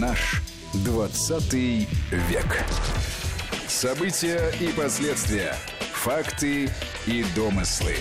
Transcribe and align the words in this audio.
Наш 0.00 0.42
20 0.84 1.54
век. 1.54 2.64
События 3.66 4.52
и 4.60 4.68
последствия. 4.72 5.54
Факты 5.92 6.68
и 7.06 7.24
домыслы. 7.34 7.94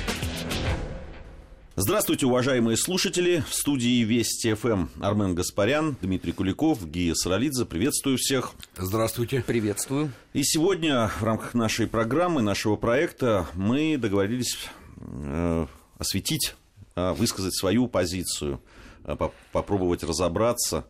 Здравствуйте, 1.77 2.25
уважаемые 2.25 2.75
слушатели. 2.75 3.45
В 3.47 3.54
студии 3.54 4.04
Вести 4.04 4.55
ФМ 4.55 4.88
Армен 5.00 5.36
Гаспарян, 5.36 5.95
Дмитрий 6.02 6.34
Куликов, 6.34 6.86
Гия 6.86 7.13
Саралидзе. 7.13 7.63
Приветствую 7.63 8.18
всех. 8.18 8.52
Здравствуйте. 8.75 9.41
Приветствую. 9.46 10.12
И 10.34 10.43
сегодня 10.43 11.07
в 11.20 11.23
рамках 11.23 11.54
нашей 11.54 11.88
программы, 11.88 12.41
нашего 12.41 12.75
проекта 12.75 13.48
мы 13.54 13.98
договорились 13.98 14.57
э, 14.98 15.68
осветить, 15.98 16.55
э, 16.96 17.14
высказать 17.14 17.55
свою 17.55 17.88
позицию, 17.88 18.59
э, 19.05 19.16
попробовать 19.54 20.04
разобраться 20.04 20.86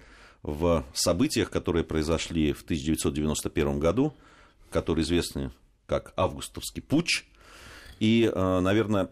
в 0.45 0.85
событиях, 0.94 1.49
которые 1.49 1.84
произошли 1.84 2.54
в 2.54 2.62
1991 2.62 3.80
году, 3.80 4.13
которые 4.70 5.04
известны 5.04 5.52
как 5.88 6.13
Августовский 6.16 6.84
путч. 6.84 7.26
И, 7.99 8.31
э, 8.31 8.59
наверное, 8.59 9.09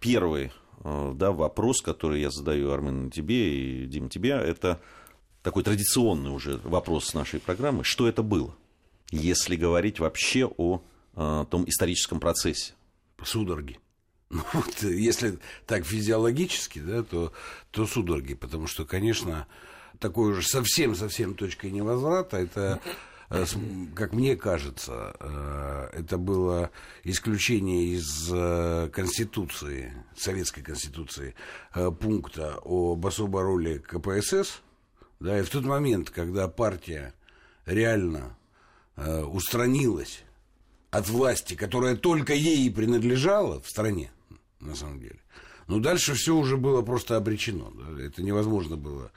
первый 0.00 0.50
э, 0.82 1.12
да, 1.14 1.30
вопрос, 1.30 1.80
который 1.82 2.20
я 2.20 2.30
задаю, 2.30 2.72
Армен, 2.72 3.10
тебе 3.12 3.84
и 3.84 3.86
Дим, 3.86 4.08
тебе, 4.08 4.30
это 4.30 4.80
такой 5.42 5.62
традиционный 5.62 6.30
уже 6.30 6.56
вопрос 6.64 7.14
нашей 7.14 7.38
программы. 7.38 7.84
Что 7.84 8.08
это 8.08 8.24
было, 8.24 8.52
если 9.12 9.54
говорить 9.54 10.00
вообще 10.00 10.46
о, 10.46 10.82
о 11.14 11.42
э, 11.42 11.46
том 11.48 11.68
историческом 11.68 12.18
процессе? 12.18 12.74
Судороги. 13.22 13.78
Ну, 14.28 14.42
вот, 14.54 14.82
если 14.82 15.38
так 15.66 15.86
физиологически, 15.86 16.80
да, 16.80 17.04
то, 17.04 17.32
то 17.70 17.86
судороги, 17.86 18.34
потому 18.34 18.66
что, 18.66 18.84
конечно, 18.84 19.46
такой 19.98 20.32
уже 20.32 20.42
совсем-совсем 20.42 21.34
точкой 21.34 21.70
невозврата, 21.70 22.38
это 22.38 22.80
э, 23.30 23.44
как 23.94 24.12
мне 24.12 24.36
кажется, 24.36 25.14
э, 25.18 25.88
это 25.92 26.18
было 26.18 26.70
исключение 27.04 27.94
из 27.94 28.30
э, 28.32 28.88
Конституции, 28.92 29.92
Советской 30.16 30.62
Конституции, 30.62 31.34
пункта 32.00 32.58
об 32.64 33.06
особой 33.06 33.42
роли 33.42 33.78
КПСС. 33.78 34.60
Да, 35.18 35.38
и 35.38 35.42
в 35.42 35.48
тот 35.48 35.64
момент, 35.64 36.10
когда 36.10 36.46
партия 36.46 37.14
реально 37.64 38.36
устранилась 38.96 40.22
от 40.90 41.08
власти, 41.08 41.54
которая 41.54 41.96
только 41.96 42.34
ей 42.34 42.70
принадлежала 42.70 43.60
в 43.60 43.68
стране, 43.68 44.10
на 44.60 44.74
самом 44.74 45.00
деле, 45.00 45.18
ну, 45.68 45.80
дальше 45.80 46.14
все 46.14 46.34
уже 46.34 46.56
было 46.56 46.82
просто 46.82 47.16
обречено. 47.16 47.72
Это 47.98 48.22
невозможно 48.22 48.76
было 48.76 49.10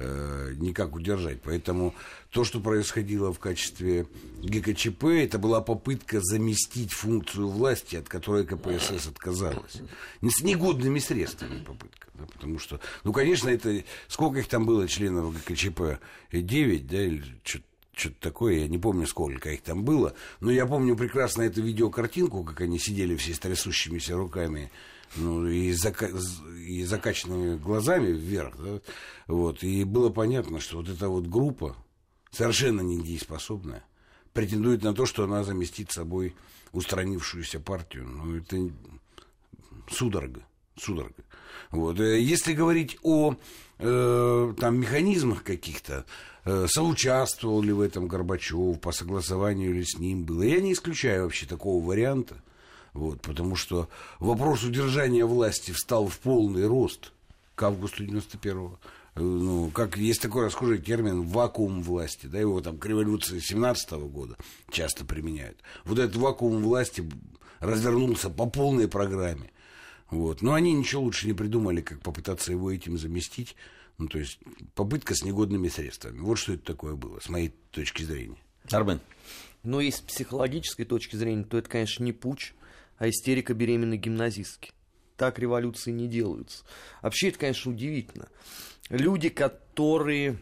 Э, 0.00 0.54
никак 0.58 0.94
удержать. 0.94 1.40
Поэтому 1.42 1.92
то, 2.30 2.44
что 2.44 2.60
происходило 2.60 3.32
в 3.32 3.40
качестве 3.40 4.06
ГКЧП, 4.42 5.04
это 5.04 5.38
была 5.38 5.60
попытка 5.60 6.20
заместить 6.20 6.92
функцию 6.92 7.48
власти, 7.48 7.96
от 7.96 8.08
которой 8.08 8.46
КПСС 8.46 9.08
отказалась. 9.08 9.80
С 10.22 10.42
негодными 10.42 11.00
средствами 11.00 11.64
попытка. 11.64 12.06
Да, 12.14 12.26
потому 12.26 12.60
что, 12.60 12.80
ну, 13.02 13.12
конечно, 13.12 13.48
это... 13.48 13.82
Сколько 14.06 14.38
их 14.38 14.48
там 14.48 14.66
было 14.66 14.86
членов 14.86 15.34
ГКЧП? 15.34 15.98
9, 16.32 16.86
да, 16.86 17.02
или 17.02 17.24
что-то 17.42 17.64
что-то 17.92 18.20
такое, 18.20 18.60
я 18.60 18.68
не 18.68 18.78
помню, 18.78 19.08
сколько 19.08 19.50
их 19.50 19.62
там 19.62 19.82
было, 19.82 20.14
но 20.38 20.52
я 20.52 20.66
помню 20.66 20.94
прекрасно 20.94 21.42
эту 21.42 21.62
видеокартинку, 21.62 22.44
как 22.44 22.60
они 22.60 22.78
сидели 22.78 23.16
все 23.16 23.34
с 23.34 23.40
трясущимися 23.40 24.14
руками 24.14 24.70
ну, 25.16 25.46
и, 25.46 25.72
зака 25.72 26.08
и 26.66 26.84
закачанными 26.84 27.56
глазами 27.56 28.12
вверх, 28.12 28.56
да, 28.58 28.80
вот, 29.26 29.62
и 29.62 29.84
было 29.84 30.10
понятно, 30.10 30.60
что 30.60 30.78
вот 30.78 30.88
эта 30.88 31.08
вот 31.08 31.26
группа, 31.26 31.76
совершенно 32.30 32.80
недееспособная, 32.80 33.84
претендует 34.32 34.82
на 34.82 34.94
то, 34.94 35.06
что 35.06 35.24
она 35.24 35.44
заместит 35.44 35.90
собой 35.90 36.34
устранившуюся 36.72 37.60
партию. 37.60 38.06
Ну, 38.06 38.36
это 38.36 38.70
судорога, 39.90 40.42
судорога. 40.76 41.24
Вот. 41.70 42.00
Э, 42.00 42.20
если 42.20 42.52
говорить 42.52 42.98
о 43.02 43.34
э, 43.78 44.54
там, 44.58 44.80
механизмах 44.80 45.42
каких-то, 45.42 46.04
э, 46.44 46.66
соучаствовал 46.68 47.62
ли 47.62 47.72
в 47.72 47.80
этом 47.80 48.08
Горбачев, 48.08 48.80
по 48.80 48.92
согласованию 48.92 49.74
ли 49.74 49.84
с 49.84 49.98
ним 49.98 50.24
было, 50.24 50.42
я 50.42 50.60
не 50.60 50.72
исключаю 50.72 51.24
вообще 51.24 51.46
такого 51.46 51.84
варианта. 51.84 52.42
Вот, 52.98 53.20
потому 53.22 53.54
что 53.54 53.88
вопрос 54.18 54.64
удержания 54.64 55.24
власти 55.24 55.70
встал 55.70 56.08
в 56.08 56.18
полный 56.18 56.66
рост 56.66 57.12
к 57.54 57.62
августу 57.62 58.04
91-го. 58.04 58.80
Э, 59.14 59.20
ну, 59.20 59.70
как 59.70 59.96
есть 59.96 60.20
такой 60.20 60.46
расхожий 60.46 60.78
термин 60.78 61.22
вакуум 61.22 61.80
власти, 61.84 62.26
да, 62.26 62.40
его 62.40 62.60
там 62.60 62.76
к 62.76 62.84
революции 62.86 63.38
17 63.38 63.92
-го 63.92 64.08
года 64.08 64.36
часто 64.72 65.04
применяют. 65.04 65.58
Вот 65.84 66.00
этот 66.00 66.16
вакуум 66.16 66.60
власти 66.60 67.08
развернулся 67.60 68.30
по 68.30 68.46
полной 68.46 68.88
программе. 68.88 69.52
Вот. 70.10 70.42
Но 70.42 70.54
они 70.54 70.72
ничего 70.72 71.02
лучше 71.02 71.28
не 71.28 71.34
придумали, 71.34 71.80
как 71.80 72.00
попытаться 72.00 72.50
его 72.50 72.72
этим 72.72 72.98
заместить. 72.98 73.54
Ну, 73.98 74.08
то 74.08 74.18
есть 74.18 74.40
попытка 74.74 75.14
с 75.14 75.22
негодными 75.22 75.68
средствами. 75.68 76.18
Вот 76.18 76.38
что 76.38 76.54
это 76.54 76.64
такое 76.64 76.96
было, 76.96 77.20
с 77.20 77.28
моей 77.28 77.54
точки 77.70 78.02
зрения. 78.02 78.38
Армен. 78.72 78.98
Но 79.62 79.80
если 79.80 80.00
с 80.00 80.02
психологической 80.02 80.84
точки 80.84 81.14
зрения, 81.14 81.44
то 81.44 81.58
это, 81.58 81.68
конечно, 81.68 82.02
не 82.02 82.12
путь 82.12 82.54
а 82.98 83.08
истерика 83.08 83.54
беременной 83.54 83.96
гимназистки. 83.96 84.72
Так 85.16 85.38
революции 85.38 85.90
не 85.90 86.06
делаются. 86.06 86.64
Вообще, 87.02 87.28
это, 87.28 87.38
конечно, 87.38 87.72
удивительно. 87.72 88.28
Люди, 88.88 89.28
которые 89.28 90.38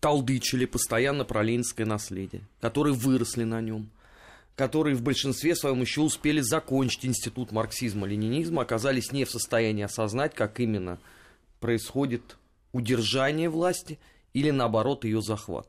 толдычили 0.00 0.64
постоянно 0.64 1.24
про 1.24 1.42
ленинское 1.42 1.86
наследие, 1.86 2.42
которые 2.60 2.94
выросли 2.94 3.44
на 3.44 3.60
нем, 3.60 3.90
которые 4.54 4.94
в 4.94 5.02
большинстве 5.02 5.56
своем 5.56 5.80
еще 5.80 6.02
успели 6.02 6.40
закончить 6.40 7.04
институт 7.04 7.52
марксизма-ленинизма, 7.52 8.62
оказались 8.62 9.10
не 9.12 9.24
в 9.24 9.30
состоянии 9.30 9.82
осознать, 9.82 10.34
как 10.34 10.60
именно 10.60 10.98
происходит 11.58 12.36
удержание 12.72 13.48
власти 13.48 13.98
или, 14.34 14.50
наоборот, 14.50 15.04
ее 15.04 15.20
захват. 15.20 15.68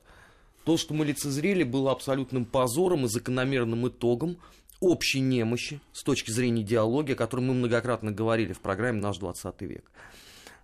То, 0.63 0.77
что 0.77 0.93
мы 0.93 1.05
лицезрели, 1.05 1.63
было 1.63 1.91
абсолютным 1.91 2.45
позором 2.45 3.05
и 3.05 3.09
закономерным 3.09 3.87
итогом 3.87 4.37
общей 4.83 5.19
немощи 5.19 5.79
с 5.91 6.03
точки 6.03 6.31
зрения 6.31 6.61
идеологии, 6.61 7.13
о 7.13 7.15
которой 7.15 7.41
мы 7.41 7.53
многократно 7.53 8.11
говорили 8.11 8.53
в 8.53 8.59
программе 8.59 9.01
«Наш 9.01 9.17
20 9.17 9.61
век». 9.61 9.91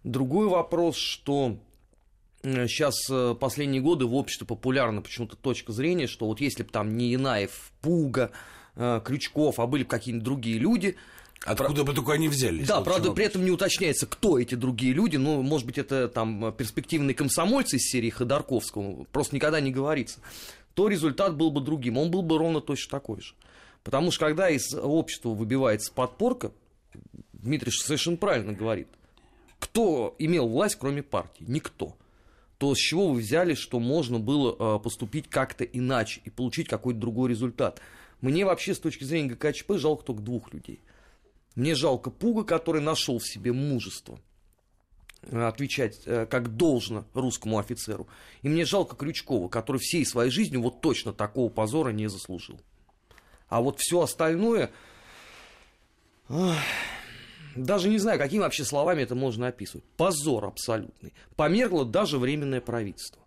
Другой 0.03 0.47
вопрос, 0.47 0.95
что 0.95 1.57
сейчас 2.43 2.95
э, 3.09 3.35
последние 3.39 3.81
годы 3.81 4.05
в 4.05 4.15
обществе 4.15 4.47
популярна 4.47 5.01
почему-то 5.01 5.35
точка 5.35 5.71
зрения, 5.71 6.07
что 6.07 6.25
вот 6.25 6.39
если 6.39 6.63
бы 6.63 6.69
там 6.69 6.95
не 6.95 7.13
Инаев, 7.15 7.71
Пуга, 7.81 8.31
э, 8.75 9.01
Крючков, 9.03 9.59
а 9.59 9.67
были 9.67 9.83
бы 9.83 9.89
какие-нибудь 9.89 10.25
другие 10.25 10.57
люди, 10.57 10.95
Откуда 11.45 11.85
бы 11.85 11.93
только 11.93 12.13
они 12.13 12.27
взялись? 12.27 12.67
Да, 12.67 12.81
правда, 12.81 13.11
при 13.13 13.25
этом 13.25 13.45
не 13.45 13.51
уточняется, 13.51 14.05
кто 14.05 14.37
эти 14.37 14.55
другие 14.55 14.93
люди. 14.93 15.15
Ну, 15.15 15.41
может 15.41 15.65
быть, 15.65 15.77
это 15.77 16.09
там 16.09 16.53
перспективные 16.53 17.15
комсомольцы 17.15 17.77
из 17.77 17.89
серии 17.89 18.09
Ходорковского. 18.09 19.05
Просто 19.05 19.35
никогда 19.35 19.61
не 19.61 19.71
говорится. 19.71 20.19
То 20.73 20.89
результат 20.89 21.37
был 21.37 21.49
бы 21.49 21.61
другим. 21.61 21.97
Он 21.97 22.11
был 22.11 22.23
бы 22.23 22.37
ровно 22.37 22.59
точно 22.59 22.91
такой 22.91 23.21
же. 23.21 23.35
Потому 23.83 24.11
что 24.11 24.25
когда 24.25 24.49
из 24.49 24.73
общества 24.73 25.29
выбивается 25.29 25.91
подпорка, 25.93 26.51
Дмитрий 27.33 27.71
совершенно 27.71 28.17
правильно 28.17 28.53
говорит, 28.53 28.87
кто 29.59 30.15
имел 30.19 30.47
власть, 30.47 30.77
кроме 30.79 31.03
партии? 31.03 31.45
Никто. 31.47 31.95
То 32.57 32.75
с 32.75 32.77
чего 32.77 33.09
вы 33.09 33.21
взяли, 33.21 33.53
что 33.53 33.79
можно 33.79 34.19
было 34.19 34.77
э, 34.77 34.79
поступить 34.79 35.29
как-то 35.29 35.63
иначе 35.63 36.21
и 36.25 36.29
получить 36.29 36.67
какой-то 36.67 36.99
другой 36.99 37.29
результат? 37.29 37.81
Мне 38.21 38.45
вообще 38.45 38.73
с 38.73 38.79
точки 38.79 39.05
зрения 39.05 39.29
ГКЧП 39.29 39.73
жалко 39.75 40.03
только 40.03 40.21
двух 40.21 40.53
людей. 40.53 40.81
Мне 41.55 41.75
жалко 41.75 42.11
Пуга, 42.11 42.43
который 42.43 42.81
нашел 42.81 43.19
в 43.19 43.27
себе 43.27 43.53
мужество 43.53 44.19
э, 45.21 45.41
отвечать 45.41 46.01
э, 46.05 46.25
как 46.25 46.57
должно 46.57 47.05
русскому 47.13 47.59
офицеру. 47.59 48.07
И 48.41 48.49
мне 48.49 48.65
жалко 48.65 48.97
Крючкова, 48.97 49.47
который 49.47 49.77
всей 49.77 50.05
своей 50.05 50.31
жизнью 50.31 50.61
вот 50.61 50.81
точно 50.81 51.13
такого 51.13 51.49
позора 51.49 51.91
не 51.91 52.09
заслужил. 52.09 52.59
А 53.49 53.61
вот 53.61 53.79
все 53.79 54.01
остальное... 54.01 54.71
Даже 57.55 57.89
не 57.89 57.97
знаю, 57.97 58.19
какими 58.19 58.41
вообще 58.41 58.63
словами 58.63 59.01
это 59.01 59.15
можно 59.15 59.47
описывать. 59.47 59.83
Позор 59.97 60.45
абсолютный. 60.45 61.13
Померкло 61.35 61.83
даже 61.83 62.19
временное 62.19 62.61
правительство. 62.61 63.21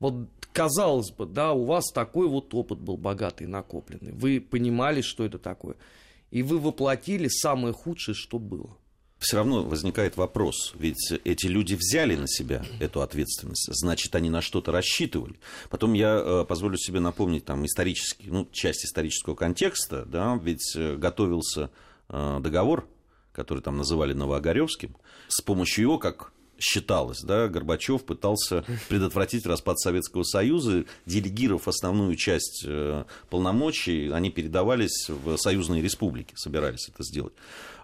Вот 0.00 0.28
казалось 0.52 1.12
бы, 1.12 1.26
да, 1.26 1.52
у 1.52 1.64
вас 1.64 1.92
такой 1.92 2.26
вот 2.26 2.52
опыт 2.52 2.80
был 2.80 2.96
богатый, 2.96 3.46
накопленный. 3.46 4.12
Вы 4.12 4.40
понимали, 4.40 5.00
что 5.00 5.24
это 5.24 5.38
такое. 5.38 5.76
И 6.32 6.42
вы 6.42 6.58
воплотили 6.58 7.28
самое 7.28 7.72
худшее, 7.72 8.16
что 8.16 8.40
было 8.40 8.76
все 9.22 9.36
равно 9.36 9.62
возникает 9.62 10.16
вопрос, 10.16 10.72
ведь 10.78 11.12
эти 11.24 11.46
люди 11.46 11.74
взяли 11.74 12.16
на 12.16 12.28
себя 12.28 12.64
эту 12.80 13.00
ответственность, 13.00 13.68
значит, 13.72 14.14
они 14.14 14.30
на 14.30 14.42
что-то 14.42 14.72
рассчитывали. 14.72 15.36
Потом 15.70 15.92
я 15.94 16.16
э, 16.16 16.44
позволю 16.46 16.76
себе 16.76 17.00
напомнить 17.00 17.44
там 17.44 17.64
исторический, 17.64 18.30
ну, 18.30 18.48
часть 18.52 18.84
исторического 18.84 19.34
контекста, 19.34 20.04
да, 20.04 20.38
ведь 20.42 20.74
э, 20.76 20.96
готовился 20.96 21.70
э, 22.08 22.40
договор, 22.42 22.86
который 23.32 23.62
там 23.62 23.76
называли 23.76 24.12
Новоогаревским, 24.12 24.96
с 25.28 25.40
помощью 25.40 25.82
его, 25.82 25.98
как 25.98 26.32
считалось, 26.62 27.20
да, 27.22 27.48
Горбачев 27.48 28.04
пытался 28.04 28.64
предотвратить 28.88 29.46
распад 29.46 29.78
Советского 29.78 30.22
Союза, 30.22 30.84
делегировав 31.06 31.68
основную 31.68 32.16
часть 32.16 32.64
э, 32.66 33.04
полномочий, 33.28 34.10
они 34.10 34.30
передавались 34.30 35.08
в 35.08 35.36
союзные 35.36 35.82
республики, 35.82 36.34
собирались 36.36 36.88
это 36.88 37.02
сделать. 37.02 37.34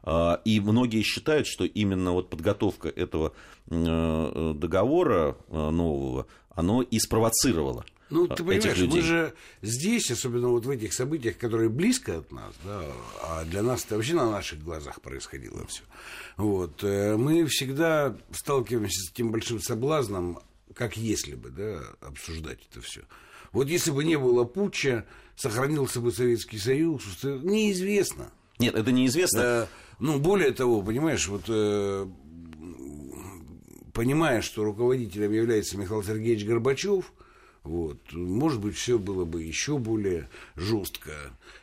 А, 0.03 0.41
и 0.45 0.61
многие 0.61 1.03
считают, 1.03 1.47
что 1.47 1.65
именно 1.65 2.13
вот 2.13 2.31
подготовка 2.31 2.89
этого 2.89 3.33
э, 3.69 4.55
договора 4.57 5.37
э, 5.49 5.71
нового, 5.71 6.27
оно 6.51 6.83
и 6.83 6.99
спровоцировало 6.99 7.85
ну, 8.11 8.27
ты 8.27 8.37
понимаешь, 8.37 8.65
этих 8.65 8.79
людей. 8.79 9.01
мы 9.01 9.07
же 9.07 9.35
здесь, 9.63 10.11
особенно 10.11 10.49
вот 10.49 10.65
в 10.65 10.71
этих 10.71 10.93
событиях, 10.93 11.37
которые 11.37 11.69
близко 11.69 12.19
от 12.19 12.33
нас, 12.33 12.55
да, 12.65 12.83
а 13.23 13.45
для 13.45 13.63
нас 13.63 13.85
это 13.85 13.97
вообще 13.97 14.15
на 14.15 14.31
наших 14.31 14.63
глазах 14.63 15.01
происходило 15.01 15.67
все. 15.67 15.83
Вот, 16.37 16.83
э, 16.83 17.17
мы 17.17 17.47
всегда 17.47 18.17
сталкиваемся 18.33 19.01
с 19.03 19.13
тем 19.13 19.31
большим 19.31 19.61
соблазном, 19.61 20.41
как 20.75 20.97
если 20.97 21.35
бы, 21.35 21.51
да, 21.51 21.83
обсуждать 22.01 22.61
это 22.71 22.81
все. 22.81 23.03
Вот 23.53 23.69
если 23.69 23.91
бы 23.91 24.05
не 24.05 24.17
было 24.19 24.45
путча, 24.45 25.07
сохранился 25.37 26.01
бы 26.01 26.13
Советский 26.13 26.59
Союз, 26.59 27.03
неизвестно. 27.23 28.31
Нет, 28.59 28.75
это 28.75 28.91
неизвестно. 28.91 29.41
Э, 29.41 29.67
ну, 29.99 30.19
более 30.19 30.53
того, 30.53 30.83
понимаешь, 30.83 31.27
вот 31.29 31.45
э, 31.49 32.07
понимая, 33.93 34.43
что 34.43 34.65
руководителем 34.65 35.33
является 35.33 35.77
Михаил 35.77 36.03
Сергеевич 36.03 36.47
Горбачев, 36.47 37.13
вот. 37.69 37.99
Может 38.13 38.61
быть, 38.61 38.77
все 38.77 38.99
было 38.99 39.27
бы 39.27 39.43
еще 39.43 39.77
более 39.77 40.31
жестко, 40.57 41.13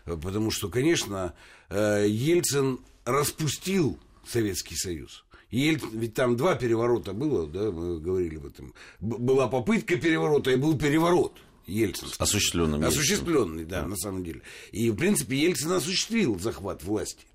потому 0.05 0.51
что, 0.51 0.69
конечно, 0.69 1.33
э, 1.69 2.05
Ельцин 2.07 2.79
распустил 3.05 3.99
Советский 4.25 4.75
Союз. 4.75 5.25
Ельцин, 5.49 5.89
ведь 5.93 6.13
там 6.13 6.37
два 6.37 6.55
переворота 6.55 7.13
было, 7.13 7.47
да, 7.47 7.71
мы 7.71 7.99
говорили 7.99 8.37
об 8.37 8.45
этом. 8.45 8.73
Была 8.99 9.47
попытка 9.47 9.95
переворота 9.95 10.51
и 10.51 10.55
был 10.55 10.77
переворот. 10.77 11.33
Ельцин. 11.65 12.07
Осуществленный. 12.19 12.87
Осуществленный, 12.87 13.65
да, 13.65 13.81
да, 13.81 13.87
на 13.87 13.95
самом 13.95 14.23
деле. 14.23 14.43
И, 14.71 14.91
в 14.91 14.95
принципе, 14.95 15.37
Ельцин 15.37 15.71
осуществил 15.71 16.39
захват 16.39 16.83
власти. 16.83 17.25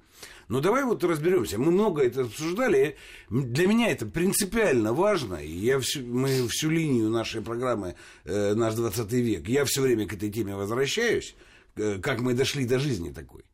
Но 0.49 0.61
давай 0.61 0.85
вот 0.85 1.05
разберемся. 1.05 1.59
Мы 1.59 1.71
много 1.71 2.03
это 2.03 2.23
обсуждали. 2.23 2.97
Для 3.29 3.67
меня 3.67 3.91
это 3.91 4.07
принципиально 4.07 4.93
важно. 4.93 5.37
Я 5.37 5.79
всю, 5.79 6.05
мы 6.05 6.49
всю 6.49 6.71
линию 6.71 7.09
нашей 7.09 7.41
программы 7.41 7.95
э, 8.25 8.55
«Наш 8.55 8.75
20 8.75 9.13
век», 9.13 9.49
я 9.49 9.65
все 9.65 9.83
время 9.83 10.07
к 10.07 10.13
этой 10.13 10.31
теме 10.31 10.57
возвращаюсь. 10.57 11.35
Э, 11.77 11.99
как 12.03 12.21
мы 12.21 12.35
дошли 12.35 12.67
до 12.67 12.79
жизни 12.79 13.11
такой. 13.11 13.45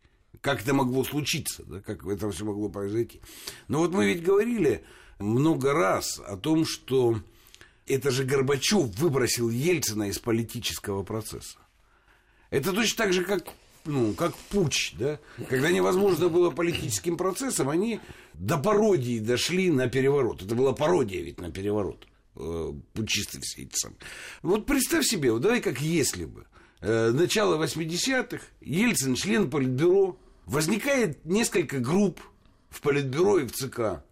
Как 0.40 0.62
это 0.62 0.74
могло 0.74 1.04
случиться, 1.04 1.64
да, 1.66 1.80
как 1.80 2.06
это 2.06 2.30
все 2.30 2.44
могло 2.44 2.68
произойти. 2.68 3.20
Но 3.68 3.80
вот 3.80 3.92
мы 3.92 4.06
ведь 4.06 4.22
говорили 4.22 4.84
много 5.18 5.72
раз 5.72 6.20
о 6.26 6.36
том, 6.36 6.64
что 6.64 7.20
это 7.86 8.10
же 8.10 8.24
Горбачев 8.24 8.86
выбросил 8.98 9.48
Ельцина 9.48 10.08
из 10.08 10.18
политического 10.18 11.02
процесса. 11.02 11.58
Это 12.50 12.72
точно 12.72 13.04
так 13.04 13.12
же, 13.12 13.24
как 13.24 13.48
ну, 13.86 14.14
как 14.14 14.36
путь, 14.36 14.94
да, 14.98 15.18
когда 15.48 15.70
невозможно 15.70 16.28
было 16.28 16.50
политическим 16.50 17.16
процессом, 17.16 17.68
они 17.68 18.00
до 18.34 18.58
пародии 18.58 19.18
дошли 19.18 19.70
на 19.70 19.88
переворот. 19.88 20.42
Это 20.42 20.54
была 20.54 20.72
пародия 20.72 21.22
ведь 21.22 21.40
на 21.40 21.50
переворот 21.50 22.06
э, 22.36 22.72
путчистых 22.92 23.42
все 23.42 23.62
эти 23.62 23.76
самые. 23.76 23.98
Вот 24.42 24.66
представь 24.66 25.06
себе, 25.06 25.32
вот 25.32 25.42
давай 25.42 25.60
как 25.60 25.80
если 25.80 26.24
бы. 26.24 26.46
Э, 26.80 27.10
начало 27.10 27.62
80-х, 27.62 28.44
Ельцин, 28.60 29.14
член 29.14 29.50
Политбюро, 29.50 30.18
возникает 30.44 31.24
несколько 31.24 31.78
групп 31.78 32.20
в 32.70 32.80
Политбюро 32.80 33.38
и 33.38 33.46
в 33.46 33.52
ЦК. 33.52 34.02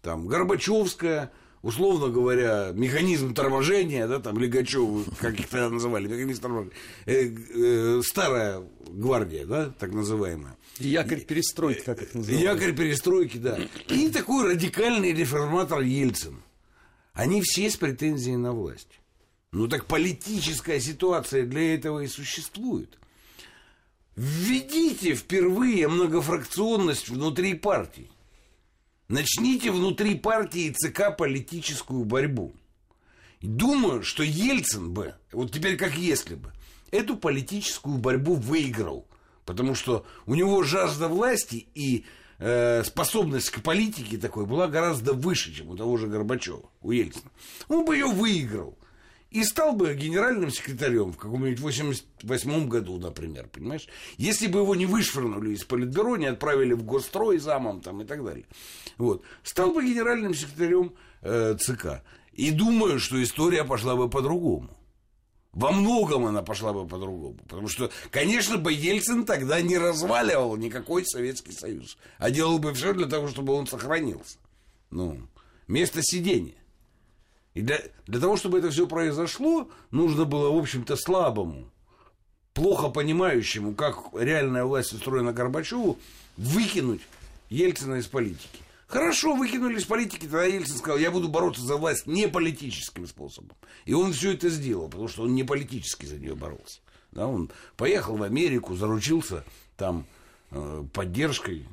Там 0.00 0.26
Горбачевская, 0.26 1.32
условно 1.62 2.08
говоря, 2.08 2.72
механизм 2.74 3.34
торможения, 3.34 4.06
да, 4.06 4.18
там 4.18 4.38
Легачев, 4.38 5.06
как 5.18 5.38
их 5.38 5.48
тогда 5.48 5.70
называли, 5.70 6.08
механизм 6.08 6.42
торможения, 6.42 6.74
э, 7.06 7.34
э, 7.54 8.02
старая 8.04 8.62
гвардия, 8.88 9.46
да, 9.46 9.70
так 9.78 9.92
называемая. 9.92 10.56
Якорь 10.78 11.20
перестройки, 11.20 11.80
как 11.80 12.02
их 12.02 12.14
называют. 12.14 12.42
Якорь 12.42 12.74
перестройки, 12.74 13.36
да. 13.38 13.58
И 13.88 14.10
такой 14.10 14.52
радикальный 14.52 15.12
реформатор 15.12 15.80
Ельцин. 15.80 16.42
Они 17.12 17.42
все 17.42 17.70
с 17.70 17.76
претензией 17.76 18.36
на 18.36 18.52
власть. 18.52 19.00
Ну 19.52 19.68
так 19.68 19.84
политическая 19.84 20.80
ситуация 20.80 21.44
для 21.44 21.74
этого 21.74 22.00
и 22.00 22.06
существует. 22.06 22.98
Введите 24.16 25.14
впервые 25.14 25.88
многофракционность 25.88 27.08
внутри 27.10 27.54
партий. 27.54 28.10
Начните 29.12 29.70
внутри 29.70 30.14
партии 30.14 30.70
ЦК 30.70 31.14
политическую 31.14 32.06
борьбу. 32.06 32.54
Думаю, 33.42 34.02
что 34.02 34.22
Ельцин 34.22 34.94
бы, 34.94 35.14
вот 35.32 35.52
теперь 35.52 35.76
как 35.76 35.98
если 35.98 36.34
бы, 36.34 36.50
эту 36.90 37.18
политическую 37.18 37.98
борьбу 37.98 38.36
выиграл. 38.36 39.06
Потому 39.44 39.74
что 39.74 40.06
у 40.24 40.34
него 40.34 40.62
жажда 40.62 41.08
власти 41.08 41.66
и 41.74 42.06
э, 42.38 42.82
способность 42.84 43.50
к 43.50 43.60
политике 43.60 44.16
такой 44.16 44.46
была 44.46 44.66
гораздо 44.66 45.12
выше, 45.12 45.54
чем 45.54 45.68
у 45.68 45.76
того 45.76 45.98
же 45.98 46.06
Горбачева, 46.06 46.70
у 46.80 46.90
Ельцина. 46.90 47.30
Он 47.68 47.84
бы 47.84 47.94
ее 47.96 48.06
выиграл 48.06 48.78
и 49.32 49.44
стал 49.44 49.72
бы 49.72 49.94
генеральным 49.94 50.50
секретарем 50.50 51.12
в 51.12 51.16
каком-нибудь 51.16 51.60
88 51.60 52.68
году, 52.68 52.98
например, 52.98 53.48
понимаешь? 53.48 53.88
Если 54.18 54.46
бы 54.46 54.60
его 54.60 54.74
не 54.74 54.84
вышвырнули 54.84 55.54
из 55.54 55.64
политбюро, 55.64 56.16
не 56.16 56.26
отправили 56.26 56.74
в 56.74 56.82
госстрой 56.82 57.38
замом 57.38 57.80
там 57.80 58.02
и 58.02 58.04
так 58.04 58.22
далее. 58.22 58.44
Вот. 58.98 59.22
Стал 59.42 59.72
бы 59.72 59.82
генеральным 59.84 60.34
секретарем 60.34 60.92
э, 61.22 61.56
ЦК. 61.58 62.02
И 62.34 62.50
думаю, 62.50 62.98
что 62.98 63.22
история 63.22 63.64
пошла 63.64 63.96
бы 63.96 64.10
по-другому. 64.10 64.76
Во 65.52 65.70
многом 65.70 66.26
она 66.26 66.42
пошла 66.42 66.72
бы 66.72 66.86
по-другому. 66.86 67.38
Потому 67.48 67.68
что, 67.68 67.90
конечно 68.10 68.58
бы, 68.58 68.72
Ельцин 68.72 69.24
тогда 69.24 69.60
не 69.60 69.78
разваливал 69.78 70.56
никакой 70.56 71.04
Советский 71.06 71.52
Союз. 71.52 71.96
А 72.18 72.30
делал 72.30 72.58
бы 72.58 72.72
все 72.74 72.92
для 72.92 73.06
того, 73.06 73.28
чтобы 73.28 73.54
он 73.54 73.66
сохранился. 73.66 74.38
Ну, 74.90 75.20
место 75.68 76.00
сидения. 76.02 76.54
И 77.54 77.60
для, 77.60 77.80
для 78.06 78.20
того, 78.20 78.36
чтобы 78.36 78.58
это 78.58 78.70
все 78.70 78.86
произошло, 78.86 79.68
нужно 79.90 80.24
было, 80.24 80.50
в 80.50 80.58
общем-то, 80.58 80.96
слабому, 80.96 81.70
плохо 82.54 82.88
понимающему, 82.88 83.74
как 83.74 83.98
реальная 84.14 84.64
власть 84.64 84.92
устроена 84.92 85.32
Горбачеву, 85.32 85.98
выкинуть 86.36 87.02
Ельцина 87.50 87.96
из 87.96 88.06
политики. 88.06 88.60
Хорошо, 88.86 89.34
выкинули 89.34 89.78
из 89.78 89.84
политики, 89.84 90.22
тогда 90.22 90.44
Ельцин 90.44 90.76
сказал, 90.76 90.98
я 90.98 91.10
буду 91.10 91.28
бороться 91.28 91.62
за 91.62 91.76
власть 91.76 92.06
не 92.06 92.28
политическим 92.28 93.06
способом. 93.06 93.56
И 93.86 93.94
он 93.94 94.12
все 94.12 94.32
это 94.32 94.50
сделал, 94.50 94.88
потому 94.88 95.08
что 95.08 95.22
он 95.22 95.34
не 95.34 95.44
политически 95.44 96.04
за 96.04 96.18
нее 96.18 96.34
боролся. 96.34 96.80
Да, 97.10 97.26
он 97.26 97.50
поехал 97.76 98.16
в 98.16 98.22
Америку, 98.22 98.74
заручился 98.74 99.44
там 99.76 100.06
э, 100.50 100.84
поддержкой, 100.92 101.66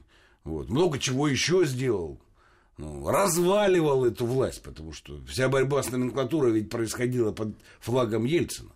вот. 0.43 0.69
много 0.69 0.99
чего 0.99 1.27
еще 1.27 1.65
сделал. 1.65 2.19
Ну, 2.79 3.09
разваливал 3.09 4.05
эту 4.05 4.25
власть, 4.25 4.63
потому 4.63 4.93
что 4.93 5.19
вся 5.25 5.49
борьба 5.49 5.83
с 5.83 5.91
номенклатурой 5.91 6.53
ведь 6.53 6.69
происходила 6.69 7.33
под 7.33 7.53
флагом 7.81 8.23
Ельцина. 8.23 8.71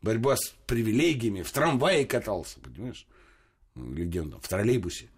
Борьба 0.00 0.36
с 0.38 0.54
привилегиями, 0.66 1.42
в 1.42 1.52
трамвае 1.52 2.06
катался, 2.06 2.60
понимаешь? 2.60 3.06
Ну, 3.74 4.10
там, 4.10 4.40
в 4.40 4.48
троллейбусе. 4.48 5.10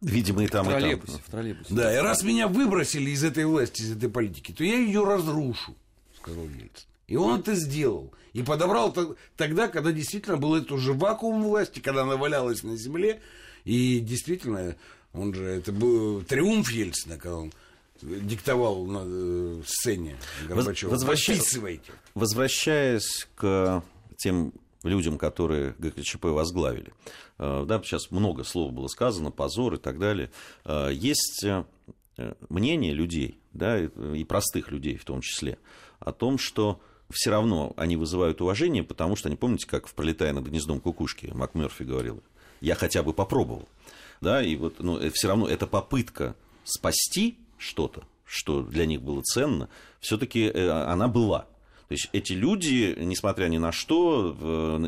Видимо, 0.00 0.42
и 0.42 0.48
там, 0.48 0.66
в 0.66 0.68
троллейбусе, 0.68 1.12
и 1.12 1.14
там. 1.14 1.22
В 1.24 1.30
троллейбусе. 1.30 1.74
Да, 1.74 1.94
и 1.94 1.98
раз 1.98 2.24
меня 2.24 2.48
выбросили 2.48 3.10
из 3.10 3.22
этой 3.22 3.46
власти, 3.46 3.82
из 3.82 3.96
этой 3.96 4.10
политики, 4.10 4.50
то 4.50 4.64
я 4.64 4.76
ее 4.76 5.04
разрушу, 5.04 5.76
сказал 6.20 6.42
Ельцин. 6.42 6.88
И 7.06 7.14
он 7.14 7.38
это 7.38 7.54
сделал. 7.54 8.12
И 8.32 8.42
подобрал 8.42 8.92
тогда, 9.36 9.68
когда 9.68 9.92
действительно 9.92 10.38
был 10.38 10.56
это 10.56 10.74
уже 10.74 10.92
вакуум 10.92 11.44
власти, 11.44 11.78
когда 11.78 12.02
она 12.02 12.16
валялась 12.16 12.64
на 12.64 12.76
земле. 12.76 13.22
И 13.64 14.00
действительно, 14.00 14.74
он 15.16 15.34
же, 15.34 15.44
это 15.44 15.72
был 15.72 16.22
триумф 16.22 16.70
Ельцина, 16.70 17.16
когда 17.16 17.36
он 17.38 17.52
диктовал 18.02 18.84
на 18.86 19.02
э, 19.04 19.62
сцене 19.66 20.16
Горбачева. 20.48 20.90
Возвращаясь, 20.90 21.58
возвращаясь 22.14 23.28
к 23.34 23.82
тем 24.16 24.52
людям, 24.82 25.18
которые 25.18 25.74
ГКЧП 25.78 26.26
возглавили. 26.26 26.92
Э, 27.38 27.64
да, 27.66 27.80
сейчас 27.82 28.10
много 28.10 28.44
слов 28.44 28.72
было 28.72 28.88
сказано, 28.88 29.30
позор 29.30 29.74
и 29.74 29.78
так 29.78 29.98
далее. 29.98 30.30
Э, 30.64 30.90
есть 30.92 31.44
мнение 32.48 32.94
людей, 32.94 33.38
да, 33.52 33.78
и 33.78 34.24
простых 34.24 34.70
людей 34.70 34.96
в 34.96 35.04
том 35.04 35.20
числе, 35.20 35.58
о 35.98 36.12
том, 36.12 36.38
что 36.38 36.80
все 37.10 37.30
равно 37.30 37.74
они 37.76 37.96
вызывают 37.96 38.40
уважение, 38.40 38.82
потому 38.82 39.16
что 39.16 39.28
они, 39.28 39.36
помните, 39.36 39.66
как 39.66 39.86
в 39.86 39.94
«Пролетая 39.94 40.32
над 40.32 40.46
гнездом 40.46 40.80
кукушки» 40.80 41.26
МакМерфи 41.26 41.82
говорил, 41.82 42.22
я 42.62 42.74
хотя 42.74 43.02
бы 43.02 43.12
попробовал. 43.12 43.68
Да, 44.20 44.42
и 44.42 44.56
вот 44.56 44.80
ну, 44.80 44.98
все 45.10 45.28
равно 45.28 45.48
эта 45.48 45.66
попытка 45.66 46.34
спасти 46.64 47.38
что-то, 47.58 48.04
что 48.24 48.62
для 48.62 48.86
них 48.86 49.02
было 49.02 49.22
ценно, 49.22 49.68
все-таки 50.00 50.48
она 50.48 51.08
была. 51.08 51.46
То 51.88 51.92
есть 51.92 52.08
эти 52.12 52.32
люди, 52.32 52.96
несмотря 52.98 53.46
ни 53.46 53.58
на 53.58 53.70
что, 53.70 54.36
э, 54.38 54.78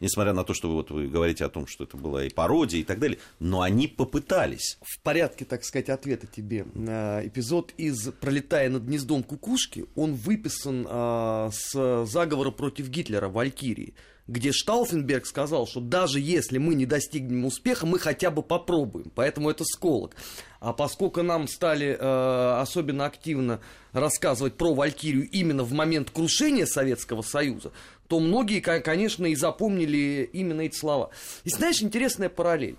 несмотря 0.00 0.32
на 0.32 0.44
то, 0.44 0.54
что 0.54 0.68
вы, 0.68 0.74
вот, 0.76 0.90
вы 0.90 1.06
говорите 1.06 1.44
о 1.44 1.50
том, 1.50 1.66
что 1.66 1.84
это 1.84 1.98
была 1.98 2.24
и 2.24 2.30
пародия 2.30 2.80
и 2.80 2.84
так 2.84 2.98
далее, 3.00 3.18
но 3.38 3.60
они 3.60 3.86
попытались. 3.86 4.78
В 4.80 4.98
порядке, 5.00 5.44
так 5.44 5.62
сказать, 5.62 5.90
ответа 5.90 6.26
тебе. 6.26 6.64
Э, 6.74 7.26
эпизод 7.26 7.74
из 7.76 8.10
«Пролетая 8.12 8.70
над 8.70 8.84
гнездом 8.84 9.22
кукушки», 9.22 9.84
он 9.94 10.14
выписан 10.14 10.86
а, 10.88 11.50
с 11.52 12.06
заговора 12.06 12.50
против 12.50 12.88
Гитлера 12.88 13.28
«Валькирии» 13.28 13.94
где 14.28 14.52
Штауфенберг 14.52 15.26
сказал, 15.26 15.66
что 15.66 15.80
даже 15.80 16.20
если 16.20 16.58
мы 16.58 16.74
не 16.74 16.86
достигнем 16.86 17.44
успеха, 17.44 17.86
мы 17.86 17.98
хотя 17.98 18.30
бы 18.30 18.42
попробуем. 18.42 19.10
Поэтому 19.14 19.50
это 19.50 19.64
сколок. 19.64 20.14
А 20.60 20.72
поскольку 20.72 21.22
нам 21.22 21.48
стали 21.48 21.96
э, 21.98 22.60
особенно 22.60 23.04
активно 23.06 23.60
рассказывать 23.92 24.54
про 24.54 24.74
Валькирию 24.74 25.28
именно 25.28 25.64
в 25.64 25.72
момент 25.72 26.10
крушения 26.10 26.66
Советского 26.66 27.22
Союза, 27.22 27.72
то 28.06 28.20
многие, 28.20 28.60
конечно, 28.60 29.26
и 29.26 29.34
запомнили 29.34 30.28
именно 30.32 30.60
эти 30.62 30.76
слова. 30.76 31.10
И 31.44 31.50
знаешь, 31.50 31.82
интересная 31.82 32.28
параллель. 32.28 32.76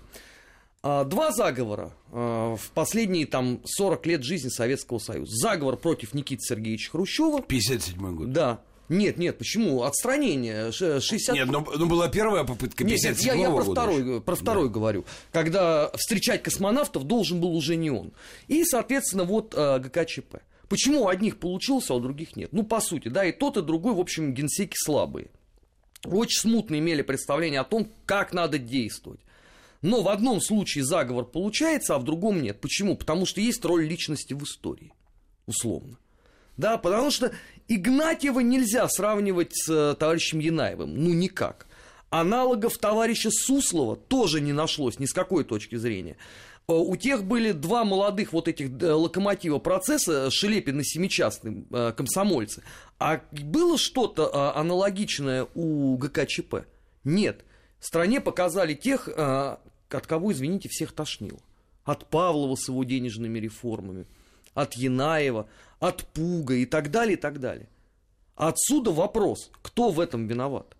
А, 0.86 1.04
два 1.04 1.32
заговора 1.32 1.92
э, 2.12 2.56
в 2.58 2.70
последние 2.74 3.26
там 3.26 3.60
40 3.64 4.06
лет 4.06 4.22
жизни 4.22 4.48
Советского 4.48 4.98
Союза. 4.98 5.34
Заговор 5.34 5.76
против 5.76 6.14
Никиты 6.14 6.42
Сергеевича 6.42 6.90
Хрущева. 6.90 7.42
57 7.42 8.16
год. 8.16 8.32
Да. 8.32 8.60
Нет, 8.88 9.16
нет, 9.16 9.38
почему? 9.38 9.82
Отстранение. 9.82 10.70
60... 10.72 11.34
Нет, 11.34 11.46
ну, 11.46 11.66
ну 11.76 11.86
была 11.86 12.08
первая 12.08 12.44
попытка 12.44 12.84
57 12.84 13.08
нет, 13.08 13.36
я, 13.36 13.48
я 13.48 13.50
про 13.50 13.64
второй, 13.64 14.00
еще. 14.00 14.20
про 14.20 14.34
второй 14.34 14.68
да. 14.68 14.74
говорю. 14.74 15.04
Когда 15.32 15.90
встречать 15.94 16.42
космонавтов 16.42 17.04
должен 17.04 17.40
был 17.40 17.54
уже 17.54 17.76
не 17.76 17.90
он. 17.90 18.12
И, 18.46 18.64
соответственно, 18.64 19.24
вот 19.24 19.54
э, 19.56 19.78
ГКЧП. 19.78 20.36
Почему 20.68 21.04
у 21.04 21.08
одних 21.08 21.38
получился, 21.38 21.92
а 21.92 21.96
у 21.96 22.00
других 22.00 22.36
нет? 22.36 22.52
Ну, 22.52 22.62
по 22.62 22.80
сути, 22.80 23.08
да, 23.08 23.24
и 23.24 23.32
тот, 23.32 23.56
и 23.56 23.62
другой, 23.62 23.94
в 23.94 24.00
общем, 24.00 24.34
генсеки 24.34 24.76
слабые. 24.76 25.28
Очень 26.04 26.40
смутно 26.40 26.78
имели 26.78 27.02
представление 27.02 27.60
о 27.60 27.64
том, 27.64 27.90
как 28.04 28.32
надо 28.32 28.58
действовать. 28.58 29.20
Но 29.82 30.02
в 30.02 30.08
одном 30.08 30.40
случае 30.40 30.84
заговор 30.84 31.26
получается, 31.26 31.94
а 31.94 31.98
в 31.98 32.04
другом 32.04 32.42
нет. 32.42 32.60
Почему? 32.60 32.96
Потому 32.96 33.26
что 33.26 33.40
есть 33.40 33.64
роль 33.64 33.86
личности 33.86 34.32
в 34.32 34.42
истории, 34.42 34.92
условно. 35.46 35.98
Да, 36.56 36.78
потому 36.78 37.10
что 37.10 37.32
Игнатьева 37.68 38.40
нельзя 38.40 38.86
сравнивать 38.88 39.52
с 39.54 39.70
э, 39.70 39.94
товарищем 39.94 40.38
Янаевым. 40.38 40.94
Ну, 41.02 41.14
никак. 41.14 41.66
Аналогов 42.10 42.76
товарища 42.76 43.30
Суслова 43.30 43.96
тоже 43.96 44.40
не 44.42 44.52
нашлось 44.52 44.98
ни 44.98 45.06
с 45.06 45.14
какой 45.14 45.44
точки 45.44 45.76
зрения. 45.76 46.16
Э, 46.68 46.72
у 46.74 46.94
тех 46.96 47.24
были 47.24 47.52
два 47.52 47.84
молодых 47.84 48.34
вот 48.34 48.48
этих 48.48 48.70
э, 48.82 48.92
локомотива 48.92 49.58
процесса, 49.60 50.30
Шелепин 50.30 50.80
и 50.80 50.84
Семичастный, 50.84 51.64
комсомольцы. 51.94 52.62
А 52.98 53.22
было 53.32 53.78
что-то 53.78 54.54
аналогичное 54.54 55.46
у 55.54 55.96
ГКЧП? 55.96 56.66
Нет. 57.02 57.46
Стране 57.80 58.20
показали 58.20 58.74
тех, 58.74 59.08
от 59.08 60.06
кого, 60.06 60.32
извините, 60.32 60.68
всех 60.70 60.92
тошнило. 60.92 61.40
От 61.84 62.08
Павлова 62.08 62.56
с 62.56 62.68
его 62.68 62.82
денежными 62.84 63.38
реформами, 63.38 64.06
от 64.54 64.74
Янаева, 64.74 65.48
от 65.88 66.04
пуга 66.04 66.54
и 66.54 66.66
так 66.66 66.90
далее, 66.90 67.16
и 67.16 67.20
так 67.20 67.40
далее. 67.40 67.68
Отсюда 68.36 68.90
вопрос, 68.90 69.50
кто 69.62 69.90
в 69.90 70.00
этом 70.00 70.26
виноват? 70.26 70.76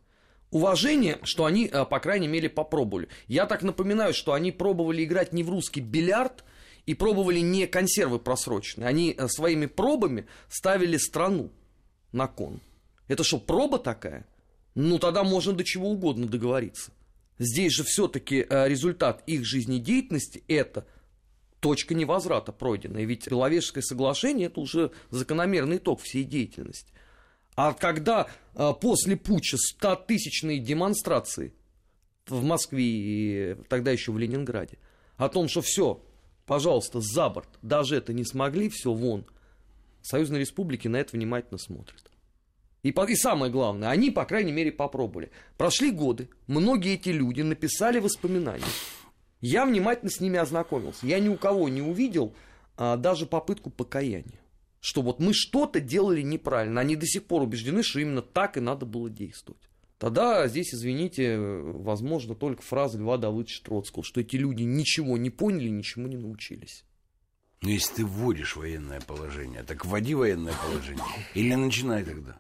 Уважение, 0.51 1.19
что 1.25 1.45
они, 1.45 1.67
э, 1.67 1.85
по 1.85 2.01
крайней 2.01 2.29
мере, 2.29 2.49
попробовали. 2.49 3.09
Я 3.27 3.47
так 3.47 3.63
напоминаю, 3.63 4.15
что 4.15 4.33
они 4.33 4.53
пробовали 4.53 5.05
играть 5.05 5.33
не 5.33 5.43
в 5.43 5.51
русский 5.51 5.81
бильярд 5.81 6.45
и 6.87 6.95
пробовали 6.95 7.41
не 7.41 7.67
консервы 7.67 8.19
просроченные. 8.19 8.89
Они 8.89 9.15
э, 9.17 9.29
своими 9.29 9.67
пробами 9.67 10.27
ставили 10.49 10.97
страну 10.97 11.51
на 12.13 12.27
кон. 12.27 12.61
Это 13.09 13.25
что, 13.25 13.39
проба 13.39 13.79
такая? 13.79 14.27
Ну, 14.75 14.99
тогда 14.99 15.23
можно 15.23 15.53
до 15.53 15.65
чего 15.65 15.91
угодно 15.91 16.27
договориться. 16.27 16.93
Здесь 17.39 17.73
же 17.73 17.85
все-таки 17.85 18.47
э, 18.49 18.69
результат 18.69 19.23
их 19.27 19.45
жизнедеятельности– 19.45 20.45
это 20.49 20.87
точка 21.65 21.95
невозврата 21.95 22.53
пройденная. 22.53 23.05
Ведь 23.05 23.27
Беловежское 23.27 23.83
соглашение– 23.83 24.47
это 24.49 24.61
уже 24.61 24.91
закономерный 25.09 25.79
итог 25.79 26.03
всей 26.03 26.23
деятельности. 26.23 26.93
А 27.57 27.73
когда 27.73 28.29
а, 28.55 28.75
после 28.75 29.17
путча 29.17 29.57
100-тысячные 29.57 30.59
демонстрации 30.59 31.55
в 32.27 32.45
Москве 32.45 32.85
и 32.85 33.57
тогда 33.71 33.93
еще 33.93 34.13
в 34.13 34.19
Ленинграде 34.19 34.77
о 35.17 35.31
том, 35.31 35.49
что 35.49 35.63
все, 35.63 36.05
пожалуйста, 36.45 37.01
за 37.01 37.31
борт, 37.31 37.49
даже 37.63 37.97
это 37.97 38.13
не 38.13 38.27
смогли, 38.27 38.69
все 38.69 38.93
вон, 38.93 39.25
Союзные 40.03 40.41
республики 40.41 40.87
на 40.87 40.99
это 40.99 41.17
внимательно 41.17 41.57
смотрят. 41.57 42.11
И, 42.83 42.91
и 42.91 43.17
самое 43.17 43.51
главное, 43.51 43.89
они, 43.89 44.11
по 44.11 44.27
крайней 44.27 44.53
мере, 44.53 44.71
попробовали. 44.71 45.31
Прошли 45.57 45.91
годы, 45.91 46.29
многие 46.47 46.93
эти 46.93 47.09
люди 47.09 47.41
написали 47.41 48.01
воспоминания. 48.01 48.67
Я 49.47 49.67
внимательно 49.67 50.11
с 50.11 50.21
ними 50.21 50.39
ознакомился. 50.39 51.07
Я 51.07 51.19
ни 51.19 51.29
у 51.29 51.37
кого 51.37 51.69
не 51.69 51.83
увидел 51.83 52.35
а, 52.79 52.97
даже 52.97 53.27
попытку 53.27 53.69
покаяния. 53.69 54.41
Что 54.81 55.03
вот 55.03 55.21
мы 55.21 55.35
что-то 55.35 55.81
делали 55.81 56.23
неправильно. 56.23 56.81
Они 56.81 56.97
до 56.97 57.05
сих 57.05 57.25
пор 57.25 57.43
убеждены, 57.43 57.83
что 57.83 58.01
именно 58.01 58.23
так 58.23 58.57
и 58.57 58.61
надо 58.61 58.87
было 58.87 59.11
действовать. 59.11 59.61
Тогда 59.99 60.49
здесь, 60.49 60.75
извините, 60.75 61.37
возможно, 61.39 62.35
только 62.35 62.63
фраза 62.63 62.97
Льва 62.97 63.19
Давыдовича 63.19 63.63
Троцкого, 63.63 64.03
что 64.03 64.23
эти 64.23 64.37
люди 64.37 64.63
ничего 64.63 65.19
не 65.19 65.29
поняли, 65.29 65.69
ничему 65.69 66.09
не 66.09 66.17
научились. 66.17 66.87
Но 67.61 67.69
если 67.69 67.97
ты 67.97 68.07
вводишь 68.07 68.57
военное 68.57 69.03
положение, 69.03 69.63
так 69.63 69.85
вводи 69.85 70.15
военное 70.15 70.55
положение. 70.67 71.05
Или 71.35 71.55
начинай 71.55 72.03
тогда. 72.03 72.39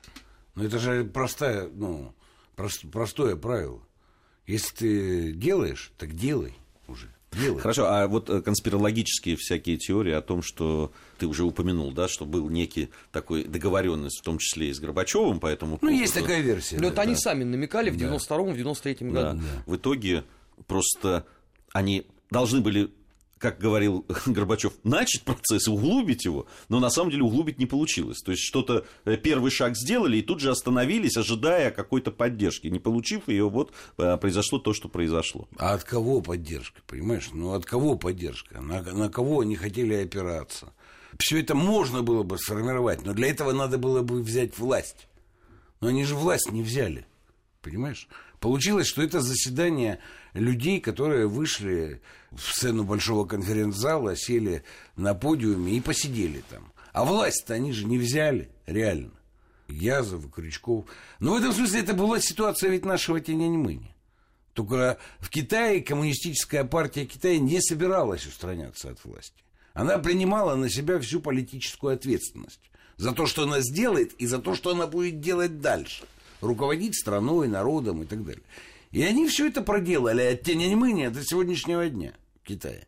Но 0.54 0.64
это 0.64 0.78
же 0.78 1.04
простая, 1.04 1.68
ну, 1.68 2.14
прост, 2.56 2.90
простое 2.90 3.36
правило. 3.36 3.82
Если 4.46 4.74
ты 4.74 5.32
делаешь, 5.32 5.92
так 5.98 6.14
делай 6.14 6.54
уже 6.88 7.08
делает. 7.32 7.62
Хорошо, 7.62 7.86
а 7.86 8.06
вот 8.06 8.30
э, 8.30 8.40
конспирологические 8.40 9.36
всякие 9.36 9.76
теории 9.76 10.12
о 10.12 10.22
том, 10.22 10.42
что 10.42 10.92
ты 11.18 11.26
уже 11.26 11.44
упомянул, 11.44 11.92
да, 11.92 12.08
что 12.08 12.24
был 12.24 12.48
некий 12.48 12.90
такой 13.12 13.44
договоренность, 13.44 14.20
в 14.20 14.22
том 14.22 14.38
числе 14.38 14.70
и 14.70 14.72
с 14.72 14.80
Горбачевым, 14.80 15.40
поэтому. 15.40 15.78
Ну, 15.80 15.90
есть 15.90 16.14
такая 16.14 16.40
версия. 16.40 16.76
Но 16.76 16.82
да, 16.82 16.88
это 16.88 16.96
да. 16.96 17.02
они 17.02 17.16
сами 17.16 17.44
намекали 17.44 17.90
в 17.90 17.96
92-м, 17.96 18.54
в 18.54 18.56
93-м 18.56 19.10
году. 19.10 19.40
Да. 19.40 19.62
В 19.66 19.76
итоге 19.76 20.24
просто 20.66 21.26
они 21.72 22.06
должны 22.30 22.60
были 22.60 22.90
как 23.44 23.58
говорил 23.58 24.06
Горбачев, 24.26 24.72
начать 24.84 25.22
процесс 25.22 25.68
углубить 25.68 26.24
его, 26.24 26.46
но 26.70 26.80
на 26.80 26.88
самом 26.88 27.10
деле 27.10 27.24
углубить 27.24 27.58
не 27.58 27.66
получилось. 27.66 28.22
То 28.22 28.30
есть 28.30 28.42
что-то 28.42 28.86
э, 29.04 29.18
первый 29.18 29.50
шаг 29.50 29.76
сделали 29.76 30.16
и 30.16 30.22
тут 30.22 30.40
же 30.40 30.50
остановились, 30.50 31.18
ожидая 31.18 31.70
какой-то 31.70 32.10
поддержки. 32.10 32.68
Не 32.68 32.78
получив 32.78 33.28
ее, 33.28 33.50
вот 33.50 33.74
э, 33.98 34.16
произошло 34.16 34.58
то, 34.58 34.72
что 34.72 34.88
произошло. 34.88 35.46
А 35.58 35.74
от 35.74 35.84
кого 35.84 36.22
поддержка, 36.22 36.80
понимаешь? 36.86 37.28
Ну 37.34 37.52
от 37.52 37.66
кого 37.66 37.98
поддержка? 37.98 38.62
На, 38.62 38.80
на 38.80 39.10
кого 39.10 39.40
они 39.40 39.56
хотели 39.56 39.92
опираться? 39.92 40.72
Все 41.18 41.38
это 41.38 41.54
можно 41.54 42.00
было 42.00 42.22
бы 42.22 42.38
сформировать, 42.38 43.04
но 43.04 43.12
для 43.12 43.28
этого 43.28 43.52
надо 43.52 43.76
было 43.76 44.00
бы 44.00 44.22
взять 44.22 44.56
власть. 44.56 45.06
Но 45.82 45.88
они 45.88 46.04
же 46.06 46.14
власть 46.14 46.50
не 46.50 46.62
взяли, 46.62 47.06
понимаешь? 47.60 48.08
Получилось, 48.40 48.86
что 48.86 49.02
это 49.02 49.20
заседание 49.20 49.98
людей, 50.34 50.80
которые 50.80 51.26
вышли 51.26 52.02
в 52.32 52.40
сцену 52.40 52.84
большого 52.84 53.24
конференц-зала, 53.24 54.16
сели 54.16 54.64
на 54.96 55.14
подиуме 55.14 55.74
и 55.74 55.80
посидели 55.80 56.42
там. 56.50 56.72
А 56.92 57.04
власть-то 57.04 57.54
они 57.54 57.72
же 57.72 57.86
не 57.86 57.98
взяли, 57.98 58.50
реально. 58.66 59.12
Язов, 59.68 60.30
Крючков. 60.30 60.84
Но 61.20 61.32
в 61.32 61.36
этом 61.36 61.52
смысле 61.52 61.80
это 61.80 61.94
была 61.94 62.20
ситуация 62.20 62.70
ведь 62.70 62.84
нашего 62.84 63.20
Тяньаньмыни. 63.20 63.94
Только 64.52 64.98
в 65.18 65.30
Китае 65.30 65.80
коммунистическая 65.80 66.64
партия 66.64 67.06
Китая 67.06 67.38
не 67.38 67.60
собиралась 67.60 68.26
устраняться 68.26 68.90
от 68.90 69.04
власти. 69.04 69.42
Она 69.72 69.98
принимала 69.98 70.54
на 70.54 70.68
себя 70.68 71.00
всю 71.00 71.20
политическую 71.20 71.94
ответственность 71.94 72.60
за 72.96 73.12
то, 73.12 73.26
что 73.26 73.42
она 73.42 73.60
сделает, 73.60 74.12
и 74.14 74.26
за 74.26 74.38
то, 74.38 74.54
что 74.54 74.70
она 74.70 74.86
будет 74.86 75.20
делать 75.20 75.60
дальше 75.60 76.04
руководить 76.40 76.96
страной, 76.96 77.48
народом 77.48 78.02
и 78.02 78.06
так 78.06 78.24
далее. 78.24 78.42
И 78.94 79.02
они 79.02 79.26
все 79.26 79.48
это 79.48 79.60
проделали 79.60 80.22
от 80.22 80.42
Тяньаньмэня 80.42 81.10
до 81.10 81.24
сегодняшнего 81.24 81.88
дня 81.88 82.14
в 82.40 82.46
Китае. 82.46 82.86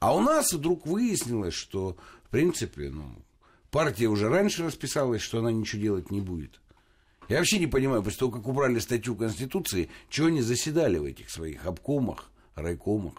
А 0.00 0.14
у 0.14 0.20
нас 0.20 0.52
вдруг 0.52 0.86
выяснилось, 0.86 1.54
что, 1.54 1.96
в 2.24 2.28
принципе, 2.28 2.90
ну, 2.90 3.10
партия 3.70 4.08
уже 4.08 4.28
раньше 4.28 4.66
расписалась, 4.66 5.22
что 5.22 5.38
она 5.38 5.50
ничего 5.50 5.80
делать 5.80 6.10
не 6.10 6.20
будет. 6.20 6.60
Я 7.30 7.38
вообще 7.38 7.58
не 7.58 7.66
понимаю, 7.66 8.02
после 8.02 8.18
того, 8.18 8.32
как 8.32 8.46
убрали 8.46 8.78
статью 8.80 9.16
Конституции, 9.16 9.88
чего 10.10 10.26
они 10.26 10.42
заседали 10.42 10.98
в 10.98 11.04
этих 11.04 11.30
своих 11.30 11.64
обкомах, 11.64 12.30
райкомах. 12.54 13.14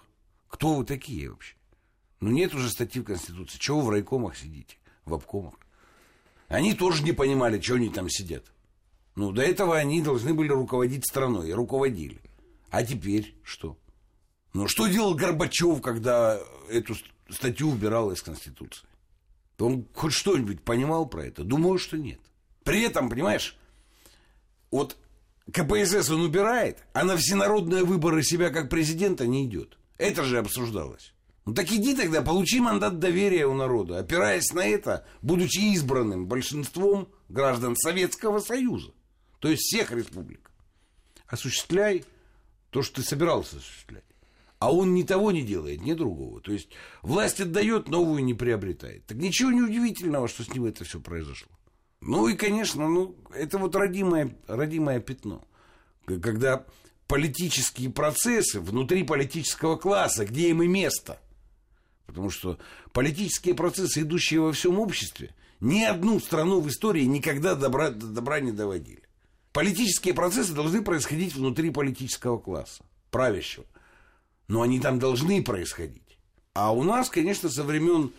Кто 0.48 0.76
вы 0.76 0.86
такие 0.86 1.32
вообще? 1.32 1.56
Ну, 2.20 2.30
нет 2.30 2.54
уже 2.54 2.70
статьи 2.70 3.02
в 3.02 3.06
Конституции. 3.06 3.58
Чего 3.58 3.80
вы 3.80 3.88
в 3.88 3.90
райкомах 3.90 4.38
сидите, 4.38 4.78
в 5.06 5.16
обкомах? 5.16 5.56
Они 6.50 6.76
тоже 6.76 7.04
не 7.04 7.14
понимали, 7.14 7.60
чего 7.60 7.78
они 7.78 7.90
там 7.90 8.12
сидят. 8.12 8.44
Ну, 9.18 9.32
до 9.32 9.42
этого 9.42 9.76
они 9.76 10.04
должны 10.04 10.36
были 10.36 10.50
руководить 10.50 11.04
страной, 11.04 11.50
и 11.50 11.54
руководили. 11.54 12.22
А 12.70 12.84
теперь 12.84 13.36
что? 13.42 13.76
Ну, 14.54 14.68
что 14.68 14.86
делал 14.86 15.16
Горбачев, 15.16 15.82
когда 15.82 16.40
эту 16.70 16.94
статью 17.28 17.70
убирал 17.70 18.12
из 18.12 18.22
Конституции? 18.22 18.88
Он 19.58 19.88
хоть 19.96 20.14
что-нибудь 20.14 20.62
понимал 20.62 21.08
про 21.08 21.26
это? 21.26 21.44
Думаю, 21.44 21.80
что 21.80 21.98
нет. 21.98 22.20
При 22.64 22.84
этом, 22.84 23.10
понимаешь, 23.10 23.58
вот 24.70 24.96
КПСС 25.52 26.12
он 26.12 26.22
убирает, 26.22 26.78
а 26.94 27.04
на 27.04 27.18
всенародные 27.18 27.86
выборы 27.86 28.22
себя 28.22 28.52
как 28.52 28.70
президента 28.70 29.26
не 29.26 29.46
идет. 29.46 29.80
Это 29.98 30.24
же 30.24 30.38
обсуждалось. 30.38 31.12
Ну 31.46 31.56
так 31.56 31.72
иди 31.72 31.96
тогда, 31.96 32.22
получи 32.22 32.60
мандат 32.60 33.00
доверия 33.00 33.48
у 33.48 33.56
народа, 33.56 33.98
опираясь 33.98 34.54
на 34.54 34.64
это, 34.64 35.08
будучи 35.24 35.74
избранным 35.74 36.28
большинством 36.28 37.08
граждан 37.30 37.76
Советского 37.76 38.42
Союза, 38.42 38.92
то 39.40 39.50
есть 39.50 39.64
всех 39.64 39.92
республик. 39.92 40.52
Осуществляй 41.28 42.06
то, 42.70 42.82
что 42.82 42.98
ты 42.98 43.08
собирался 43.08 43.58
осуществлять. 43.58 44.04
А 44.60 44.74
он 44.74 44.96
ни 44.96 45.04
того 45.04 45.32
не 45.32 45.44
делает, 45.44 45.82
ни 45.82 45.94
другого. 45.94 46.42
То 46.42 46.52
есть 46.52 46.70
власть 47.04 47.40
отдает, 47.40 47.90
новую 47.90 48.24
не 48.24 48.34
приобретает. 48.34 49.06
Так 49.06 49.18
ничего 49.18 49.52
не 49.52 49.62
удивительного, 49.62 50.28
что 50.28 50.44
с 50.44 50.50
ним 50.50 50.66
это 50.66 50.84
все 50.84 51.00
произошло. 51.00 51.52
Ну 52.02 52.28
и, 52.28 52.36
конечно, 52.36 52.88
ну, 52.88 53.16
это 53.34 53.58
вот 53.58 53.76
родимое, 53.76 54.36
родимое 54.48 55.00
пятно. 55.00 55.44
Когда 56.06 56.66
политические 57.08 57.90
процессы 57.90 58.60
внутри 58.60 59.04
политического 59.04 59.78
класса, 59.78 60.26
где 60.26 60.50
им 60.50 60.62
и 60.64 60.68
место. 60.68 61.20
Потому 62.06 62.30
что 62.30 62.58
политические 62.94 63.56
процессы, 63.56 64.02
идущие 64.02 64.42
во 64.42 64.54
всем 64.54 64.80
обществе, 64.80 65.36
ни 65.60 65.84
одну 65.84 66.20
страну 66.20 66.62
в 66.62 66.68
истории 66.70 67.04
никогда 67.04 67.56
добра, 67.56 67.90
до 67.90 68.08
добра 68.08 68.40
не 68.40 68.52
доводили. 68.52 69.04
Политические 69.58 70.14
процессы 70.14 70.54
должны 70.54 70.84
происходить 70.84 71.34
внутри 71.34 71.72
политического 71.72 72.38
класса, 72.38 72.84
правящего. 73.10 73.66
Но 74.48 74.62
они 74.62 74.80
там 74.80 75.00
должны 75.00 75.44
происходить. 75.44 76.20
А 76.54 76.72
у 76.72 76.84
нас, 76.84 77.10
конечно, 77.10 77.50
со 77.50 77.64
времен 77.64 78.12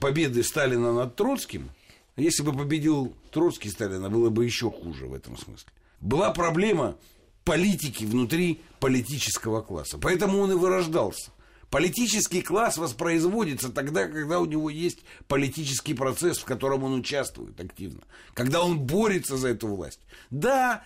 победы 0.00 0.42
Сталина 0.42 0.94
над 0.94 1.14
Троцким, 1.14 1.68
если 2.16 2.42
бы 2.42 2.54
победил 2.54 3.12
Троцкий 3.32 3.68
Сталина, 3.68 4.08
было 4.08 4.30
бы 4.30 4.46
еще 4.46 4.70
хуже 4.70 5.04
в 5.04 5.12
этом 5.12 5.36
смысле. 5.36 5.68
Была 6.00 6.30
проблема 6.30 6.96
политики 7.44 8.04
внутри 8.04 8.62
политического 8.80 9.60
класса. 9.60 9.98
Поэтому 9.98 10.38
он 10.38 10.52
и 10.52 10.54
вырождался. 10.54 11.30
Политический 11.70 12.40
класс 12.40 12.78
воспроизводится 12.78 13.70
тогда, 13.70 14.06
когда 14.06 14.40
у 14.40 14.46
него 14.46 14.70
есть 14.70 15.00
политический 15.26 15.94
процесс, 15.94 16.38
в 16.38 16.44
котором 16.44 16.84
он 16.84 16.94
участвует 16.94 17.60
активно. 17.60 18.02
Когда 18.32 18.62
он 18.62 18.80
борется 18.80 19.36
за 19.36 19.48
эту 19.48 19.68
власть. 19.68 20.00
Да, 20.30 20.82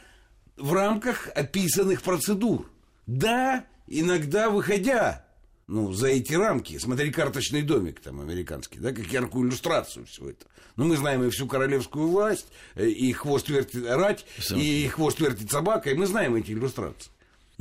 в 0.56 0.72
рамках 0.72 1.28
описанных 1.34 2.02
процедур. 2.02 2.68
Да, 3.06 3.64
иногда 3.86 4.50
выходя 4.50 5.24
ну, 5.68 5.92
за 5.92 6.08
эти 6.08 6.34
рамки. 6.34 6.78
Смотри, 6.78 7.12
карточный 7.12 7.62
домик 7.62 8.00
там 8.00 8.20
американский, 8.20 8.78
да, 8.78 8.92
как 8.92 9.06
яркую 9.06 9.48
иллюстрацию 9.48 10.06
всего 10.06 10.30
этого. 10.30 10.50
Ну, 10.76 10.86
мы 10.86 10.96
знаем 10.96 11.22
и 11.22 11.30
всю 11.30 11.46
королевскую 11.46 12.08
власть, 12.08 12.46
э, 12.74 12.88
и 12.88 13.12
хвост 13.12 13.48
вертит 13.48 13.86
рать, 13.86 14.26
и 14.50 14.88
хвост 14.88 15.20
вертит 15.20 15.50
собака, 15.50 15.90
и 15.90 15.94
мы 15.94 16.06
знаем 16.06 16.34
эти 16.34 16.52
иллюстрации. 16.52 17.11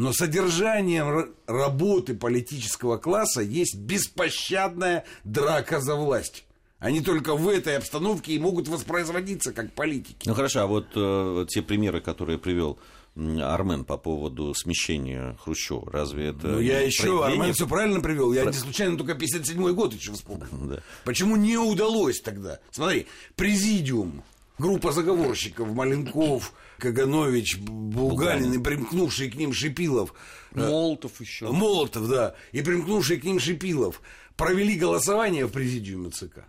Но 0.02 0.14
содержанием 0.14 1.32
работы 1.46 2.16
политического 2.16 2.98
класса 2.98 3.42
есть 3.42 3.76
беспощадная 3.78 5.06
драка 5.24 5.80
за 5.80 5.96
власть. 5.96 6.44
Они 6.80 7.02
только 7.02 7.36
в 7.36 7.48
этой 7.48 7.78
обстановке 7.78 8.34
и 8.34 8.40
могут 8.40 8.68
воспроизводиться 8.68 9.54
как 9.54 9.72
политики. 9.74 10.28
Ну 10.28 10.34
хорошо, 10.34 10.62
а 10.62 10.66
вот 10.66 10.88
э, 10.96 11.46
те 11.48 11.62
примеры, 11.62 12.02
которые 12.02 12.40
привел 12.40 12.80
Армен 13.16 13.86
по 13.86 13.98
поводу 13.98 14.56
смещения 14.56 15.38
Хрущева, 15.44 15.92
разве 15.92 16.30
это... 16.30 16.48
Ну, 16.48 16.60
я 16.60 16.80
еще, 16.80 17.24
Армен 17.24 17.54
все 17.54 17.68
правильно 17.68 18.00
привел, 18.00 18.34
я 18.34 18.42
Про... 18.42 18.52
не 18.54 18.58
случайно 18.58 18.98
только 18.98 19.14
57-й 19.14 19.74
год 19.74 19.94
еще 19.94 20.14
вспомнил. 20.14 20.48
Да. 20.64 20.80
Почему 21.04 21.36
не 21.36 21.58
удалось 21.58 22.22
тогда? 22.22 22.60
Смотри, 22.72 23.06
президиум, 23.36 24.24
группа 24.58 24.94
заговорщиков, 24.94 25.72
Маленков, 25.72 26.54
Каганович, 26.82 27.58
Булганин 27.58 28.54
и 28.54 28.58
примкнувший 28.58 29.30
к 29.30 29.36
ним 29.36 29.54
Шипилов. 29.54 30.14
Э, 30.54 30.60
Молотов 30.60 31.22
еще. 31.22 31.52
Молотов, 31.52 32.10
да. 32.10 32.36
И 32.52 32.62
примкнувший 32.62 33.20
к 33.20 33.24
ним 33.24 33.40
Шипилов 33.40 34.02
провели 34.36 34.76
голосование 34.76 35.46
в 35.46 35.52
президиуме 35.52 36.10
ЦК. 36.10 36.46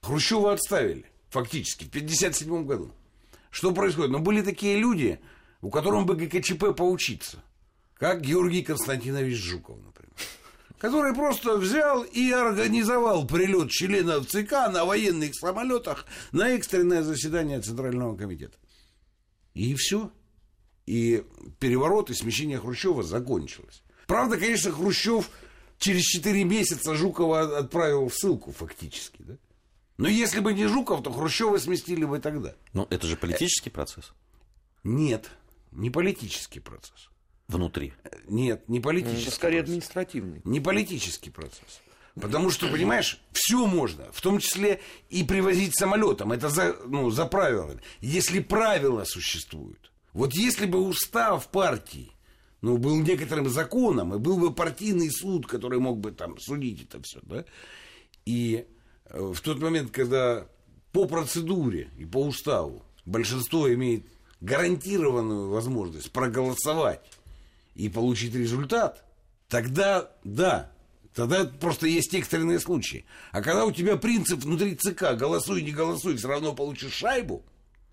Хрущева 0.00 0.52
отставили, 0.52 1.04
фактически, 1.30 1.84
в 1.84 1.88
1957 1.88 2.64
году. 2.64 2.92
Что 3.50 3.72
происходит? 3.72 4.12
Но 4.12 4.18
ну, 4.18 4.24
были 4.24 4.42
такие 4.42 4.78
люди, 4.78 5.18
у 5.60 5.70
которых 5.70 6.06
бы 6.06 6.14
ГКЧП 6.14 6.76
поучиться. 6.76 7.42
Как 7.94 8.22
Георгий 8.22 8.62
Константинович 8.62 9.36
Жуков, 9.36 9.76
например. 9.84 10.14
Который 10.78 11.14
просто 11.14 11.56
взял 11.56 12.02
и 12.02 12.30
организовал 12.30 13.26
прилет 13.26 13.70
членов 13.70 14.26
ЦК 14.26 14.52
на 14.72 14.84
военных 14.84 15.34
самолетах 15.34 16.06
на 16.32 16.50
экстренное 16.50 17.02
заседание 17.02 17.60
Центрального 17.60 18.16
комитета. 18.16 18.56
И 19.54 19.74
все. 19.74 20.10
И 20.86 21.24
переворот 21.58 22.10
и 22.10 22.14
смещение 22.14 22.58
Хрущева 22.58 23.02
закончилось. 23.02 23.82
Правда, 24.06 24.36
конечно, 24.36 24.72
Хрущев 24.72 25.30
через 25.78 26.02
4 26.04 26.44
месяца 26.44 26.94
Жукова 26.94 27.58
отправил 27.58 28.08
в 28.08 28.14
ссылку 28.14 28.52
фактически. 28.52 29.22
Да? 29.22 29.36
Но 29.98 30.08
если 30.08 30.40
бы 30.40 30.52
не 30.52 30.66
Жуков, 30.66 31.02
то 31.02 31.12
Хрущева 31.12 31.58
сместили 31.58 32.04
бы 32.04 32.18
тогда. 32.18 32.54
Но 32.72 32.86
это 32.90 33.06
же 33.06 33.16
политический 33.16 33.70
процесс. 33.70 34.12
Нет, 34.84 35.30
не 35.70 35.90
политический 35.90 36.60
процесс. 36.60 37.08
Внутри? 37.48 37.92
Нет, 38.26 38.68
не 38.68 38.80
политический. 38.80 39.26
Это 39.26 39.30
скорее 39.30 39.58
процесс. 39.58 39.70
административный. 39.70 40.40
Не 40.44 40.60
политический 40.60 41.30
процесс. 41.30 41.80
Потому 42.20 42.50
что, 42.50 42.68
понимаешь, 42.68 43.20
все 43.32 43.66
можно, 43.66 44.12
в 44.12 44.20
том 44.20 44.38
числе 44.38 44.80
и 45.08 45.24
привозить 45.24 45.74
самолетом. 45.76 46.32
Это 46.32 46.50
за, 46.50 46.76
ну, 46.86 47.10
за 47.10 47.24
правилами. 47.24 47.80
Если 48.00 48.40
правила 48.40 49.04
существуют. 49.04 49.90
Вот 50.12 50.34
если 50.34 50.66
бы 50.66 50.80
устав 50.86 51.48
партии 51.48 52.12
ну, 52.60 52.76
был 52.76 52.96
некоторым 53.00 53.48
законом, 53.48 54.14
и 54.14 54.18
был 54.18 54.38
бы 54.38 54.52
партийный 54.52 55.10
суд, 55.10 55.46
который 55.46 55.78
мог 55.78 55.98
бы 55.98 56.12
там 56.12 56.38
судить 56.38 56.82
это 56.82 57.02
все, 57.02 57.18
да, 57.22 57.44
и 58.24 58.66
э, 59.06 59.32
в 59.34 59.40
тот 59.40 59.60
момент, 59.60 59.90
когда 59.90 60.46
по 60.92 61.06
процедуре 61.06 61.90
и 61.98 62.04
по 62.04 62.18
уставу 62.18 62.84
большинство 63.04 63.72
имеет 63.72 64.06
гарантированную 64.40 65.48
возможность 65.48 66.12
проголосовать 66.12 67.00
и 67.74 67.88
получить 67.88 68.34
результат, 68.34 69.04
тогда 69.48 70.10
да, 70.22 70.70
Тогда 71.14 71.44
просто 71.44 71.86
есть 71.86 72.14
экстренные 72.14 72.58
случаи. 72.58 73.04
А 73.32 73.42
когда 73.42 73.66
у 73.66 73.72
тебя 73.72 73.96
принцип 73.96 74.40
внутри 74.40 74.74
ЦК 74.74 75.14
голосуй, 75.14 75.62
не 75.62 75.72
голосуй, 75.72 76.16
все 76.16 76.28
равно 76.28 76.54
получишь 76.54 76.92
шайбу, 76.92 77.44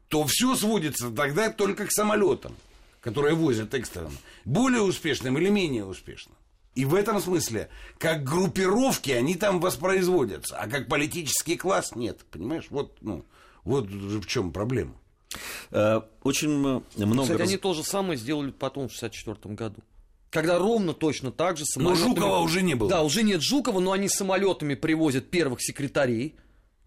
то 0.07 0.25
все 0.25 0.55
сводится 0.55 1.11
тогда 1.11 1.49
только 1.49 1.85
к 1.85 1.91
самолетам, 1.91 2.55
которые 3.01 3.35
возят 3.35 3.73
экстренно. 3.73 4.11
Более 4.45 4.81
успешным 4.81 5.37
или 5.37 5.49
менее 5.49 5.85
успешным. 5.85 6.35
И 6.75 6.85
в 6.85 6.95
этом 6.95 7.19
смысле, 7.19 7.69
как 7.97 8.23
группировки, 8.23 9.11
они 9.11 9.35
там 9.35 9.59
воспроизводятся, 9.59 10.57
а 10.57 10.67
как 10.67 10.87
политический 10.87 11.57
класс 11.57 11.95
нет. 11.95 12.19
Понимаешь? 12.31 12.67
Вот, 12.69 12.97
ну, 13.01 13.25
вот 13.63 13.87
в 13.89 14.25
чем 14.27 14.53
проблема. 14.53 14.93
Э, 15.71 16.01
очень 16.23 16.49
много... 16.49 17.23
Кстати, 17.23 17.41
они 17.41 17.57
то 17.57 17.73
же 17.73 17.83
самое 17.83 18.17
сделали 18.17 18.51
потом 18.51 18.87
в 18.87 18.95
1964 18.95 19.55
году. 19.55 19.81
Когда 20.29 20.59
ровно 20.59 20.93
точно 20.93 21.31
так 21.31 21.57
же 21.57 21.65
самолетами... 21.65 22.09
Но 22.09 22.15
Жукова 22.15 22.37
уже 22.39 22.61
не 22.61 22.75
было. 22.75 22.89
Да, 22.89 23.03
уже 23.03 23.23
нет 23.23 23.41
Жукова, 23.41 23.79
но 23.79 23.91
они 23.93 24.07
самолетами 24.07 24.75
привозят 24.75 25.29
первых 25.29 25.61
секретарей 25.61 26.35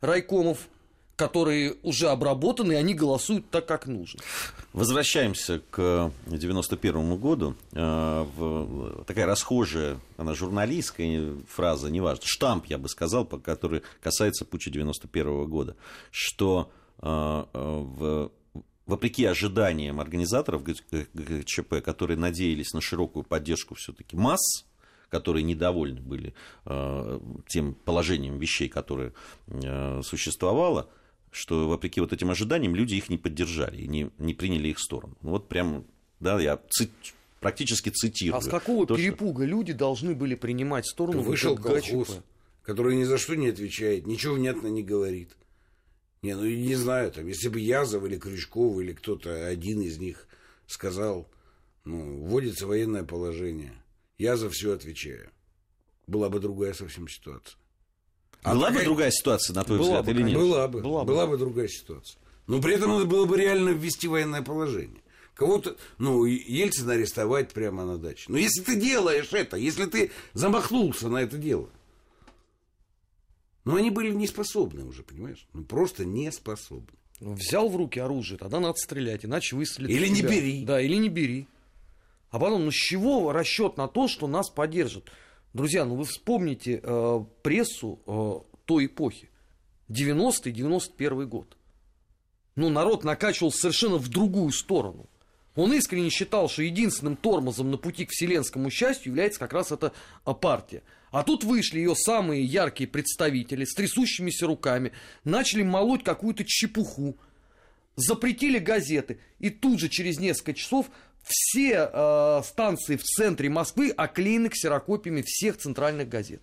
райкомов, 0.00 0.68
которые 1.16 1.76
уже 1.82 2.08
обработаны, 2.08 2.72
и 2.72 2.76
они 2.76 2.94
голосуют 2.94 3.50
так, 3.50 3.66
как 3.66 3.86
нужно. 3.86 4.20
Возвращаемся 4.72 5.60
к 5.70 6.12
91 6.26 7.16
году. 7.18 7.54
Э, 7.72 8.24
такая 9.06 9.26
расхожая, 9.26 9.98
она 10.16 10.34
журналистская 10.34 11.36
фраза, 11.48 11.90
неважно, 11.90 12.24
штамп, 12.24 12.66
я 12.66 12.78
бы 12.78 12.88
сказал, 12.88 13.24
который 13.24 13.82
касается 14.00 14.44
путча 14.44 14.70
91 14.70 15.46
года, 15.48 15.76
что 16.10 16.70
э, 17.00 17.06
в 17.52 18.32
вопреки 18.86 19.24
ожиданиям 19.24 20.00
организаторов 20.00 20.62
ГЧП, 20.64 21.82
которые 21.82 22.16
надеялись 22.16 22.72
на 22.72 22.80
широкую 22.80 23.24
поддержку 23.24 23.74
все-таки 23.74 24.16
масс, 24.16 24.64
которые 25.08 25.42
недовольны 25.42 26.00
были 26.00 26.34
э, 26.64 27.20
тем 27.46 27.74
положением 27.74 28.38
вещей, 28.38 28.68
которое 28.68 29.12
э, 29.46 30.00
существовало, 30.02 30.88
что 31.30 31.68
вопреки 31.68 32.00
вот 32.00 32.12
этим 32.12 32.30
ожиданиям 32.30 32.74
люди 32.74 32.94
их 32.94 33.10
не 33.10 33.18
поддержали 33.18 33.82
и 33.82 33.88
не, 33.88 34.10
не 34.18 34.34
приняли 34.34 34.68
их 34.68 34.78
сторону. 34.78 35.16
Ну, 35.22 35.30
вот 35.30 35.48
прям, 35.48 35.84
да, 36.20 36.40
я 36.40 36.58
ци- 36.70 36.90
практически 37.40 37.90
цитирую. 37.90 38.38
А 38.38 38.40
с 38.40 38.48
какого 38.48 38.86
то, 38.86 38.96
перепуга 38.96 39.44
что... 39.44 39.50
люди 39.50 39.72
должны 39.72 40.14
были 40.14 40.34
принимать 40.34 40.86
сторону 40.86 41.20
вышел 41.20 41.56
колхоз, 41.56 42.20
который 42.62 42.96
ни 42.96 43.04
за 43.04 43.18
что 43.18 43.34
не 43.34 43.48
отвечает, 43.48 44.06
ничего 44.06 44.34
внятно 44.34 44.68
не 44.68 44.82
говорит. 44.82 45.30
Не, 46.22 46.36
ну 46.36 46.44
не 46.44 46.76
знаю, 46.76 47.10
там, 47.10 47.26
если 47.26 47.48
бы 47.48 47.58
Язов 47.58 48.04
или 48.04 48.16
Крючков 48.16 48.80
или 48.80 48.92
кто-то 48.92 49.48
один 49.48 49.82
из 49.82 49.98
них 49.98 50.28
сказал, 50.68 51.28
ну, 51.84 52.24
вводится 52.24 52.66
военное 52.68 53.02
положение, 53.02 53.72
я 54.18 54.36
за 54.36 54.48
все 54.48 54.72
отвечаю. 54.72 55.30
Была 56.06 56.28
бы 56.28 56.38
другая 56.38 56.74
совсем 56.74 57.08
ситуация. 57.08 57.58
А 58.42 58.54
была 58.54 58.68
такая... 58.68 58.80
бы 58.80 58.84
другая 58.84 59.10
ситуация, 59.10 59.54
на 59.54 59.64
твой 59.64 59.78
была 59.78 60.00
взгляд, 60.00 60.04
бы, 60.04 60.10
или 60.12 60.22
нет? 60.28 60.38
Была 60.38 60.68
бы, 60.68 60.80
была, 60.80 61.04
была 61.04 61.26
бы 61.26 61.36
другая 61.36 61.66
ситуация. 61.66 62.20
Но 62.46 62.60
при 62.60 62.74
этом 62.74 62.90
надо 62.90 63.04
было 63.04 63.24
бы 63.24 63.36
реально 63.36 63.70
ввести 63.70 64.06
военное 64.06 64.42
положение. 64.42 65.02
Кого-то, 65.34 65.76
ну, 65.98 66.24
Ельцина 66.24 66.92
арестовать 66.92 67.52
прямо 67.52 67.84
на 67.84 67.98
даче. 67.98 68.26
Но 68.28 68.36
если 68.36 68.62
ты 68.62 68.76
делаешь 68.76 69.32
это, 69.32 69.56
если 69.56 69.86
ты 69.86 70.12
замахнулся 70.34 71.08
на 71.08 71.18
это 71.18 71.36
дело, 71.36 71.68
ну, 73.64 73.76
они 73.76 73.90
были 73.90 74.12
не 74.12 74.26
способны 74.26 74.84
уже, 74.84 75.02
понимаешь? 75.02 75.46
Ну, 75.52 75.64
просто 75.64 76.04
не 76.04 76.30
способны. 76.32 76.98
Ну, 77.20 77.34
Взял 77.34 77.68
в 77.68 77.76
руки 77.76 78.00
оружие, 78.00 78.38
тогда 78.38 78.58
надо 78.58 78.74
стрелять, 78.74 79.24
иначе 79.24 79.54
выстрелит 79.54 79.90
Или 79.90 80.08
не 80.08 80.22
бери. 80.22 80.64
Да, 80.64 80.80
или 80.80 80.96
не 80.96 81.08
бери. 81.08 81.46
А 82.30 82.38
потом, 82.38 82.64
ну 82.64 82.70
с 82.70 82.74
чего 82.74 83.30
расчет 83.32 83.76
на 83.76 83.86
то, 83.86 84.08
что 84.08 84.26
нас 84.26 84.48
поддержат? 84.50 85.04
Друзья, 85.52 85.84
ну 85.84 85.96
вы 85.96 86.04
вспомните 86.04 86.80
э, 86.82 87.24
прессу 87.42 88.00
э, 88.06 88.56
той 88.64 88.86
эпохи. 88.86 89.28
90-91 89.88 91.26
год. 91.26 91.56
Ну, 92.56 92.68
народ 92.68 93.04
накачивал 93.04 93.52
совершенно 93.52 93.96
в 93.96 94.08
другую 94.08 94.52
сторону. 94.52 95.08
Он 95.54 95.72
искренне 95.74 96.10
считал, 96.10 96.48
что 96.48 96.62
единственным 96.62 97.16
тормозом 97.16 97.70
на 97.70 97.76
пути 97.76 98.06
к 98.06 98.10
вселенскому 98.10 98.70
счастью 98.70 99.12
является 99.12 99.38
как 99.38 99.52
раз 99.52 99.70
эта 99.70 99.92
а, 100.24 100.32
партия. 100.32 100.82
А 101.12 101.22
тут 101.22 101.44
вышли 101.44 101.78
ее 101.78 101.94
самые 101.94 102.42
яркие 102.42 102.88
представители 102.88 103.66
с 103.66 103.74
трясущимися 103.74 104.46
руками, 104.46 104.92
начали 105.24 105.62
молоть 105.62 106.02
какую-то 106.02 106.42
чепуху, 106.44 107.18
запретили 107.96 108.58
газеты, 108.58 109.20
и 109.38 109.50
тут 109.50 109.78
же 109.78 109.90
через 109.90 110.18
несколько 110.18 110.54
часов 110.54 110.86
все 111.22 111.90
э, 111.92 112.42
станции 112.44 112.96
в 112.96 113.02
центре 113.02 113.50
Москвы 113.50 113.90
оклеены 113.90 114.48
ксерокопиями 114.48 115.22
всех 115.22 115.58
центральных 115.58 116.08
газет. 116.08 116.40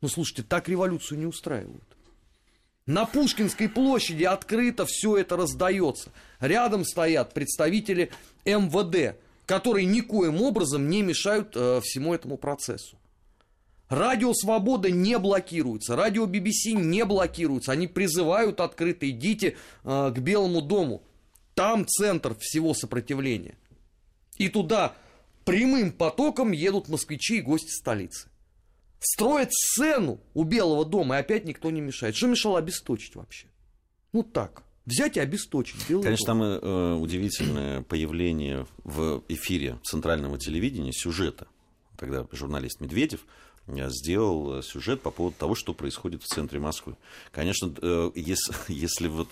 Ну, 0.00 0.08
слушайте, 0.08 0.42
так 0.42 0.68
революцию 0.68 1.20
не 1.20 1.26
устраивают. 1.26 1.96
На 2.84 3.06
Пушкинской 3.06 3.68
площади 3.68 4.24
открыто 4.24 4.86
все 4.86 5.18
это 5.18 5.36
раздается. 5.36 6.10
Рядом 6.40 6.84
стоят 6.84 7.32
представители 7.32 8.10
МВД, 8.44 9.16
которые 9.46 9.86
никоим 9.86 10.42
образом 10.42 10.88
не 10.88 11.02
мешают 11.02 11.52
э, 11.54 11.80
всему 11.84 12.12
этому 12.12 12.38
процессу. 12.38 12.97
Радио 13.88 14.34
Свобода 14.34 14.90
не 14.90 15.18
блокируется, 15.18 15.96
радио 15.96 16.26
BBC 16.26 16.72
не 16.72 17.04
блокируется. 17.04 17.72
Они 17.72 17.86
призывают 17.86 18.60
открыто, 18.60 19.08
идите 19.08 19.56
э, 19.84 20.12
к 20.14 20.18
Белому 20.18 20.60
дому. 20.60 21.02
Там 21.54 21.86
центр 21.86 22.36
всего 22.38 22.74
сопротивления. 22.74 23.56
И 24.36 24.48
туда 24.48 24.94
прямым 25.44 25.92
потоком 25.92 26.52
едут 26.52 26.88
москвичи 26.88 27.38
и 27.38 27.40
гости 27.40 27.70
столицы. 27.70 28.28
Строят 29.00 29.52
сцену 29.52 30.20
у 30.34 30.44
Белого 30.44 30.84
дома, 30.84 31.16
и 31.16 31.20
опять 31.20 31.44
никто 31.44 31.70
не 31.70 31.80
мешает. 31.80 32.14
Что 32.16 32.26
мешало 32.26 32.58
обесточить 32.58 33.14
вообще? 33.14 33.46
Ну 34.12 34.22
так, 34.22 34.64
взять 34.86 35.16
и 35.16 35.20
обесточить 35.20 35.76
Белый 35.88 36.04
Конечно, 36.04 36.26
дом. 36.26 36.38
там 36.38 36.42
э, 36.42 36.94
удивительное 36.96 37.82
появление 37.82 38.66
в 38.84 39.24
эфире 39.28 39.78
центрального 39.82 40.38
телевидения 40.38 40.92
сюжета. 40.92 41.46
Тогда 41.96 42.26
журналист 42.32 42.80
Медведев 42.80 43.26
сделал 43.90 44.62
сюжет 44.62 45.02
по 45.02 45.10
поводу 45.10 45.36
того, 45.38 45.54
что 45.54 45.74
происходит 45.74 46.22
в 46.22 46.26
центре 46.26 46.58
Москвы. 46.58 46.96
Конечно, 47.32 47.72
э, 47.80 48.10
если, 48.14 48.54
если 48.72 49.08
вот... 49.08 49.28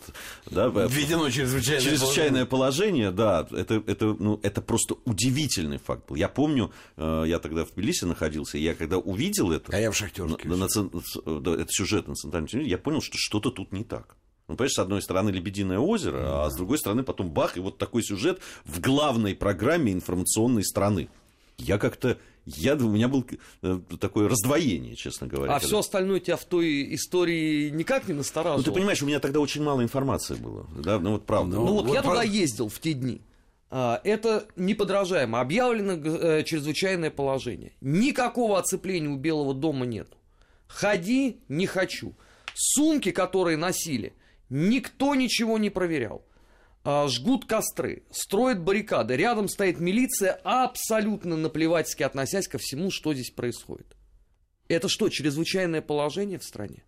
Да, 0.50 0.68
Введено 0.68 1.30
чрезвычайное, 1.30 1.80
чрезвычайное 1.82 2.46
положение, 2.46 3.10
да, 3.10 3.46
это, 3.50 3.82
это, 3.86 4.06
ну, 4.18 4.38
это 4.42 4.60
просто 4.62 4.96
удивительный 5.04 5.78
факт 5.78 6.08
был. 6.08 6.16
Я 6.16 6.28
помню, 6.28 6.70
э, 6.96 7.24
я 7.26 7.38
тогда 7.38 7.64
в 7.64 7.72
Тбилиси 7.72 8.04
находился, 8.04 8.58
и 8.58 8.62
я 8.62 8.74
когда 8.74 8.98
увидел 8.98 9.52
это, 9.52 9.72
А 9.74 9.80
я 9.80 9.90
в 9.90 9.96
Шахтерске. 9.96 10.48
на- 10.48 10.56
на 10.56 10.68
цен- 10.68 10.90
да, 11.24 11.52
этот 11.54 11.72
сюжет 11.72 12.08
на 12.08 12.14
центральном 12.14 12.48
телевидении, 12.48 12.70
я 12.72 12.78
понял, 12.78 13.00
что 13.00 13.16
что-то 13.18 13.50
тут 13.50 13.72
не 13.72 13.84
так. 13.84 14.16
Ну, 14.48 14.54
понимаешь, 14.54 14.74
с 14.74 14.78
одной 14.78 15.02
стороны 15.02 15.30
Лебединое 15.30 15.78
озеро, 15.80 16.44
а 16.44 16.50
с 16.50 16.54
другой 16.54 16.78
стороны 16.78 17.02
потом 17.02 17.30
бах, 17.30 17.56
и 17.56 17.60
вот 17.60 17.78
такой 17.78 18.04
сюжет 18.04 18.38
в 18.64 18.80
главной 18.80 19.34
программе 19.34 19.92
информационной 19.92 20.62
страны. 20.64 21.08
Я 21.58 21.78
как-то, 21.78 22.18
я, 22.46 22.74
у 22.76 22.88
меня 22.88 23.08
было 23.08 23.24
э, 23.62 23.80
такое 24.00 24.28
раздвоение, 24.28 24.94
честно 24.96 25.26
говоря. 25.26 25.52
А 25.52 25.54
когда- 25.56 25.66
все 25.66 25.78
остальное 25.80 26.20
тебя 26.20 26.36
в 26.36 26.44
той 26.44 26.94
истории 26.94 27.68
никак 27.70 28.06
не 28.08 28.12
Ну, 28.14 28.18
настораживало. 28.18 28.62
ты 28.64 28.72
понимаешь, 28.72 29.02
у 29.02 29.06
меня 29.06 29.20
тогда 29.20 29.40
очень 29.40 29.62
мало 29.62 29.82
информации 29.82 30.36
было. 30.36 30.66
Да, 30.78 30.98
ну, 30.98 31.12
вот 31.12 31.26
правда. 31.26 31.56
Ну, 31.56 31.66
вот, 31.66 31.86
вот 31.86 31.94
я 31.94 32.02
про- 32.02 32.10
туда 32.10 32.22
ездил 32.22 32.68
в 32.68 32.78
те 32.80 32.92
дни. 32.92 33.20
А, 33.68 34.00
Это 34.04 34.46
неподражаемо. 34.54 35.40
Объявлено 35.40 35.92
э, 35.94 36.44
чрезвычайное 36.44 37.10
положение. 37.10 37.72
Никакого 37.80 38.58
оцепления 38.58 39.08
у 39.08 39.16
Белого 39.16 39.54
дома 39.54 39.84
нет. 39.86 40.08
Ходи, 40.68 41.40
не 41.48 41.66
хочу. 41.66 42.14
Сумки, 42.54 43.10
которые 43.10 43.56
носили, 43.56 44.14
никто 44.48 45.14
ничего 45.14 45.58
не 45.58 45.68
проверял. 45.70 46.24
А, 46.88 47.08
Жгут 47.08 47.46
костры, 47.46 48.04
строят 48.12 48.62
баррикады. 48.62 49.16
Рядом 49.16 49.48
стоит 49.48 49.80
милиция, 49.80 50.40
абсолютно 50.44 51.36
наплевательски 51.36 52.04
относясь 52.04 52.46
ко 52.46 52.58
всему, 52.58 52.92
что 52.92 53.12
здесь 53.12 53.30
происходит. 53.30 53.96
Это 54.68 54.88
что, 54.88 55.08
чрезвычайное 55.08 55.82
положение 55.82 56.38
в 56.38 56.44
стране? 56.44 56.84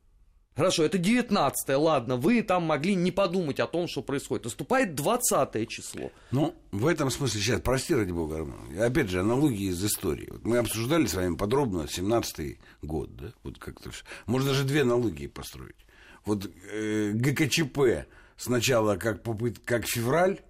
Хорошо, 0.55 0.85
это 0.85 0.99
19 0.99 1.69
ладно, 1.77 2.17
вы 2.17 2.43
там 2.43 2.63
могли 2.63 2.95
не 2.95 3.11
подумать 3.11 3.59
о 3.59 3.67
том, 3.67 3.89
что 3.89 4.03
происходит. 4.03 4.45
Наступает 4.45 4.95
20 4.95 5.69
число. 5.69 6.13
Ну, 6.31 6.55
в 6.71 6.87
этом 6.87 7.11
смысле 7.11 7.41
сейчас, 7.41 7.61
прости, 7.61 7.93
ради 7.93 8.13
бога, 8.13 8.47
опять 8.81 9.09
же, 9.09 9.19
аналогии 9.19 9.71
из 9.71 9.85
истории. 9.85 10.29
Вот 10.31 10.45
мы 10.45 10.59
обсуждали 10.59 11.07
с 11.07 11.15
вами 11.15 11.35
подробно 11.35 11.89
17-й 11.89 12.61
год, 12.83 13.17
да, 13.17 13.33
вот 13.43 13.59
как-то. 13.59 13.91
Можно 14.27 14.51
даже 14.51 14.63
две 14.63 14.83
аналогии 14.83 15.27
построить. 15.27 15.77
Вот 16.25 16.49
э, 16.71 17.11
ГКЧП 17.15 18.07
сначала 18.39 18.97
как, 18.97 19.23
попыт, 19.23 19.59
как 19.59 19.87
февраль, 19.87 20.41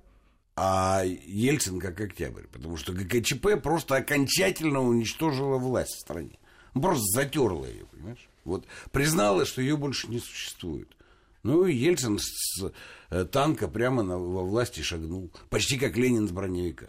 а 0.54 1.02
Ельцин 1.04 1.80
как 1.80 2.00
октябрь. 2.00 2.46
Потому 2.52 2.76
что 2.76 2.92
ГКЧП 2.92 3.60
просто 3.60 3.96
окончательно 3.96 4.80
уничтожила 4.80 5.56
власть 5.56 5.94
в 5.96 6.00
стране. 6.00 6.38
Ну, 6.74 6.82
Просто 6.82 7.04
затерла 7.12 7.66
ее, 7.66 7.86
понимаешь? 7.86 8.28
Вот 8.44 8.66
признала, 8.92 9.44
что 9.44 9.60
ее 9.60 9.76
больше 9.76 10.08
не 10.08 10.20
существует. 10.20 10.88
Ну 11.42 11.66
и 11.66 11.74
Ельцин 11.74 12.18
с 12.18 12.72
э, 13.10 13.24
танка 13.24 13.68
прямо 13.68 14.02
на, 14.02 14.18
во 14.18 14.42
власти 14.42 14.80
шагнул. 14.80 15.30
Почти 15.48 15.78
как 15.78 15.96
Ленин 15.96 16.28
с 16.28 16.30
броневика. 16.30 16.88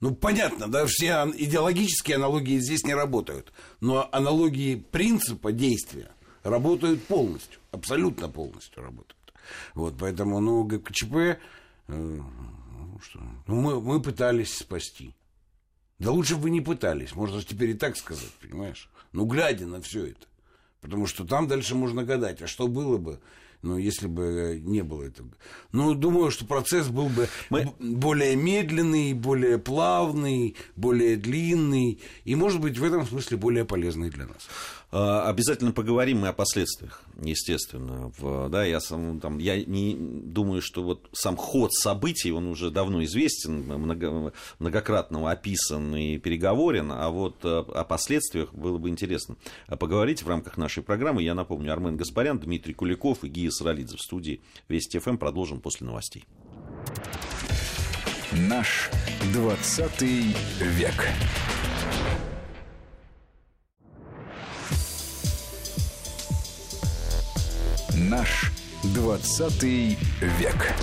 Ну, 0.00 0.14
понятно, 0.14 0.66
да, 0.66 0.86
все 0.86 1.30
идеологические 1.36 2.16
аналогии 2.16 2.58
здесь 2.58 2.84
не 2.84 2.94
работают. 2.94 3.52
Но 3.80 4.08
аналогии 4.12 4.76
принципа 4.76 5.52
действия 5.52 6.10
работают 6.42 7.04
полностью. 7.04 7.60
Абсолютно 7.70 8.28
полностью 8.28 8.82
работают. 8.82 9.19
Вот, 9.74 9.96
поэтому, 9.98 10.40
ну, 10.40 10.64
ГКЧП, 10.64 11.14
э, 11.14 11.36
ну, 11.88 13.00
что, 13.02 13.20
ну, 13.46 13.60
мы, 13.60 13.80
мы 13.80 14.00
пытались 14.00 14.56
спасти. 14.56 15.14
Да 15.98 16.10
лучше 16.12 16.36
бы 16.36 16.42
вы 16.42 16.50
не 16.50 16.60
пытались, 16.60 17.14
можно 17.14 17.40
же 17.40 17.46
теперь 17.46 17.70
и 17.70 17.74
так 17.74 17.96
сказать, 17.96 18.32
понимаешь? 18.40 18.88
Ну, 19.12 19.26
глядя 19.26 19.66
на 19.66 19.80
все 19.82 20.06
это. 20.06 20.26
Потому 20.80 21.06
что 21.06 21.26
там 21.26 21.46
дальше 21.46 21.74
можно 21.74 22.04
гадать, 22.04 22.40
а 22.40 22.46
что 22.46 22.66
было 22.66 22.96
бы, 22.96 23.20
ну, 23.60 23.76
если 23.76 24.06
бы 24.06 24.58
не 24.62 24.82
было 24.82 25.02
этого. 25.02 25.28
Ну, 25.72 25.92
думаю, 25.94 26.30
что 26.30 26.46
процесс 26.46 26.88
был 26.88 27.10
бы 27.10 27.28
Мы- 27.50 27.74
более 27.78 28.34
медленный, 28.34 29.12
более 29.12 29.58
плавный, 29.58 30.56
более 30.76 31.16
длинный, 31.16 32.00
и, 32.24 32.34
может 32.34 32.62
быть, 32.62 32.78
в 32.78 32.84
этом 32.84 33.06
смысле 33.06 33.36
более 33.36 33.66
полезный 33.66 34.08
для 34.08 34.26
нас. 34.26 34.48
А, 34.92 35.28
Обязательно 35.28 35.70
поговорим 35.72 36.18
мы 36.20 36.28
о 36.28 36.32
последствиях, 36.32 37.04
естественно. 37.22 38.12
В- 38.18 38.48
да, 38.48 38.64
я, 38.64 38.80
сам, 38.80 39.20
там, 39.20 39.38
я 39.38 39.62
не 39.64 39.94
думаю, 39.96 40.60
что 40.62 40.82
вот 40.82 41.08
сам 41.12 41.36
ход 41.36 41.72
событий, 41.72 42.32
он 42.32 42.46
уже 42.48 42.70
давно 42.70 43.04
известен, 43.04 43.62
много- 43.62 44.32
многократно 44.58 45.30
описан 45.30 45.94
и 45.94 46.18
переговорен, 46.18 46.90
а 46.90 47.08
вот 47.10 47.36
э, 47.44 47.48
о 47.48 47.84
последствиях 47.84 48.52
было 48.52 48.78
бы 48.78 48.88
интересно 48.88 49.36
поговорить 49.78 50.22
в 50.24 50.28
рамках 50.28 50.56
нашей 50.56 50.82
программы. 50.82 51.22
Я 51.22 51.34
напомню, 51.34 51.72
Армен 51.72 51.96
Гаспарян, 51.96 52.40
Дмитрий 52.40 52.74
Куликов 52.74 53.22
и 53.22 53.28
Гия 53.28 53.50
Саралидзе 53.50 53.96
в 53.96 54.00
студии 54.00 54.40
Вести 54.68 54.98
ФМ. 54.98 55.18
Продолжим 55.18 55.60
после 55.60 55.86
новостей. 55.86 56.24
Наш 58.32 58.90
20 59.32 60.02
век. 60.02 61.08
Наш 68.08 68.50
20 68.94 69.62
век. 69.62 70.74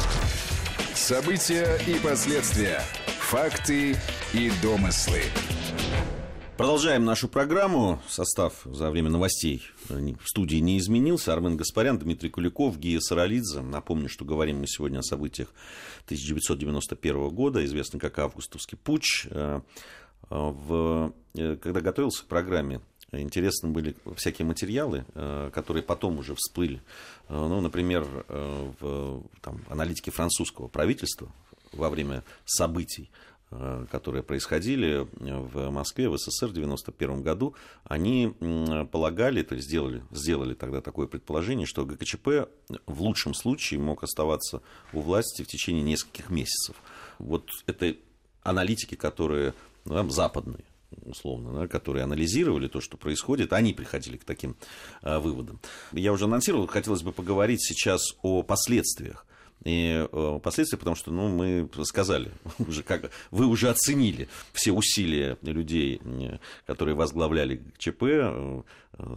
События 0.94 1.80
и 1.88 1.98
последствия. 2.00 2.80
Факты 3.22 3.96
и 4.34 4.52
домыслы. 4.62 5.22
Продолжаем 6.58 7.06
нашу 7.06 7.28
программу. 7.28 8.00
Состав 8.08 8.62
за 8.66 8.92
время 8.92 9.10
новостей 9.10 9.64
в 9.90 10.28
студии 10.28 10.58
не 10.58 10.78
изменился. 10.78 11.34
Армен 11.34 11.58
Гаспарян, 11.58 11.98
Дмитрий 11.98 12.30
Куликов, 12.30 12.78
Гия 12.78 13.00
Саралидзе. 13.00 13.62
Напомню, 13.62 14.10
что 14.10 14.24
говорим 14.24 14.60
мы 14.60 14.68
сегодня 14.68 15.00
о 15.00 15.04
событиях 15.04 15.48
1991 16.06 17.30
года, 17.30 17.66
известный 17.66 18.00
как 18.00 18.20
августовский 18.20 18.78
путч. 18.78 19.26
Э, 19.32 19.62
э, 20.30 20.36
В, 20.36 21.14
э, 21.34 21.58
когда 21.60 21.82
готовился 21.82 22.26
к 22.26 22.28
программе, 22.28 22.80
интересны 23.12 23.70
были 23.70 23.96
всякие 24.16 24.46
материалы, 24.46 25.06
э, 25.14 25.50
которые 25.54 25.84
потом 25.84 26.20
уже 26.20 26.36
всплыли. 26.36 26.82
Э, 27.30 27.38
Ну, 27.48 27.62
например, 27.62 28.06
э, 28.28 28.72
в 28.80 29.24
там, 29.42 29.62
аналитике 29.70 30.12
французского 30.12 30.68
правительства 30.68 31.32
во 31.72 31.90
время 31.90 32.24
событий, 32.46 33.10
которые 33.92 34.24
происходили 34.24 35.08
в 35.22 35.70
Москве, 35.70 36.10
в 36.10 36.18
СССР 36.18 36.48
в 36.48 36.52
1991 36.52 37.22
году, 37.22 37.56
они 37.86 38.34
полагали, 38.92 39.42
то 39.42 39.56
есть 39.56 39.68
сделали, 39.68 40.04
сделали 40.12 40.54
тогда 40.54 40.82
такое 40.82 41.08
предположение, 41.08 41.66
что 41.66 41.86
ГКЧП 41.86 42.50
в 42.86 43.02
лучшем 43.02 43.34
случае 43.34 43.80
мог 43.80 44.04
оставаться 44.04 44.62
у 44.92 45.00
власти 45.00 45.44
в 45.44 45.48
течение 45.48 45.82
нескольких 45.82 46.30
месяцев. 46.30 46.76
Вот 47.20 47.50
это 47.68 47.96
аналитики, 48.44 48.96
которые 48.96 49.54
ну, 49.86 49.94
там, 49.94 50.12
западные, 50.12 50.66
условно, 51.04 51.54
да, 51.54 51.68
которые 51.68 52.04
анализировали 52.04 52.68
то, 52.68 52.82
что 52.82 52.98
происходит, 52.98 53.54
они 53.54 53.74
приходили 53.74 54.18
к 54.18 54.24
таким 54.24 54.56
а, 55.02 55.20
выводам. 55.20 55.60
Я 55.92 56.14
уже 56.14 56.26
анонсировал, 56.26 56.68
хотелось 56.68 57.04
бы 57.04 57.12
поговорить 57.12 57.62
сейчас 57.62 58.02
о 58.22 58.44
последствиях. 58.44 59.26
И 59.64 60.08
э, 60.12 60.40
последствия, 60.42 60.78
потому 60.78 60.96
что 60.96 61.12
ну, 61.12 61.30
мы 61.30 61.70
сказали, 61.84 62.32
уже 62.60 62.84
как, 62.84 63.12
вы 63.32 63.48
уже 63.48 63.70
оценили 63.70 64.30
все 64.54 64.72
усилия 64.72 65.38
людей, 65.42 66.00
которые 66.66 66.96
возглавляли 66.96 67.64
ЧП, 67.78 68.04
э, 68.04 68.62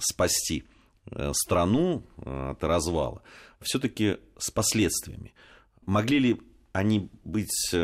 спасти 0.00 0.64
э, 1.11 1.33
страну 1.35 2.02
от 2.16 2.64
развала, 2.64 3.22
все-таки 3.61 4.16
с 4.38 4.50
последствиями. 4.50 5.35
Могли 5.85 6.18
ли 6.18 6.40
они 6.72 7.11
быть 7.24 7.74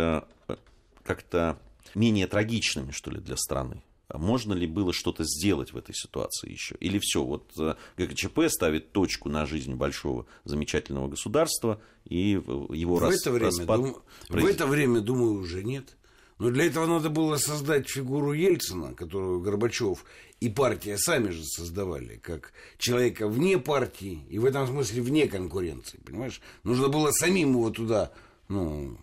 как-то 1.03 1.59
менее 1.97 2.27
трагичными, 2.27 2.93
что 2.93 3.11
ли, 3.11 3.19
для 3.19 3.37
страны? 3.37 3.83
Можно 4.13 4.53
ли 4.53 4.69
было 4.69 4.93
что-то 4.93 5.25
сделать 5.25 5.73
в 5.73 5.77
этой 5.77 5.95
ситуации 5.95 6.53
еще? 6.53 6.77
Или 6.79 7.01
все, 7.01 7.25
вот 7.25 7.51
э, 7.59 7.75
ГКЧП 7.99 8.43
ставит 8.49 8.93
точку 8.93 9.29
на 9.29 9.47
жизнь 9.47 9.75
большого 9.75 10.27
замечательного 10.45 11.09
государства, 11.09 11.81
и 12.05 12.31
его 12.31 12.97
в 12.97 13.01
рас, 13.01 13.21
это 13.21 13.33
время, 13.33 13.47
распад... 13.47 13.81
Дум... 13.81 13.97
В 14.29 14.47
это 14.47 14.67
время, 14.67 15.01
думаю, 15.01 15.33
уже 15.41 15.65
нет. 15.65 15.97
Но 16.39 16.51
для 16.51 16.67
этого 16.67 16.87
надо 16.87 17.09
было 17.09 17.37
создать 17.37 17.89
фигуру 17.89 18.33
Ельцина, 18.33 18.95
которую 18.95 19.41
Горбачев 19.41 20.05
и 20.39 20.51
партия 20.51 20.99
сами 20.99 21.31
же 21.31 21.43
создавали, 21.45 22.17
как 22.19 22.53
человека 22.79 23.27
вне 23.27 23.59
партии 23.59 24.23
и 24.29 24.39
в 24.39 24.45
этом 24.45 24.67
смысле 24.67 25.03
вне 25.03 25.29
конкуренции, 25.29 25.99
понимаешь? 26.05 26.41
Нужно 26.63 26.89
было 26.89 27.11
самим 27.11 27.53
его 27.53 27.71
туда 27.71 28.13
ну, 28.49 28.99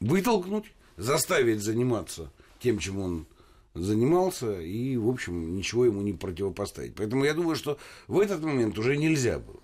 вытолкнуть, 0.00 0.66
заставить 0.96 1.62
заниматься 1.62 2.30
тем, 2.60 2.78
чем 2.78 2.98
он 2.98 3.26
занимался, 3.74 4.60
и, 4.60 4.96
в 4.96 5.08
общем, 5.08 5.56
ничего 5.56 5.84
ему 5.84 6.00
не 6.02 6.12
противопоставить. 6.12 6.94
Поэтому 6.94 7.24
я 7.24 7.34
думаю, 7.34 7.56
что 7.56 7.78
в 8.06 8.20
этот 8.20 8.42
момент 8.42 8.78
уже 8.78 8.96
нельзя 8.96 9.38
было. 9.38 9.60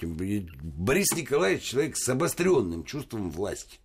Борис 0.00 1.14
Николаевич 1.14 1.62
человек 1.64 1.96
с 1.96 2.08
обостренным 2.08 2.84
чувством 2.84 3.30
власти. 3.30 3.78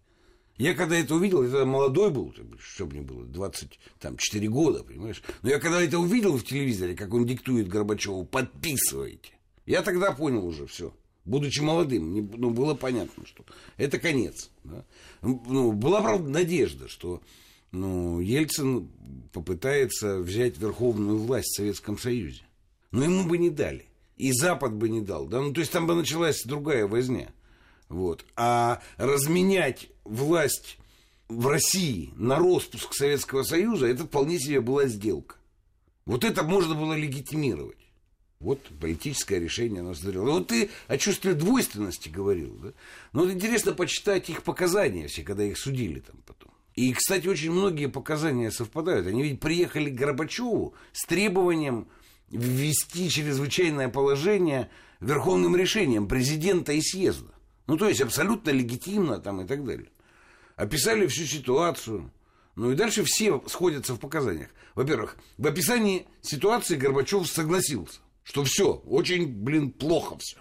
Я 0.58 0.74
когда 0.74 0.98
это 0.98 1.16
увидел, 1.16 1.44
я 1.44 1.66
молодой 1.66 2.12
был, 2.12 2.34
что 2.60 2.86
мне 2.86 3.02
было, 3.02 3.26
24 3.26 4.48
года, 4.50 4.84
понимаешь? 4.84 5.24
Но 5.42 5.50
я 5.50 5.60
когда 5.60 5.82
это 5.82 5.98
увидел 5.98 6.38
в 6.38 6.44
телевизоре, 6.44 6.96
как 6.96 7.14
он 7.14 7.26
диктует 7.26 7.68
Горбачеву, 7.68 8.26
подписывайте, 8.26 9.32
я 9.66 9.82
тогда 9.82 10.12
понял 10.12 10.46
уже 10.46 10.68
все. 10.68 10.94
Будучи 11.24 11.62
молодым, 11.62 12.32
ну, 12.36 12.50
было 12.50 12.74
понятно, 12.74 13.26
что 13.26 13.46
это 13.78 14.00
конец. 14.00 14.50
Да? 14.64 14.84
Ну, 15.22 15.72
была, 15.72 16.02
правда, 16.02 16.28
надежда, 16.28 16.88
что 16.88 17.22
ну, 17.72 18.20
Ельцин 18.20 18.90
попытается 19.32 20.18
взять 20.20 20.58
верховную 20.58 21.20
власть 21.20 21.50
в 21.50 21.58
Советском 21.58 21.98
Союзе. 21.98 22.42
Но 22.92 23.04
ему 23.04 23.28
бы 23.28 23.38
не 23.38 23.50
дали. 23.50 23.86
И 24.18 24.32
Запад 24.32 24.74
бы 24.74 24.90
не 24.90 25.02
дал. 25.02 25.28
Да? 25.28 25.42
Ну, 25.42 25.54
то 25.54 25.62
есть 25.62 25.72
там 25.72 25.88
бы 25.88 25.96
началась 25.96 26.44
другая 26.44 26.88
возня. 26.88 27.32
Вот. 27.88 28.26
А 28.36 28.82
разменять 28.98 29.90
власть 30.04 30.78
в 31.28 31.48
России 31.48 32.14
на 32.16 32.38
распуск 32.38 32.94
Советского 32.94 33.44
Союза, 33.44 33.88
это 33.88 34.06
вполне 34.06 34.40
себе 34.40 34.60
была 34.60 34.88
сделка. 34.88 35.36
Вот 36.06 36.24
это 36.24 36.44
можно 36.44 36.76
было 36.76 36.94
легитимировать. 36.94 37.78
Вот 38.42 38.60
политическое 38.80 39.40
решение 39.40 39.82
оно 39.82 39.94
смотрело. 39.94 40.32
Вот 40.32 40.48
ты 40.48 40.72
о 40.88 40.98
чувстве 40.98 41.34
двойственности 41.36 42.10
говорил. 42.10 42.58
Да? 42.62 42.74
Ну, 43.14 43.26
вот 43.26 43.32
интересно 43.32 43.72
почитать 43.74 44.30
их 44.32 44.42
показания 44.42 45.08
все, 45.08 45.22
когда 45.22 45.44
их 45.44 45.60
судили 45.60 46.00
там 46.00 46.18
потом. 46.26 46.52
И, 46.74 46.92
кстати, 46.94 47.28
очень 47.28 47.52
многие 47.52 47.88
показания 47.88 48.50
совпадают. 48.50 49.06
Они 49.06 49.22
ведь 49.22 49.40
приехали 49.40 49.92
к 49.92 49.96
Горбачеву 49.96 50.74
с 50.92 51.06
требованием 51.06 51.88
ввести 52.32 53.10
чрезвычайное 53.10 53.90
положение 53.90 54.72
верховным 55.02 55.56
решением 55.56 56.08
президента 56.08 56.74
и 56.74 56.82
съезда. 56.82 57.32
Ну, 57.68 57.78
то 57.78 57.88
есть 57.88 58.02
абсолютно 58.02 58.50
легитимно 58.50 59.20
там 59.20 59.42
и 59.42 59.46
так 59.46 59.64
далее. 59.64 59.90
Описали 60.56 61.06
всю 61.06 61.26
ситуацию. 61.26 62.12
Ну 62.56 62.72
и 62.72 62.76
дальше 62.76 63.04
все 63.04 63.42
сходятся 63.48 63.94
в 63.94 64.00
показаниях. 64.00 64.50
Во-первых, 64.74 65.18
в 65.38 65.46
описании 65.46 66.08
ситуации 66.22 66.76
Горбачев 66.76 67.28
согласился, 67.28 68.00
что 68.24 68.44
все, 68.44 68.74
очень, 68.86 69.28
блин, 69.28 69.72
плохо 69.72 70.18
все. 70.20 70.38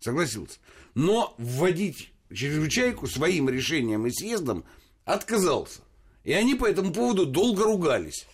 Согласился. 0.00 0.58
Но 0.94 1.34
вводить 1.38 2.12
чрезвычайку 2.32 3.06
своим 3.06 3.48
решением 3.48 4.06
и 4.06 4.10
съездом 4.10 4.64
отказался. 5.04 5.80
И 6.24 6.32
они 6.32 6.54
по 6.54 6.66
этому 6.66 6.92
поводу 6.92 7.26
долго 7.26 7.64
ругались. 7.64 8.26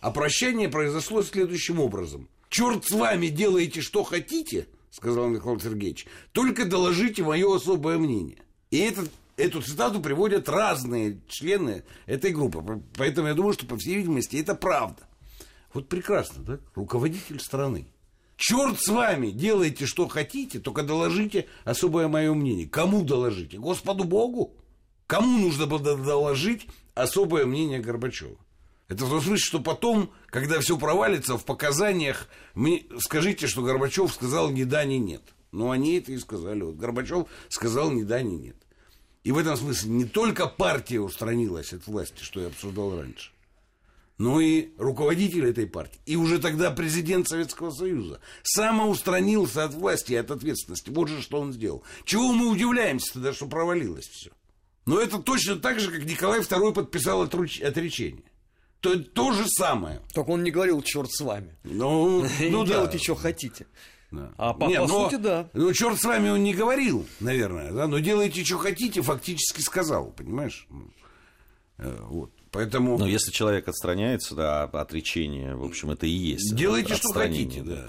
А 0.00 0.10
прощание 0.10 0.68
произошло 0.68 1.22
следующим 1.22 1.80
образом. 1.80 2.28
«Черт 2.48 2.84
с 2.84 2.90
вами, 2.90 3.28
делаете, 3.28 3.80
что 3.80 4.04
хотите», 4.04 4.68
сказал 4.90 5.28
Михаил 5.28 5.58
Сергеевич, 5.58 6.06
«только 6.32 6.64
доложите 6.66 7.22
мое 7.22 7.56
особое 7.56 7.98
мнение». 7.98 8.38
И 8.70 8.78
этот, 8.78 9.10
эту 9.36 9.62
цитату 9.62 10.00
приводят 10.00 10.48
разные 10.48 11.20
члены 11.28 11.84
этой 12.06 12.32
группы. 12.32 12.82
Поэтому 12.96 13.28
я 13.28 13.34
думаю, 13.34 13.54
что, 13.54 13.66
по 13.66 13.76
всей 13.76 13.96
видимости, 13.96 14.36
это 14.36 14.54
правда. 14.54 15.02
Вот 15.72 15.88
прекрасно, 15.88 16.42
да? 16.42 16.60
Руководитель 16.74 17.40
страны. 17.40 17.86
Черт 18.46 18.78
с 18.78 18.88
вами, 18.88 19.30
делайте, 19.30 19.86
что 19.86 20.06
хотите, 20.06 20.58
только 20.58 20.82
доложите 20.82 21.46
особое 21.64 22.08
мое 22.08 22.34
мнение. 22.34 22.68
Кому 22.68 23.02
доложите? 23.02 23.56
Господу 23.56 24.04
Богу? 24.04 24.54
Кому 25.06 25.38
нужно 25.38 25.64
было 25.66 25.80
доложить 25.80 26.66
особое 26.92 27.46
мнение 27.46 27.80
Горбачева? 27.80 28.36
Это 28.88 29.06
в 29.06 29.08
том 29.08 29.22
смысле, 29.22 29.42
что 29.42 29.60
потом, 29.60 30.10
когда 30.26 30.60
все 30.60 30.76
провалится, 30.76 31.38
в 31.38 31.46
показаниях 31.46 32.28
мне 32.54 32.84
скажите, 32.98 33.46
что 33.46 33.62
Горбачев 33.62 34.12
сказал 34.12 34.50
ни 34.50 34.64
да, 34.64 34.84
ни 34.84 34.96
нет. 34.96 35.22
Ну, 35.50 35.70
они 35.70 35.96
это 35.96 36.12
и 36.12 36.18
сказали. 36.18 36.60
Вот 36.60 36.76
Горбачев 36.76 37.26
сказал 37.48 37.92
ни 37.92 38.02
да, 38.02 38.20
ни 38.20 38.34
нет. 38.34 38.56
И 39.22 39.32
в 39.32 39.38
этом 39.38 39.56
смысле 39.56 39.88
не 39.88 40.04
только 40.04 40.48
партия 40.48 41.00
устранилась 41.00 41.72
от 41.72 41.86
власти, 41.86 42.22
что 42.22 42.42
я 42.42 42.48
обсуждал 42.48 42.94
раньше, 42.94 43.30
но 44.18 44.40
и 44.40 44.70
руководитель 44.78 45.46
этой 45.46 45.66
партии. 45.66 46.00
И 46.06 46.16
уже 46.16 46.38
тогда 46.38 46.70
президент 46.70 47.28
Советского 47.28 47.70
Союза 47.70 48.20
самоустранился 48.42 49.64
от 49.64 49.74
власти 49.74 50.12
и 50.12 50.16
от 50.16 50.30
ответственности. 50.30 50.90
Вот 50.90 51.08
же 51.08 51.20
что 51.20 51.40
он 51.40 51.52
сделал. 51.52 51.82
Чего 52.04 52.32
мы 52.32 52.48
удивляемся 52.48 53.14
тогда, 53.14 53.32
что 53.32 53.46
провалилось 53.46 54.06
все? 54.06 54.30
Но 54.86 55.00
это 55.00 55.18
точно 55.18 55.56
так 55.56 55.80
же, 55.80 55.90
как 55.90 56.04
Николай 56.04 56.40
II 56.40 56.72
подписал 56.72 57.22
отречение. 57.22 58.24
То, 58.80 58.98
то 58.98 59.32
же 59.32 59.46
самое. 59.48 60.02
Только 60.12 60.30
он 60.30 60.42
не 60.42 60.50
говорил, 60.50 60.82
черт 60.82 61.10
с 61.10 61.20
вами. 61.22 61.56
Ну, 61.64 62.26
ну 62.40 62.66
делайте, 62.66 62.98
что 62.98 63.14
хотите. 63.14 63.66
Да. 64.10 64.32
А 64.36 64.52
по, 64.52 64.66
Нет, 64.66 64.82
по 64.82 64.88
но, 64.88 65.04
сути, 65.04 65.20
да. 65.20 65.48
Ну, 65.54 65.72
черт 65.72 65.98
с 65.98 66.04
вами 66.04 66.28
он 66.28 66.44
не 66.44 66.54
говорил, 66.54 67.04
наверное, 67.18 67.72
да, 67.72 67.88
но 67.88 67.98
делайте, 67.98 68.44
что 68.44 68.58
хотите, 68.58 69.02
фактически 69.02 69.60
сказал, 69.60 70.12
понимаешь? 70.12 70.68
Э, 71.78 71.98
вот. 72.02 72.30
Поэтому... 72.54 72.96
Но 72.96 73.06
если 73.06 73.32
человек 73.32 73.66
отстраняется, 73.66 74.36
да, 74.36 74.62
отречение, 74.62 75.56
в 75.56 75.64
общем, 75.64 75.90
это 75.90 76.06
и 76.06 76.10
есть. 76.10 76.54
Делайте, 76.54 76.94
что 76.94 77.12
хотите, 77.12 77.62
да. 77.62 77.88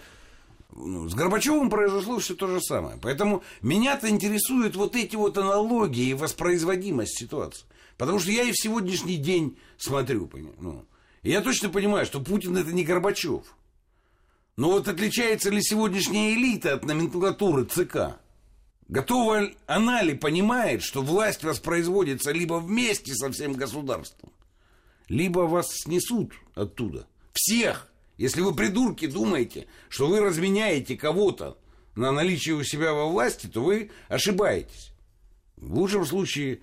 Ну, 0.71 1.08
с 1.08 1.13
Горбачевым 1.13 1.69
произошло 1.69 2.17
все 2.17 2.34
то 2.34 2.47
же 2.47 2.60
самое. 2.60 2.97
Поэтому 3.01 3.43
меня-то 3.62 4.10
интересуют 4.10 4.75
вот 4.75 4.95
эти 4.95 5.15
вот 5.15 5.38
аналогии 5.38 6.08
и 6.08 6.13
воспроизводимость 6.15 7.17
ситуации. 7.17 7.65
Потому 7.95 8.19
что 8.19 8.32
я 8.32 8.41
и 8.41 8.51
в 8.51 8.58
сегодняшний 8.58 9.17
день 9.17 9.58
смотрю. 9.78 10.30
Ну, 10.60 10.84
и 11.21 11.30
я 11.30 11.41
точно 11.41 11.69
понимаю, 11.69 12.08
что 12.08 12.19
Путин 12.19 12.58
это 12.58 12.73
не 12.73 12.84
Горбачев. 12.84 13.43
Но 14.58 14.71
вот 14.71 14.88
отличается 14.88 15.51
ли 15.51 15.62
сегодняшняя 15.62 16.34
элита 16.34 16.73
от 16.73 16.86
номенклатуры 16.86 17.65
ЦК? 17.65 18.17
Готова 18.88 19.49
она 19.67 20.01
ли 20.01 20.15
понимает, 20.15 20.82
что 20.82 21.04
власть 21.04 21.43
воспроизводится 21.43 22.32
либо 22.32 22.56
вместе 22.56 23.13
со 23.13 23.32
всем 23.32 23.54
государством, 23.54 24.32
либо 25.08 25.39
вас 25.41 25.72
снесут 25.72 26.34
оттуда. 26.54 27.08
Всех. 27.34 27.91
Если 28.18 28.41
вы, 28.41 28.56
придурки, 28.56 29.08
думаете, 29.08 29.68
что 29.89 30.08
вы 30.08 30.22
разменяете 30.22 30.96
кого-то 30.96 31.58
на 31.96 32.12
наличие 32.12 32.56
у 32.56 32.63
себя 32.63 32.94
во 32.94 33.08
власти, 33.08 33.48
то 33.48 33.62
вы 33.62 33.91
ошибаетесь. 34.08 34.91
В 35.58 35.76
лучшем 35.76 36.06
случае 36.06 36.62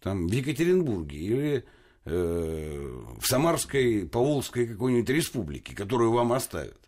там, 0.00 0.26
в 0.26 0.32
Екатеринбурге 0.32 1.18
или 1.18 1.64
э, 2.04 3.02
в 3.18 3.26
Самарской, 3.26 4.06
Поволжской 4.06 4.66
какой-нибудь 4.66 5.08
республике, 5.08 5.74
которую 5.74 6.12
вам 6.12 6.32
оставят. 6.32 6.78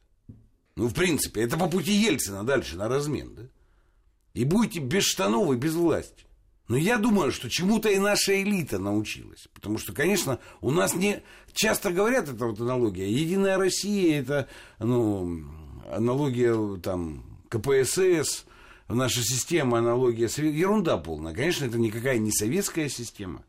Ну, 0.77 0.89
в 0.89 0.95
принципе, 0.95 1.43
это 1.43 1.57
по 1.59 1.69
пути 1.69 1.93
Ельцина 1.93 2.45
дальше 2.45 2.77
на 2.77 2.89
размен, 2.89 3.35
да? 3.35 3.43
И 4.35 4.45
будете 4.45 4.81
без 4.81 5.05
штанов 5.05 5.53
и 5.53 5.57
без 5.57 5.75
власти. 5.75 6.25
Но 6.73 6.79
я 6.79 6.97
думаю, 6.97 7.33
что 7.33 7.51
чему-то 7.51 7.91
и 7.91 7.99
наша 7.99 8.43
элита 8.43 8.79
научилась. 8.79 9.47
Потому 9.53 9.77
что, 9.77 9.93
конечно, 9.93 10.39
у 10.63 10.71
нас 10.71 10.95
не... 10.95 11.23
Часто 11.53 11.93
говорят, 11.93 12.31
это 12.31 12.47
вот 12.47 12.59
аналогия. 12.63 13.13
Единая 13.13 13.59
Россия, 13.59 14.19
это, 14.19 14.49
ну, 14.79 15.45
аналогия 15.93 16.79
там 16.79 17.25
КПСС, 17.51 18.47
наша 18.89 19.23
система, 19.23 19.81
аналогия... 19.81 20.31
Ерунда 20.35 20.97
полная. 20.97 21.35
Конечно, 21.35 21.67
это 21.67 21.77
никакая 21.77 22.17
не 22.17 22.33
советская 22.33 22.89
система. 22.89 23.45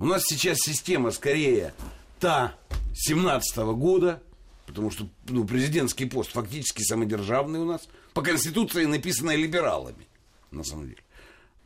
У 0.00 0.06
нас 0.06 0.24
сейчас 0.24 0.58
система 0.58 1.12
скорее 1.12 1.74
та 2.18 2.56
17 2.92 3.56
-го 3.58 3.76
года, 3.76 4.20
потому 4.66 4.90
что 4.90 5.08
ну, 5.28 5.44
президентский 5.44 6.06
пост 6.06 6.32
фактически 6.32 6.82
самодержавный 6.82 7.60
у 7.60 7.66
нас, 7.66 7.88
по 8.14 8.22
Конституции 8.22 8.84
написанной 8.84 9.36
либералами, 9.36 10.08
на 10.50 10.64
самом 10.64 10.88
деле. 10.88 11.02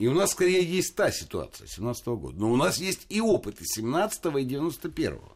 И 0.03 0.09
у 0.09 0.15
нас 0.15 0.33
скорее 0.33 0.65
есть 0.65 0.97
та 0.97 1.13
ситуация 1.13 1.69
17 1.69 2.07
-го 2.09 2.17
года. 2.17 2.37
Но 2.37 2.51
у 2.51 2.57
нас 2.57 2.79
есть 2.79 3.07
и 3.09 3.21
опыты 3.21 3.65
17 3.65 4.41
и 4.41 4.45
91 4.45 5.13
-го. 5.13 5.33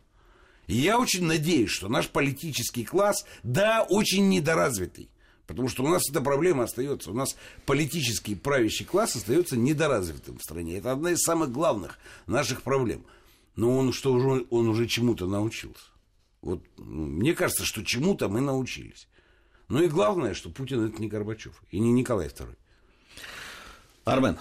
И 0.67 0.75
я 0.75 0.99
очень 0.99 1.25
надеюсь, 1.25 1.71
что 1.71 1.89
наш 1.89 2.09
политический 2.09 2.85
класс, 2.85 3.25
да, 3.45 3.87
очень 3.89 4.29
недоразвитый. 4.29 5.09
Потому 5.47 5.69
что 5.69 5.85
у 5.85 5.89
нас 5.89 6.11
эта 6.11 6.21
проблема 6.21 6.65
остается. 6.65 7.13
У 7.13 7.15
нас 7.15 7.37
политический 7.65 8.35
правящий 8.35 8.85
класс 8.85 9.15
остается 9.15 9.57
недоразвитым 9.57 10.39
в 10.39 10.43
стране. 10.43 10.79
Это 10.79 10.91
одна 10.91 11.13
из 11.13 11.21
самых 11.21 11.53
главных 11.53 12.01
наших 12.27 12.63
проблем. 12.63 13.07
Но 13.55 13.79
он 13.79 13.93
что 13.93 14.13
уже, 14.15 14.47
он 14.51 14.67
уже 14.67 14.89
чему-то 14.89 15.29
научился. 15.29 15.85
Вот 16.43 16.61
ну, 16.77 17.07
мне 17.07 17.35
кажется, 17.35 17.65
что 17.65 17.85
чему-то 17.85 18.29
мы 18.29 18.41
научились. 18.41 19.07
Ну 19.69 19.81
и 19.81 19.87
главное, 19.87 20.35
что 20.35 20.51
Путин 20.51 20.89
это 20.89 21.01
не 21.01 21.07
Горбачев 21.07 21.63
и 21.71 21.79
не 21.79 21.93
Николай 21.93 22.27
II. 22.27 22.57
Армен. 24.05 24.39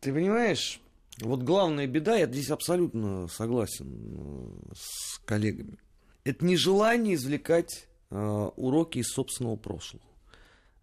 Ты 0.00 0.12
понимаешь, 0.12 0.80
вот 1.20 1.42
главная 1.42 1.86
беда, 1.86 2.16
я 2.16 2.26
здесь 2.26 2.50
абсолютно 2.50 3.28
согласен 3.28 4.68
э, 4.70 4.74
с 4.74 5.18
коллегами. 5.24 5.78
Это 6.24 6.44
нежелание 6.44 7.14
извлекать 7.14 7.88
э, 8.10 8.50
уроки 8.56 8.98
из 8.98 9.08
собственного 9.08 9.56
прошлого. 9.56 10.04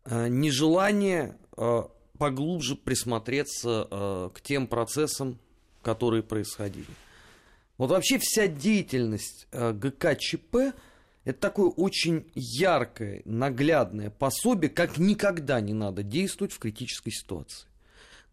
Э, 0.05 0.27
нежелание 0.27 1.37
э, 1.57 1.81
поглубже 2.17 2.75
присмотреться 2.75 3.87
э, 3.89 4.29
к 4.33 4.41
тем 4.41 4.67
процессам, 4.67 5.39
которые 5.81 6.23
происходили. 6.23 6.87
Вот 7.77 7.91
вообще 7.91 8.17
вся 8.19 8.47
деятельность 8.47 9.47
э, 9.51 9.73
ГКЧП 9.73 10.73
это 11.25 11.39
такое 11.39 11.69
очень 11.69 12.25
яркое, 12.35 13.21
наглядное 13.23 14.09
пособие, 14.09 14.69
как 14.69 14.97
никогда 14.97 15.61
не 15.61 15.73
надо 15.73 16.03
действовать 16.03 16.51
в 16.51 16.59
критической 16.59 17.13
ситуации. 17.13 17.67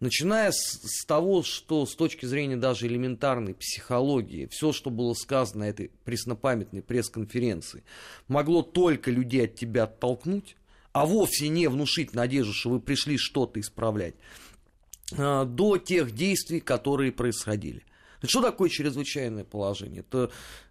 Начиная 0.00 0.50
с, 0.50 0.80
с 0.82 1.04
того, 1.04 1.42
что 1.42 1.84
с 1.84 1.94
точки 1.94 2.24
зрения 2.24 2.56
даже 2.56 2.86
элементарной 2.86 3.54
психологии, 3.54 4.48
все, 4.50 4.72
что 4.72 4.88
было 4.88 5.12
сказано 5.12 5.66
на 5.66 5.68
этой 5.68 5.90
преснопамятной 6.04 6.80
пресс-конференции, 6.80 7.84
могло 8.26 8.62
только 8.62 9.10
людей 9.10 9.44
от 9.44 9.56
тебя 9.56 9.84
оттолкнуть, 9.84 10.56
а 10.92 11.04
вовсе 11.04 11.48
не 11.48 11.68
внушить 11.68 12.14
надежду, 12.14 12.54
что 12.54 12.70
вы 12.70 12.80
пришли 12.80 13.18
что-то 13.18 13.60
исправлять, 13.60 14.14
э, 15.12 15.44
до 15.44 15.76
тех 15.76 16.12
действий, 16.14 16.60
которые 16.60 17.12
происходили. 17.12 17.84
Что 18.24 18.40
такое 18.40 18.70
чрезвычайное 18.70 19.44
положение? 19.44 20.00
Это 20.00 20.30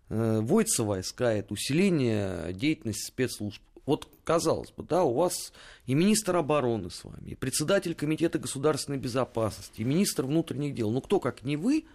э, 0.10 0.40
вводятся 0.42 0.84
войска, 0.84 1.32
это 1.34 1.54
усиление 1.54 2.52
деятельности 2.54 3.06
спецслужб. 3.06 3.62
Вот, 3.90 4.08
казалось 4.24 4.70
бы, 4.70 4.84
да, 4.84 5.04
у 5.04 5.16
вас 5.16 5.52
и 5.88 5.96
министр 5.96 6.36
обороны 6.36 6.92
с 6.92 7.04
вами, 7.04 7.32
и 7.32 7.34
председатель 7.34 7.96
Комитета 7.96 8.38
государственной 8.38 9.00
безопасности, 9.00 9.82
и 9.82 9.84
министр 9.84 10.26
внутренних 10.26 10.76
дел. 10.76 10.92
Ну, 10.92 11.02
кто, 11.02 11.20
как 11.20 11.42
не 11.42 11.58
вы, 11.58 11.88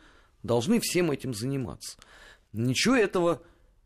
должны 0.42 0.80
всем 0.80 1.12
этим 1.12 1.34
заниматься. 1.34 1.96
Ничего 2.52 2.96
этого 2.96 3.42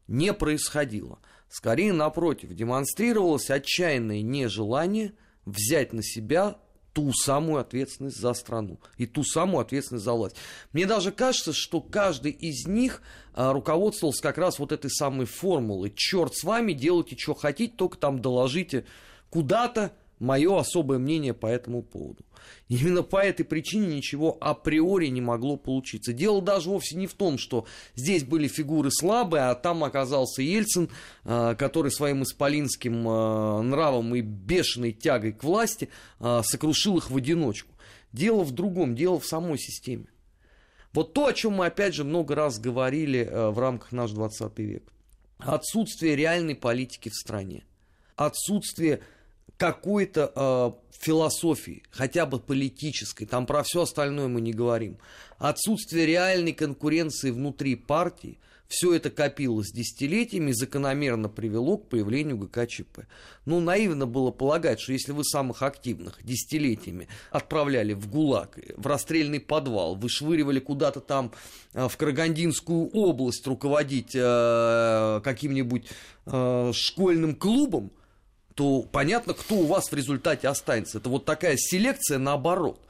не 0.07 0.33
происходило. 0.33 1.19
Скорее, 1.51 1.93
напротив, 1.93 2.55
демонстрировалось 2.55 3.51
отчаянное 3.51 4.23
нежелание 4.23 5.13
взять 5.45 5.93
на 5.93 6.03
себя 6.03 6.57
ту 6.99 7.13
самую 7.13 7.61
ответственность 7.61 8.19
за 8.19 8.35
страну 8.35 8.81
и 8.97 9.07
ту 9.07 9.23
самую 9.23 9.61
ответственность 9.61 10.05
за 10.05 10.15
власть. 10.15 10.35
Мне 10.73 10.85
даже 10.85 11.13
кажется, 11.13 11.53
что 11.53 11.81
каждый 11.81 12.33
из 12.33 12.67
них 12.67 13.03
а, 13.35 13.53
руководствовался 13.53 14.21
как 14.21 14.37
раз 14.37 14.59
вот 14.59 14.73
этой 14.73 14.91
самой 14.91 15.27
формулой. 15.27 15.93
Черт 15.95 16.35
с 16.35 16.43
вами, 16.43 16.73
делайте, 16.73 17.17
что 17.17 17.35
хотите, 17.35 17.73
только 17.77 17.99
там 17.99 18.21
доложите 18.21 18.85
куда-то, 19.31 19.93
мое 20.19 20.59
особое 20.59 20.99
мнение 20.99 21.35
по 21.35 21.47
этому 21.47 21.83
поводу. 21.83 22.25
Именно 22.69 23.03
по 23.03 23.17
этой 23.17 23.45
причине 23.45 23.97
ничего 23.97 24.37
априори 24.41 25.07
не 25.07 25.21
могло 25.21 25.57
получиться. 25.57 26.13
Дело 26.13 26.43
даже 26.43 26.69
вовсе 26.69 26.97
не 26.97 27.07
в 27.07 27.15
том, 27.15 27.39
что 27.39 27.67
здесь 27.95 28.25
были 28.25 28.49
фигуры 28.49 28.91
слабые, 28.91 29.45
а 29.45 29.55
там 29.55 29.85
оказался 29.85 30.43
Ельцин, 30.43 30.91
а, 31.25 31.55
который 31.55 31.91
своим 31.91 32.23
исполинским 32.23 33.07
а, 33.09 33.63
нравом 33.63 34.15
и 34.15 34.21
бешеной 34.21 34.93
тягой 34.93 35.33
к 35.33 35.45
власти 35.45 35.89
а, 36.21 36.43
сокрушил 36.43 36.99
их 36.99 37.11
в 37.11 37.17
одиночку. 37.17 37.75
Дело 38.13 38.43
в 38.43 38.53
другом, 38.53 38.95
дело 38.95 39.19
в 39.19 39.27
самой 39.27 39.59
системе. 39.59 40.07
Вот 40.93 41.13
то, 41.13 41.27
о 41.27 41.33
чем 41.35 41.55
мы 41.55 41.67
опять 41.67 41.95
же 41.95 42.05
много 42.05 42.35
раз 42.35 42.59
говорили 42.59 43.29
в 43.31 43.59
рамках 43.59 43.93
наш 43.93 44.11
20 44.13 44.59
век. 44.59 44.91
Отсутствие 45.39 46.17
реальной 46.17 46.55
политики 46.55 47.11
в 47.11 47.15
стране. 47.15 47.65
Отсутствие 48.17 49.03
какой-то 49.57 50.33
э, 50.35 50.89
философии, 50.99 51.83
хотя 51.91 52.27
бы 52.27 52.39
политической, 52.39 53.27
там 53.27 53.47
про 53.47 53.63
все 53.63 53.83
остальное 53.83 54.29
мы 54.29 54.41
не 54.41 54.53
говорим, 54.53 54.99
отсутствие 55.39 56.07
реальной 56.07 56.53
конкуренции 56.53 57.31
внутри 57.31 57.77
партии, 57.77 58.39
все 58.69 58.95
это 58.95 59.09
копилось 59.09 59.73
десятилетиями 59.73 60.51
и 60.51 60.55
закономерно 60.55 61.31
привело 61.31 61.79
к 61.79 61.89
появлению 61.89 62.37
ГКЧП. 62.37 63.07
Ну, 63.47 63.61
наивно 63.61 64.07
было 64.07 64.31
полагать, 64.31 64.79
что 64.79 64.93
если 64.93 65.13
вы 65.13 65.25
самых 65.25 65.63
активных 65.63 66.23
десятилетиями 66.23 67.09
отправляли 67.31 67.95
в 67.95 68.11
ГУЛАГ, 68.11 68.59
в 68.77 68.87
расстрельный 68.87 69.41
подвал, 69.41 69.95
вышвыривали 69.97 70.61
куда-то 70.61 71.01
там 71.01 71.33
э, 71.73 71.89
в 71.89 71.97
Карагандинскую 71.97 72.91
область 72.91 73.47
руководить 73.47 74.15
э, 74.15 75.21
каким-нибудь 75.25 75.89
э, 76.27 76.73
школьным 76.75 77.37
клубом, 77.37 77.91
то 78.59 78.83
понятно, 78.83 79.35
кто 79.35 79.55
у 79.55 79.67
вас 79.67 79.93
в 79.93 79.95
результате 79.95 80.49
останется. 80.49 80.99
Это 80.99 81.09
вот 81.09 81.25
такая 81.25 81.57
селекция 81.57 82.19
наоборот. 82.19 82.81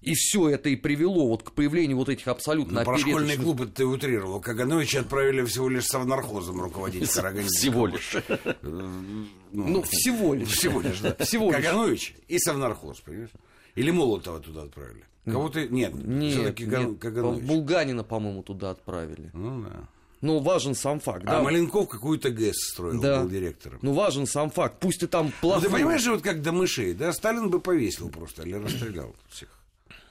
И 0.00 0.14
все 0.14 0.48
это 0.48 0.70
и 0.70 0.76
привело 0.76 1.28
вот 1.28 1.42
к 1.42 1.52
появлению 1.52 1.98
вот 1.98 2.08
этих 2.08 2.26
абсолютно 2.26 2.80
ну, 2.80 2.84
Про 2.86 2.96
школьный 2.96 3.36
клуб 3.36 3.60
ты 3.74 3.84
утрировал. 3.84 4.40
Кагановича 4.40 5.00
отправили 5.00 5.44
всего 5.44 5.68
лишь 5.68 5.84
совнархозом 5.84 6.58
руководить 6.58 7.10
Карагандинской. 7.10 7.60
Всего 7.60 7.86
лишь. 7.86 8.16
Ну, 8.62 9.28
ну, 9.52 9.82
всего 9.82 10.32
лишь. 10.32 10.48
Всего 10.48 10.80
лишь, 10.80 11.00
да. 11.00 11.14
Всего 11.22 11.50
Каганович 11.50 12.14
и 12.26 12.38
совнархоз, 12.38 13.00
понимаешь? 13.00 13.30
Или 13.74 13.90
Молотова 13.90 14.40
туда 14.40 14.62
отправили. 14.62 15.04
Кого-то... 15.26 15.68
Нет, 15.68 15.92
нет, 15.92 16.32
все-таки 16.32 16.64
Каганович. 16.64 17.44
Булганина, 17.44 18.04
по-моему, 18.04 18.42
туда 18.42 18.70
отправили. 18.70 19.28
Ну, 19.34 19.64
да. 19.64 19.86
Ну, 20.20 20.40
важен 20.40 20.74
сам 20.74 21.00
факт. 21.00 21.22
А 21.26 21.38
да? 21.38 21.42
Маленков 21.42 21.88
какую-то 21.88 22.30
ГЭС 22.30 22.56
строил, 22.72 23.00
да. 23.00 23.20
был 23.20 23.30
директором. 23.30 23.78
Ну, 23.80 23.94
важен 23.94 24.26
сам 24.26 24.50
факт. 24.50 24.76
Пусть 24.78 25.00
ты 25.00 25.06
там 25.06 25.32
плохой. 25.40 25.62
Ну, 25.62 25.68
ты 25.68 25.72
понимаешь, 25.72 26.06
вот 26.06 26.22
как 26.22 26.42
до 26.42 26.52
мышей, 26.52 26.92
да? 26.92 27.12
Сталин 27.12 27.48
бы 27.48 27.60
повесил 27.60 28.10
просто 28.10 28.42
или 28.42 28.54
расстрелял 28.54 29.14
всех. 29.30 29.48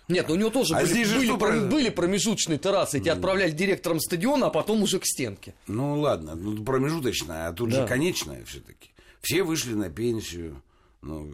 Нет, 0.07 0.27
ну 0.27 0.33
у 0.33 0.37
него 0.37 0.49
тоже 0.49 0.73
а 0.75 0.81
были, 0.81 0.89
здесь 0.89 1.13
были, 1.13 1.25
что 1.25 1.37
про, 1.37 1.59
были 1.59 1.89
промежуточные 1.89 2.57
террасы. 2.57 2.97
Эти 2.97 3.09
отправляли 3.09 3.51
директором 3.51 3.99
стадиона, 3.99 4.47
а 4.47 4.49
потом 4.49 4.81
уже 4.81 4.99
к 4.99 5.05
стенке. 5.05 5.53
Ну 5.67 5.99
ладно, 5.99 6.33
ну, 6.33 6.63
промежуточная, 6.63 7.47
а 7.47 7.53
тут 7.53 7.69
да. 7.69 7.81
же 7.81 7.87
конечная 7.87 8.43
все-таки. 8.45 8.89
Все 9.21 9.43
вышли 9.43 9.75
на 9.75 9.91
пенсию, 9.91 10.63
ну, 11.03 11.31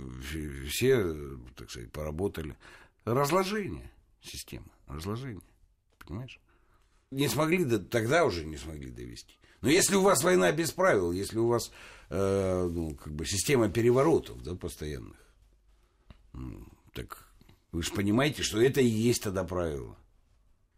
все, 0.70 1.16
так 1.56 1.70
сказать, 1.70 1.90
поработали. 1.94 2.58
Разложение 3.06 3.90
системы, 4.22 4.66
разложение. 4.88 5.42
Понимаешь? 6.06 6.38
Не 7.12 7.28
смогли, 7.28 7.66
тогда 7.80 8.26
уже 8.26 8.46
не 8.46 8.58
смогли 8.58 8.92
довести. 8.92 9.38
Но 9.62 9.70
если 9.70 9.96
у 9.96 10.02
вас 10.02 10.24
война 10.24 10.52
без 10.52 10.72
правил, 10.72 11.12
если 11.12 11.38
у 11.38 11.48
вас 11.48 11.72
э, 12.10 12.70
ну, 12.72 12.96
как 12.96 13.14
бы 13.14 13.26
система 13.26 13.70
переворотов 13.70 14.42
да, 14.44 14.56
постоянных, 14.56 15.18
ну, 16.34 16.68
так 16.94 17.28
вы 17.72 17.84
же 17.84 17.92
понимаете, 17.92 18.44
что 18.44 18.62
это 18.62 18.82
и 18.82 18.88
есть 18.88 19.24
тогда 19.24 19.44
правило. 19.44 19.98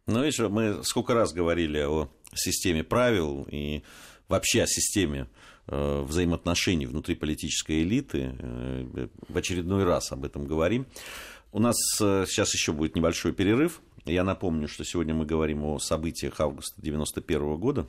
Ну, 0.08 0.24
видишь, 0.24 0.39
мы 0.39 0.84
сколько 0.84 1.14
раз 1.14 1.34
говорили 1.34 1.80
о 1.80 2.10
системе 2.34 2.84
правил 2.84 3.45
и 3.51 3.84
вообще 4.30 4.64
о 4.64 4.68
системе 4.68 5.28
э, 5.68 6.01
взаимоотношений 6.01 6.86
внутри 6.86 7.16
политической 7.16 7.84
элиты. 7.84 8.36
Э, 8.39 9.08
в 9.28 9.38
очередной 9.38 9.84
раз 9.84 10.12
об 10.12 10.24
этом 10.24 10.45
говорим. 10.45 10.88
У 11.51 11.60
нас 11.60 11.76
э, 11.99 12.26
сейчас 12.28 12.54
еще 12.54 12.72
будет 12.72 12.95
небольшой 12.95 13.34
перерыв. 13.34 13.82
Я 14.08 14.24
напомню, 14.24 14.70
что 14.70 14.86
сегодня 14.86 15.14
мы 15.14 15.26
говорим 15.26 15.66
о 15.66 15.80
событиях 15.80 16.39
августа 16.39 16.76
1991 16.80 17.58
года. 17.58 17.88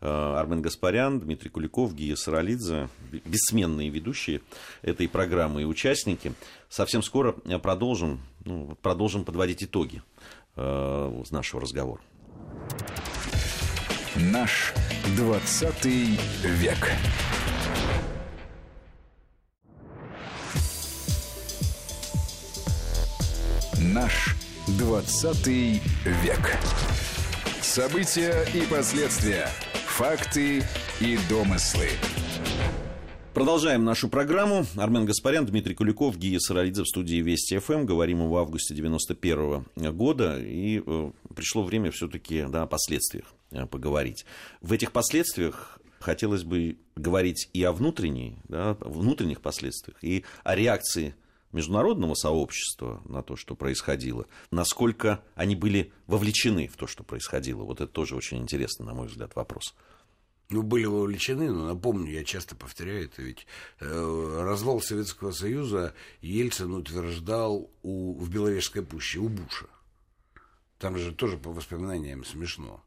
Э, 0.00 0.36
Армен 0.38 0.62
Гаспарян, 0.62 1.18
Дмитрий 1.18 1.50
Куликов, 1.50 1.94
Гия 1.94 2.14
Саралидзе, 2.14 2.88
бессменные 3.24 3.88
ведущие 3.88 4.40
этой 4.82 5.08
программы 5.08 5.62
и 5.62 5.64
участники. 5.64 6.32
Совсем 6.68 7.02
скоро 7.02 7.32
продолжим, 7.60 8.20
ну, 8.44 8.76
продолжим 8.82 9.24
подводить 9.24 9.64
итоги 9.64 10.00
э, 10.54 11.22
нашего 11.30 11.60
разговора. 11.60 12.02
Наш 14.14 14.72
20 15.16 15.84
век. 15.84 16.92
Наш 23.80 24.36
20 24.76 25.46
век. 25.46 26.58
События 27.62 28.46
и 28.54 28.66
последствия. 28.66 29.48
Факты 29.86 30.62
и 31.00 31.18
домыслы. 31.30 31.88
Продолжаем 33.32 33.84
нашу 33.84 34.10
программу. 34.10 34.66
Армен 34.76 35.06
Гаспарян, 35.06 35.46
Дмитрий 35.46 35.74
Куликов, 35.74 36.18
Гия 36.18 36.38
Саралидзе 36.38 36.82
в 36.82 36.86
студии 36.86 37.16
Вести 37.16 37.56
ФМ. 37.58 37.86
Говорим 37.86 38.28
в 38.28 38.36
августе 38.36 38.74
91 38.74 39.64
года. 39.96 40.38
И 40.38 40.82
э, 40.84 41.12
пришло 41.34 41.62
время 41.62 41.90
все-таки 41.90 42.44
да, 42.46 42.64
о 42.64 42.66
последствиях 42.66 43.24
э, 43.50 43.64
поговорить. 43.64 44.26
В 44.60 44.74
этих 44.74 44.92
последствиях 44.92 45.80
хотелось 45.98 46.44
бы 46.44 46.76
говорить 46.94 47.48
и 47.54 47.62
о 47.62 47.72
внутренней, 47.72 48.36
да, 48.48 48.76
внутренних 48.80 49.40
последствиях, 49.40 49.96
и 50.02 50.24
о 50.44 50.54
реакции 50.54 51.14
международного 51.52 52.14
сообщества 52.14 53.02
на 53.06 53.22
то, 53.22 53.36
что 53.36 53.54
происходило, 53.54 54.26
насколько 54.50 55.22
они 55.34 55.56
были 55.56 55.92
вовлечены 56.06 56.68
в 56.68 56.76
то, 56.76 56.86
что 56.86 57.04
происходило. 57.04 57.62
Вот 57.62 57.80
это 57.80 57.90
тоже 57.90 58.16
очень 58.16 58.38
интересный, 58.38 58.86
на 58.86 58.94
мой 58.94 59.08
взгляд, 59.08 59.34
вопрос. 59.34 59.74
Ну, 60.50 60.62
были 60.62 60.86
вовлечены, 60.86 61.52
но 61.52 61.66
напомню, 61.66 62.10
я 62.10 62.24
часто 62.24 62.56
повторяю 62.56 63.04
это, 63.04 63.20
ведь 63.20 63.46
э, 63.80 64.42
развал 64.42 64.80
Советского 64.80 65.30
Союза 65.30 65.94
Ельцин 66.22 66.72
утверждал 66.72 67.70
у, 67.82 68.14
в 68.18 68.30
Беловежской 68.30 68.82
пуще, 68.82 69.18
у 69.18 69.28
Буша. 69.28 69.66
Там 70.78 70.96
же 70.96 71.12
тоже 71.12 71.36
по 71.36 71.52
воспоминаниям 71.52 72.24
смешно. 72.24 72.82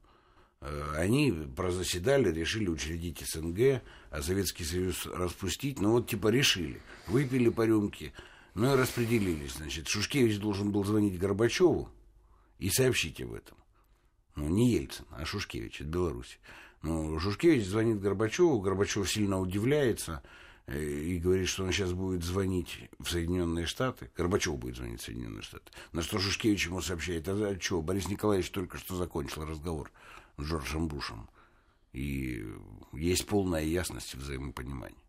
Э, 0.62 0.93
они 0.95 1.32
прозаседали, 1.55 2.32
решили 2.32 2.68
учредить 2.68 3.24
СНГ, 3.28 3.84
а 4.09 4.22
Советский 4.24 4.64
Союз 4.64 5.05
распустить. 5.05 5.80
Ну, 5.80 5.91
вот 5.91 6.09
типа 6.09 6.30
решили. 6.30 6.82
Выпили 7.05 7.49
по 7.49 7.64
рюмке, 7.64 8.12
ну 8.54 8.74
и 8.74 8.78
распределились. 8.78 9.54
Значит, 9.54 9.88
Шушкевич 9.88 10.39
должен 10.39 10.72
был 10.72 10.84
звонить 10.84 11.18
Горбачеву 11.18 11.89
и 12.60 12.70
сообщить 12.70 13.22
об 13.22 13.34
этом. 13.34 13.58
Ну, 14.36 14.47
не 14.47 14.72
Ельцин, 14.72 15.06
а 15.12 15.26
Шушкевич, 15.26 15.82
от 15.82 15.88
Беларуси. 15.88 16.38
Ну, 16.82 17.20
Жушкевич 17.20 17.66
звонит 17.66 17.99
Горбачеву, 17.99 18.60
Горбачев 18.60 19.10
сильно 19.10 19.39
удивляется 19.39 20.24
э, 20.68 20.82
и 20.84 21.20
говорит, 21.20 21.47
что 21.47 21.64
он 21.64 21.72
сейчас 21.72 21.93
будет 21.93 22.24
звонить 22.24 22.89
в 22.99 23.10
Соединенные 23.10 23.66
Штаты. 23.66 24.10
Горбачев 24.16 24.58
будет 24.58 24.78
звонить 24.78 25.02
в 25.02 25.06
Соединенные 25.06 25.41
Штаты. 25.41 25.72
На 25.91 26.02
что 26.02 26.18
Жушкевич 26.18 26.66
ему 26.66 26.82
сообщает, 26.82 27.28
а, 27.28 27.34
а 27.34 27.60
что, 27.60 27.82
Борис 27.82 28.08
Николаевич 28.08 28.49
только 28.52 28.78
что 28.78 28.95
закончил 28.95 29.45
разговор 29.45 29.91
с 30.38 30.43
Джорджем 30.43 30.88
Бушем. 30.88 31.30
И 31.93 32.45
есть 32.93 33.28
полная 33.28 33.64
ясность 33.64 34.16
взаимопонимания. 34.16 35.01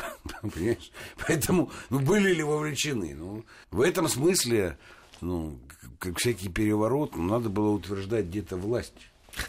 Понимаешь? 0.54 0.90
Поэтому, 1.26 1.70
ну, 1.90 2.00
были 2.00 2.32
ли 2.32 2.42
вовлечены? 2.42 3.14
Ну, 3.14 3.44
в 3.70 3.80
этом 3.80 4.08
смысле, 4.08 4.78
ну, 5.20 5.58
как 5.98 6.18
всякий 6.18 6.48
переворот, 6.48 7.16
ну, 7.16 7.22
надо 7.22 7.48
было 7.48 7.70
утверждать 7.70 8.26
где-то 8.26 8.56
власть. 8.56 8.94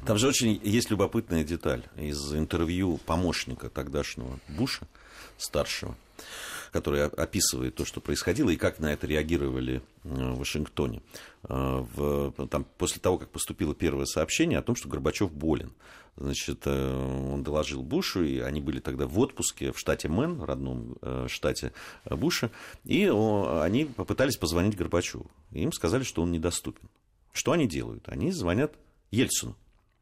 Там 0.06 0.18
же 0.18 0.28
очень 0.28 0.60
есть 0.64 0.89
любопытная 0.91 1.43
деталь 1.43 1.84
из 1.95 2.34
интервью 2.34 2.97
помощника 3.06 3.70
тогдашнего 3.70 4.39
Буша, 4.47 4.88
старшего, 5.38 5.95
который 6.72 7.05
описывает 7.05 7.76
то, 7.76 7.86
что 7.86 8.01
происходило, 8.01 8.49
и 8.49 8.55
как 8.55 8.80
на 8.80 8.93
это 8.93 9.07
реагировали 9.07 9.82
э, 10.03 10.09
в 10.09 10.39
Вашингтоне. 10.39 11.01
Э, 11.43 11.86
в, 11.95 12.47
там, 12.47 12.65
после 12.78 13.01
того, 13.01 13.17
как 13.17 13.30
поступило 13.30 13.74
первое 13.74 14.05
сообщение 14.05 14.59
о 14.59 14.61
том, 14.61 14.76
что 14.76 14.89
Горбачев 14.89 15.32
болен. 15.32 15.74
Значит, 16.15 16.63
э, 16.65 17.32
он 17.34 17.43
доложил 17.43 17.82
Бушу, 17.82 18.24
и 18.24 18.39
они 18.39 18.61
были 18.61 18.80
тогда 18.80 19.07
в 19.07 19.17
отпуске 19.20 19.72
в 19.72 19.80
штате 19.80 20.09
Мэн, 20.09 20.43
родном 20.43 20.97
штате 21.28 21.74
Буша, 22.05 22.51
и 22.84 23.05
они 23.05 23.86
попытались 23.86 24.38
позвонить 24.38 24.76
Горбачеву. 24.76 25.30
Им 25.51 25.72
сказали, 25.72 26.03
что 26.03 26.22
он 26.22 26.32
недоступен. 26.32 26.89
Что 27.32 27.51
они 27.51 27.67
делают? 27.67 28.03
Они 28.07 28.32
звонят 28.32 28.74
Ельцину. 29.11 29.55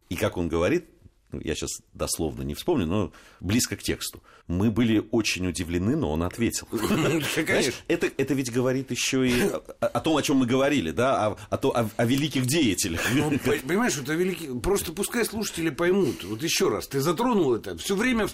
И 0.09 0.15
как 0.15 0.37
он 0.37 0.47
говорит, 0.47 0.85
ну, 1.31 1.41
я 1.43 1.55
сейчас 1.55 1.81
дословно 1.93 2.43
не 2.43 2.53
вспомню, 2.53 2.85
но 2.87 3.11
близко 3.41 3.75
к 3.75 3.83
тексту. 3.83 4.23
Мы 4.47 4.71
были 4.71 5.05
очень 5.11 5.45
удивлены, 5.45 5.97
но 5.97 6.11
он 6.11 6.23
ответил. 6.23 6.67
Это, 7.87 8.09
это 8.17 8.33
ведь 8.33 8.51
говорит 8.51 8.91
еще 8.91 9.27
и 9.27 9.33
о, 9.81 9.99
том, 9.99 10.15
о 10.15 10.21
чем 10.21 10.37
мы 10.37 10.45
говорили, 10.45 10.91
да, 10.91 11.27
о, 11.27 11.37
о, 11.49 11.89
о 11.97 12.05
великих 12.05 12.45
деятелях. 12.45 13.01
Ну, 13.13 13.37
понимаешь, 13.67 13.97
это 13.97 14.13
великий... 14.13 14.47
Просто 14.59 14.93
пускай 14.93 15.25
слушатели 15.25 15.69
поймут. 15.69 16.23
Вот 16.23 16.43
еще 16.43 16.69
раз, 16.69 16.87
ты 16.87 17.01
затронул 17.01 17.55
это. 17.55 17.77
Все 17.77 17.95
время 17.95 18.27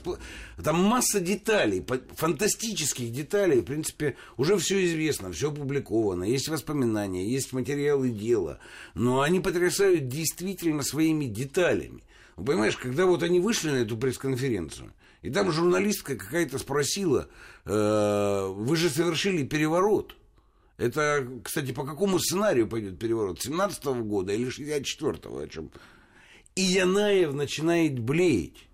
там 0.63 0.79
масса 0.83 1.19
деталей, 1.19 1.83
фантастических 2.15 3.11
деталей. 3.11 3.61
В 3.61 3.65
принципе, 3.65 4.15
уже 4.37 4.57
все 4.57 4.85
известно, 4.85 5.31
все 5.31 5.49
опубликовано. 5.49 6.23
Есть 6.25 6.47
воспоминания, 6.47 7.27
есть 7.27 7.53
материалы 7.53 8.09
дела. 8.09 8.59
Но 8.93 9.21
они 9.21 9.39
потрясают 9.39 10.07
действительно 10.07 10.83
своими 10.83 11.25
деталями. 11.25 12.03
Понимаешь, 12.35 12.77
когда 12.77 13.05
вот 13.05 13.23
они 13.23 13.39
вышли 13.39 13.69
на 13.69 13.77
эту 13.77 13.97
пресс-конференцию, 13.97 14.93
и 15.21 15.29
там 15.29 15.51
журналистка 15.51 16.15
какая-то 16.15 16.57
спросила, 16.57 17.29
э, 17.65 18.47
вы 18.53 18.75
же 18.75 18.89
совершили 18.89 19.43
переворот. 19.43 20.15
Это, 20.77 21.27
кстати, 21.43 21.71
по 21.71 21.85
какому 21.85 22.19
сценарию 22.19 22.67
пойдет 22.67 22.97
переворот? 22.99 23.41
17 23.41 23.85
-го 23.85 24.03
года 24.03 24.33
или 24.33 24.49
64-го? 24.49 25.39
О 25.39 25.47
чем? 25.47 25.71
И 26.55 26.61
Янаев 26.61 27.33
начинает 27.33 27.99
блеять. 27.99 28.67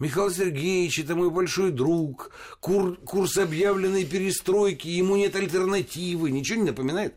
Михаил 0.00 0.30
Сергеевич, 0.30 0.98
это 0.98 1.14
мой 1.14 1.30
большой 1.30 1.70
друг, 1.70 2.32
кур, 2.60 2.96
курс 2.96 3.38
объявленной 3.38 4.04
перестройки, 4.04 4.88
ему 4.88 5.16
нет 5.16 5.36
альтернативы. 5.36 6.32
Ничего 6.32 6.58
не 6.58 6.70
напоминает? 6.70 7.14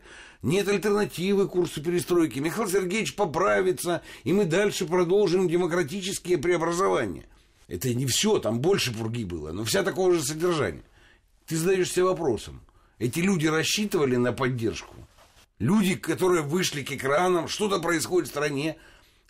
Нет 0.48 0.70
альтернативы 0.70 1.50
курсу 1.50 1.84
перестройки. 1.84 2.40
Михаил 2.40 2.70
Сергеевич 2.70 3.16
поправится, 3.16 4.02
и 4.24 4.32
мы 4.32 4.46
дальше 4.46 4.86
продолжим 4.86 5.50
демократические 5.50 6.38
преобразования. 6.38 7.26
Это 7.68 7.94
не 7.94 8.06
все, 8.06 8.40
там 8.40 8.62
больше 8.62 8.94
пурги 8.94 9.26
было, 9.26 9.52
но 9.52 9.66
вся 9.66 9.84
такого 9.84 10.14
же 10.14 10.24
содержания. 10.24 10.86
Ты 11.48 11.58
задаешься 11.58 12.02
вопросом. 12.02 12.62
Эти 12.98 13.20
люди 13.20 13.46
рассчитывали 13.46 14.16
на 14.16 14.32
поддержку? 14.32 14.96
Люди, 15.60 15.96
которые 15.96 16.44
вышли 16.44 16.82
к 16.82 16.94
экранам, 16.94 17.50
что-то 17.50 17.80
происходит 17.80 18.30
в 18.30 18.32
стране, 18.32 18.78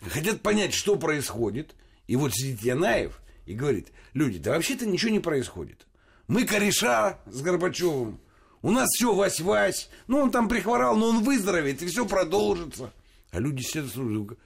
хотят 0.00 0.40
понять, 0.40 0.72
что 0.72 0.94
происходит. 0.94 1.74
И 2.06 2.14
вот 2.14 2.32
сидит 2.32 2.62
Янаев 2.62 3.20
и 3.44 3.54
говорит, 3.54 3.88
люди, 4.14 4.38
да 4.38 4.52
вообще-то 4.52 4.86
ничего 4.86 5.10
не 5.10 5.18
происходит. 5.18 5.88
Мы 6.28 6.44
кореша 6.44 7.18
с 7.26 7.42
Горбачевым, 7.42 8.20
у 8.62 8.70
нас 8.70 8.88
все 8.90 9.14
вась-вась. 9.14 9.88
Ну, 10.06 10.18
он 10.18 10.30
там 10.30 10.48
прихворал, 10.48 10.96
но 10.96 11.08
он 11.08 11.22
выздоровеет, 11.22 11.82
и 11.82 11.86
все 11.86 12.06
продолжится. 12.06 12.92
А 13.30 13.40
люди 13.40 13.62
сидят 13.62 13.90
слушают, 13.90 14.38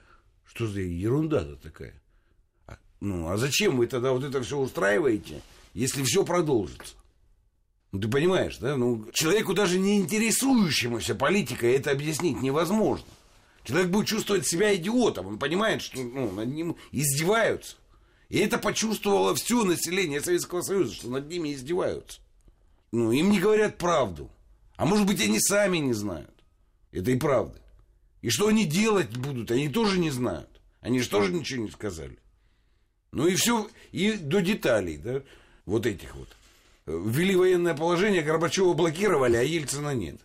что 0.45 0.67
за 0.67 0.81
ерунда-то 0.81 1.55
такая? 1.55 2.01
А, 2.67 2.77
ну, 2.99 3.29
а 3.29 3.37
зачем 3.37 3.77
вы 3.77 3.87
тогда 3.87 4.11
вот 4.11 4.23
это 4.23 4.41
все 4.41 4.57
устраиваете, 4.57 5.41
если 5.73 6.03
все 6.03 6.23
продолжится? 6.23 6.95
Ну, 7.91 7.99
ты 7.99 8.07
понимаешь, 8.07 8.57
да? 8.57 8.75
Ну, 8.75 9.05
человеку 9.13 9.53
даже 9.53 9.77
не 9.77 9.99
интересующемуся 9.99 11.15
политикой 11.15 11.73
это 11.73 11.91
объяснить 11.91 12.41
невозможно. 12.41 13.05
Человек 13.63 13.91
будет 13.91 14.07
чувствовать 14.07 14.47
себя 14.47 14.75
идиотом. 14.75 15.27
Он 15.27 15.39
понимает, 15.39 15.81
что 15.81 15.99
ну, 16.01 16.31
над 16.31 16.49
ним 16.49 16.75
издеваются. 16.91 17.77
И 18.29 18.39
это 18.39 18.57
почувствовало 18.57 19.35
все 19.35 19.63
население 19.63 20.21
Советского 20.21 20.61
Союза, 20.61 20.95
что 20.95 21.09
над 21.09 21.29
ними 21.29 21.53
издеваются. 21.53 22.19
Ну, 22.93 23.11
им 23.11 23.31
не 23.31 23.39
говорят 23.39 23.79
правду. 23.79 24.29
А 24.75 24.85
может 24.85 25.07
быть, 25.07 25.19
они 25.19 25.39
сами 25.39 25.79
не 25.79 25.93
знают. 25.93 26.29
Это 26.91 27.09
и 27.09 27.17
правда. 27.17 27.59
И 28.21 28.29
что 28.29 28.47
они 28.47 28.65
делать 28.65 29.17
будут, 29.17 29.49
они 29.49 29.67
тоже 29.67 29.97
не 29.97 30.11
знают. 30.11 30.61
Они 30.79 30.99
же 30.99 31.09
тоже 31.09 31.33
ничего 31.33 31.63
не 31.63 31.71
сказали. 31.71 32.19
Ну 33.11 33.25
и 33.25 33.33
все, 33.33 33.67
и 33.91 34.13
до 34.13 34.41
деталей, 34.41 34.97
да, 34.97 35.23
вот 35.65 35.87
этих 35.87 36.15
вот. 36.15 36.27
Ввели 36.85 37.35
военное 37.35 37.73
положение, 37.73 38.21
Горбачева 38.21 38.73
блокировали, 38.73 39.37
а 39.37 39.41
Ельцина 39.41 39.95
нет. 39.95 40.19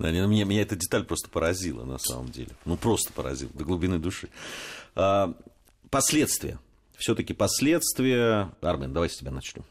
Да, 0.00 0.10
меня, 0.10 0.44
меня 0.44 0.62
эта 0.62 0.74
деталь 0.74 1.04
просто 1.04 1.30
поразила, 1.30 1.84
на 1.84 1.98
самом 1.98 2.30
деле. 2.30 2.50
Ну, 2.64 2.76
просто 2.76 3.12
поразила, 3.12 3.52
до 3.54 3.62
глубины 3.62 4.00
души. 4.00 4.30
А, 4.96 5.32
последствия. 5.90 6.58
Все-таки 6.96 7.34
последствия. 7.34 8.50
Армен, 8.62 8.92
давай 8.92 9.10
с 9.10 9.16
тебя 9.16 9.30
начнем. 9.30 9.62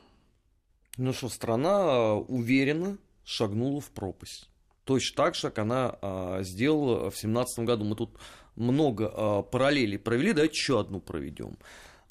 Ну 0.97 1.13
что, 1.13 1.29
страна 1.29 1.85
э, 1.85 2.11
уверенно 2.27 2.97
шагнула 3.23 3.81
в 3.81 3.91
пропасть. 3.91 4.49
Точно 4.83 5.15
так 5.15 5.35
же, 5.35 5.41
как 5.41 5.59
она 5.59 5.95
а, 6.01 6.43
сделала 6.43 6.97
в 7.11 7.13
2017 7.13 7.65
году. 7.65 7.85
Мы 7.85 7.95
тут 7.95 8.17
много 8.55 9.11
а, 9.13 9.41
параллелей 9.43 9.99
провели, 9.99 10.33
давайте 10.33 10.55
еще 10.55 10.79
одну 10.79 10.99
проведем. 10.99 11.57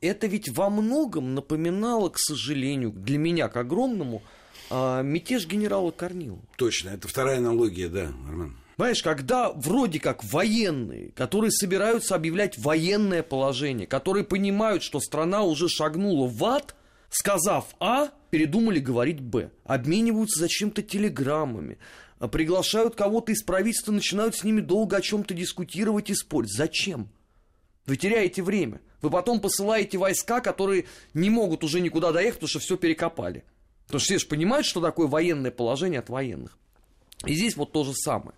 Это 0.01 0.27
ведь 0.27 0.49
во 0.49 0.71
многом 0.71 1.35
напоминало, 1.35 2.09
к 2.09 2.19
сожалению, 2.19 2.93
для 2.93 3.19
меня, 3.19 3.49
к 3.49 3.57
огромному, 3.57 4.23
а, 4.71 5.03
мятеж 5.03 5.47
генерала 5.47 5.91
Корнилова. 5.91 6.43
Точно, 6.57 6.91
это 6.91 7.09
вторая 7.09 7.39
аналогия, 7.39 7.89
да, 7.89 8.13
Армен. 8.27 8.57
Понимаешь, 8.77 9.03
когда 9.03 9.53
вроде 9.53 10.01
как 10.01 10.25
военные, 10.25 11.11
которые 11.11 11.51
собираются 11.51 12.15
объявлять 12.15 12.57
военное 12.57 13.23
положение, 13.23 13.87
которые 13.87 14.25
понимают, 14.25 14.83
что 14.83 15.01
страна 15.01 15.43
уже 15.43 15.69
шагнула 15.69 16.27
в 16.27 16.43
ад, 16.45 16.75
сказав 17.11 17.67
А, 17.81 18.09
передумали 18.31 18.79
говорить 18.79 19.21
Б. 19.21 19.51
Обмениваются 19.65 20.41
зачем-то 20.41 20.83
телеграммами, 20.83 21.79
приглашают 22.33 22.95
кого-то 22.95 23.33
из 23.33 23.43
правительства, 23.43 23.93
начинают 23.93 24.37
с 24.37 24.45
ними 24.45 24.61
долго 24.61 24.97
о 24.97 25.01
чем-то 25.03 25.35
дискутировать 25.35 26.11
и 26.11 26.15
спорить. 26.15 26.53
Зачем? 26.53 27.09
Вы 27.87 27.97
теряете 27.97 28.43
время. 28.43 28.81
Вы 29.03 29.11
потом 29.11 29.41
посылаете 29.41 29.99
войска, 29.99 30.41
которые 30.41 30.87
не 31.15 31.31
могут 31.31 31.65
уже 31.65 31.81
никуда 31.81 32.13
доехать, 32.13 32.41
потому 32.41 32.49
что 32.49 32.59
все 32.59 32.77
перекопали. 32.77 33.45
Потому 33.87 34.01
что 34.01 34.07
все 34.07 34.19
же 34.19 34.27
понимают, 34.27 34.67
что 34.67 34.81
такое 34.81 35.07
военное 35.09 35.51
положение 35.51 36.01
от 36.01 36.11
военных. 36.11 36.59
И 37.27 37.35
здесь 37.35 37.57
вот 37.57 37.73
то 37.73 37.85
же 37.85 37.95
самое. 37.95 38.37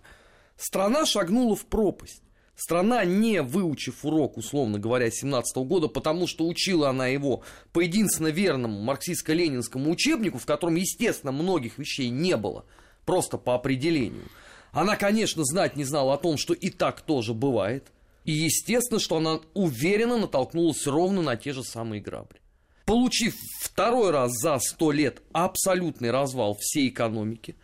Страна 0.57 1.05
шагнула 1.05 1.55
в 1.55 1.65
пропасть. 1.65 2.21
Страна, 2.55 3.03
не 3.03 3.41
выучив 3.41 4.05
урок, 4.05 4.37
условно 4.37 4.77
говоря, 4.77 5.09
17 5.09 5.57
года, 5.57 5.87
потому 5.87 6.27
что 6.27 6.47
учила 6.47 6.89
она 6.89 7.07
его 7.07 7.43
по 7.71 7.79
единственно 7.79 8.27
верному 8.27 8.79
марксистско-ленинскому 8.79 9.89
учебнику, 9.89 10.37
в 10.37 10.45
котором, 10.45 10.75
естественно, 10.75 11.31
многих 11.31 11.79
вещей 11.79 12.09
не 12.09 12.37
было, 12.37 12.65
просто 13.05 13.37
по 13.37 13.55
определению. 13.55 14.29
Она, 14.71 14.95
конечно, 14.95 15.43
знать 15.43 15.75
не 15.75 15.83
знала 15.83 16.13
о 16.13 16.17
том, 16.17 16.37
что 16.37 16.53
и 16.53 16.69
так 16.69 17.01
тоже 17.01 17.33
бывает. 17.33 17.91
И 18.25 18.31
естественно, 18.31 18.99
что 18.99 19.17
она 19.17 19.39
уверенно 19.53 20.17
натолкнулась 20.17 20.87
ровно 20.87 21.21
на 21.21 21.35
те 21.35 21.53
же 21.53 21.63
самые 21.63 22.01
грабли. 22.01 22.39
Получив 22.85 23.35
второй 23.61 24.11
раз 24.11 24.31
за 24.33 24.59
сто 24.59 24.91
лет 24.91 25.21
абсолютный 25.31 26.11
развал 26.11 26.55
всей 26.59 26.89
экономики, 26.89 27.55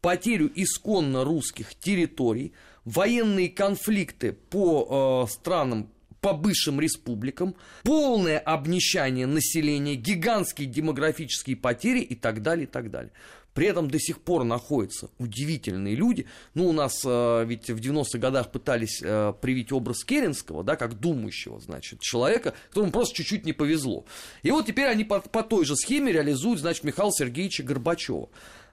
потерю 0.00 0.50
исконно 0.54 1.24
русских 1.24 1.74
территорий, 1.74 2.52
военные 2.84 3.48
конфликты 3.48 4.32
по 4.32 5.26
э, 5.26 5.32
странам, 5.32 5.90
по 6.20 6.32
бывшим 6.32 6.80
республикам, 6.80 7.54
полное 7.84 8.38
обнищание 8.38 9.26
населения, 9.26 9.94
гигантские 9.94 10.66
демографические 10.66 11.56
потери 11.56 12.00
и 12.00 12.14
так 12.14 12.42
далее, 12.42 12.64
и 12.64 12.70
так 12.70 12.90
далее. 12.90 13.12
При 13.54 13.66
этом 13.66 13.90
до 13.90 13.98
сих 13.98 14.20
пор 14.20 14.44
находятся 14.44 15.10
удивительные 15.18 15.96
люди. 15.96 16.26
Ну, 16.54 16.68
у 16.68 16.72
нас 16.72 17.02
э, 17.04 17.44
ведь 17.44 17.68
в 17.68 17.80
90-х 17.80 18.18
годах 18.18 18.52
пытались 18.52 19.00
э, 19.02 19.32
привить 19.40 19.72
образ 19.72 20.04
Керенского, 20.04 20.62
да, 20.62 20.76
как 20.76 21.00
думающего, 21.00 21.58
значит, 21.58 22.00
человека, 22.00 22.54
которому 22.68 22.92
просто 22.92 23.16
чуть-чуть 23.16 23.44
не 23.44 23.52
повезло. 23.52 24.04
И 24.44 24.52
вот 24.52 24.66
теперь 24.66 24.86
они 24.86 25.02
по, 25.02 25.20
по 25.20 25.42
той 25.42 25.64
же 25.64 25.74
схеме 25.74 26.12
реализуют, 26.12 26.60
значит, 26.60 26.84
Михаила 26.84 27.12
Сергеевича 27.12 27.64
Горбачева 27.64 28.28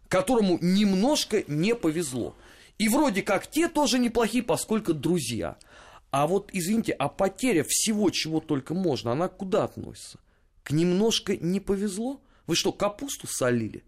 которому 0.08 0.58
немножко 0.62 1.44
не 1.48 1.76
повезло. 1.76 2.36
И 2.78 2.90
вроде 2.90 3.22
как 3.22 3.48
те 3.48 3.70
тоже 3.70 4.00
неплохие, 4.00 4.44
поскольку 4.44 4.94
друзья. 4.94 5.58
А 6.12 6.28
вот, 6.28 6.50
извините, 6.54 6.94
а 6.94 7.10
потеря 7.10 7.64
всего, 7.68 8.10
чего 8.10 8.40
только 8.40 8.74
можно, 8.74 9.12
она 9.12 9.28
куда 9.28 9.64
относится? 9.64 10.20
К 10.64 10.72
немножко 10.72 11.36
не 11.38 11.60
повезло? 11.60 12.22
Вы 12.48 12.56
что, 12.56 12.72
капусту 12.72 13.28
солили? 13.28 13.84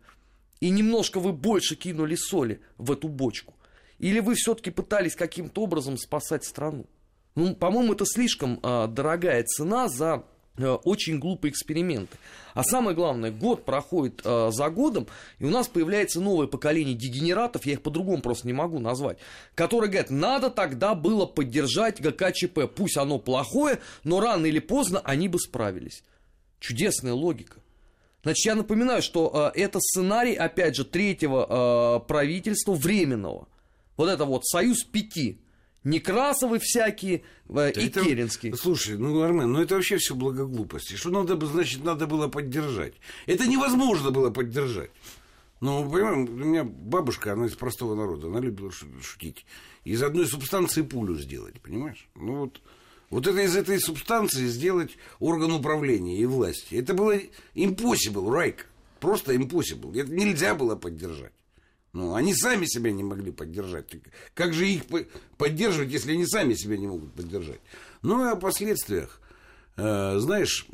И 0.59 0.69
немножко 0.69 1.19
вы 1.19 1.33
больше 1.33 1.75
кинули 1.75 2.15
соли 2.15 2.61
в 2.77 2.91
эту 2.91 3.07
бочку? 3.07 3.53
Или 3.99 4.19
вы 4.19 4.35
все-таки 4.35 4.71
пытались 4.71 5.15
каким-то 5.15 5.63
образом 5.63 5.97
спасать 5.97 6.43
страну? 6.43 6.85
Ну, 7.35 7.55
по-моему, 7.55 7.93
это 7.93 8.05
слишком 8.05 8.59
э, 8.63 8.87
дорогая 8.87 9.43
цена 9.43 9.87
за 9.89 10.25
очень 10.57 11.19
глупые 11.19 11.51
эксперименты. 11.51 12.17
А 12.53 12.63
самое 12.63 12.95
главное, 12.95 13.31
год 13.31 13.65
проходит 13.65 14.21
э, 14.23 14.49
за 14.51 14.69
годом, 14.69 15.07
и 15.37 15.45
у 15.45 15.49
нас 15.49 15.67
появляется 15.67 16.19
новое 16.19 16.47
поколение 16.47 16.95
дегенератов, 16.95 17.65
я 17.65 17.73
их 17.73 17.83
по-другому 17.83 18.21
просто 18.21 18.47
не 18.47 18.53
могу 18.53 18.79
назвать, 18.79 19.19
которые 19.53 19.89
говорят, 19.89 20.09
надо 20.09 20.49
тогда 20.49 20.95
было 20.95 21.27
поддержать 21.27 22.01
ГКЧП, 22.01 22.61
пусть 22.75 22.97
оно 22.97 23.19
плохое, 23.19 23.79
но 24.03 24.19
рано 24.19 24.47
или 24.47 24.59
поздно 24.59 25.01
они 25.03 25.27
бы 25.27 25.39
справились. 25.39 26.03
Чудесная 26.59 27.13
логика. 27.13 27.57
Значит, 28.23 28.45
я 28.45 28.55
напоминаю, 28.55 29.01
что 29.01 29.51
э, 29.55 29.59
это 29.59 29.79
сценарий, 29.79 30.33
опять 30.33 30.75
же, 30.75 30.83
третьего 30.83 32.01
э, 32.01 32.07
правительства 32.07 32.73
временного. 32.73 33.47
Вот 33.95 34.09
это 34.09 34.25
вот 34.25 34.45
союз 34.45 34.83
пяти 34.83 35.39
Некрасовы 35.87 36.59
всякие 36.59 37.23
э, 37.47 37.71
и 37.71 37.87
это, 37.87 38.03
Керенский. 38.03 38.53
Слушай, 38.57 38.97
ну, 38.97 39.21
Армен, 39.21 39.53
ну 39.53 39.61
это 39.61 39.75
вообще 39.75 39.95
все 39.95 40.15
благоглупости. 40.15 40.95
Что 40.95 41.11
надо, 41.11 41.43
значит, 41.45 41.81
надо 41.81 42.07
было 42.07 42.27
поддержать. 42.27 42.95
Это 43.25 43.47
невозможно 43.47 44.11
было 44.11 44.29
поддержать. 44.29 44.91
Ну, 45.61 45.89
понимаем, 45.89 46.25
у 46.25 46.45
меня 46.45 46.65
бабушка, 46.65 47.31
она 47.31 47.45
из 47.45 47.55
простого 47.55 47.95
народа, 47.95 48.27
она 48.27 48.41
любила 48.41 48.69
шутить. 49.01 49.45
Из 49.85 50.03
одной 50.03 50.27
субстанции 50.27 50.81
пулю 50.81 51.15
сделать, 51.15 51.61
понимаешь? 51.61 52.09
Ну 52.15 52.35
вот, 52.35 52.61
вот 53.09 53.25
это 53.25 53.39
из 53.39 53.55
этой 53.55 53.79
субстанции 53.79 54.45
сделать 54.47 54.97
орган 55.19 55.53
управления 55.53 56.17
и 56.17 56.25
власти. 56.25 56.75
Это 56.75 56.93
было 56.93 57.15
impossible, 57.55 58.29
Райк. 58.29 58.67
Просто 58.99 59.33
impossible. 59.35 59.97
Это 59.97 60.11
нельзя 60.11 60.53
было 60.53 60.75
поддержать. 60.75 61.31
Ну, 61.93 62.13
они 62.13 62.33
сами 62.33 62.65
себя 62.65 62.91
не 62.91 63.03
могли 63.03 63.31
поддержать. 63.31 63.87
Как 64.33 64.53
же 64.53 64.67
их 64.67 64.83
поддерживать, 65.37 65.91
если 65.91 66.11
они 66.11 66.25
сами 66.25 66.53
себя 66.53 66.77
не 66.77 66.87
могут 66.87 67.13
поддержать? 67.13 67.61
Ну, 68.01 68.25
и 68.25 68.31
о 68.31 68.35
последствиях. 68.35 69.21
Э, 69.77 70.17
знаешь, 70.19 70.67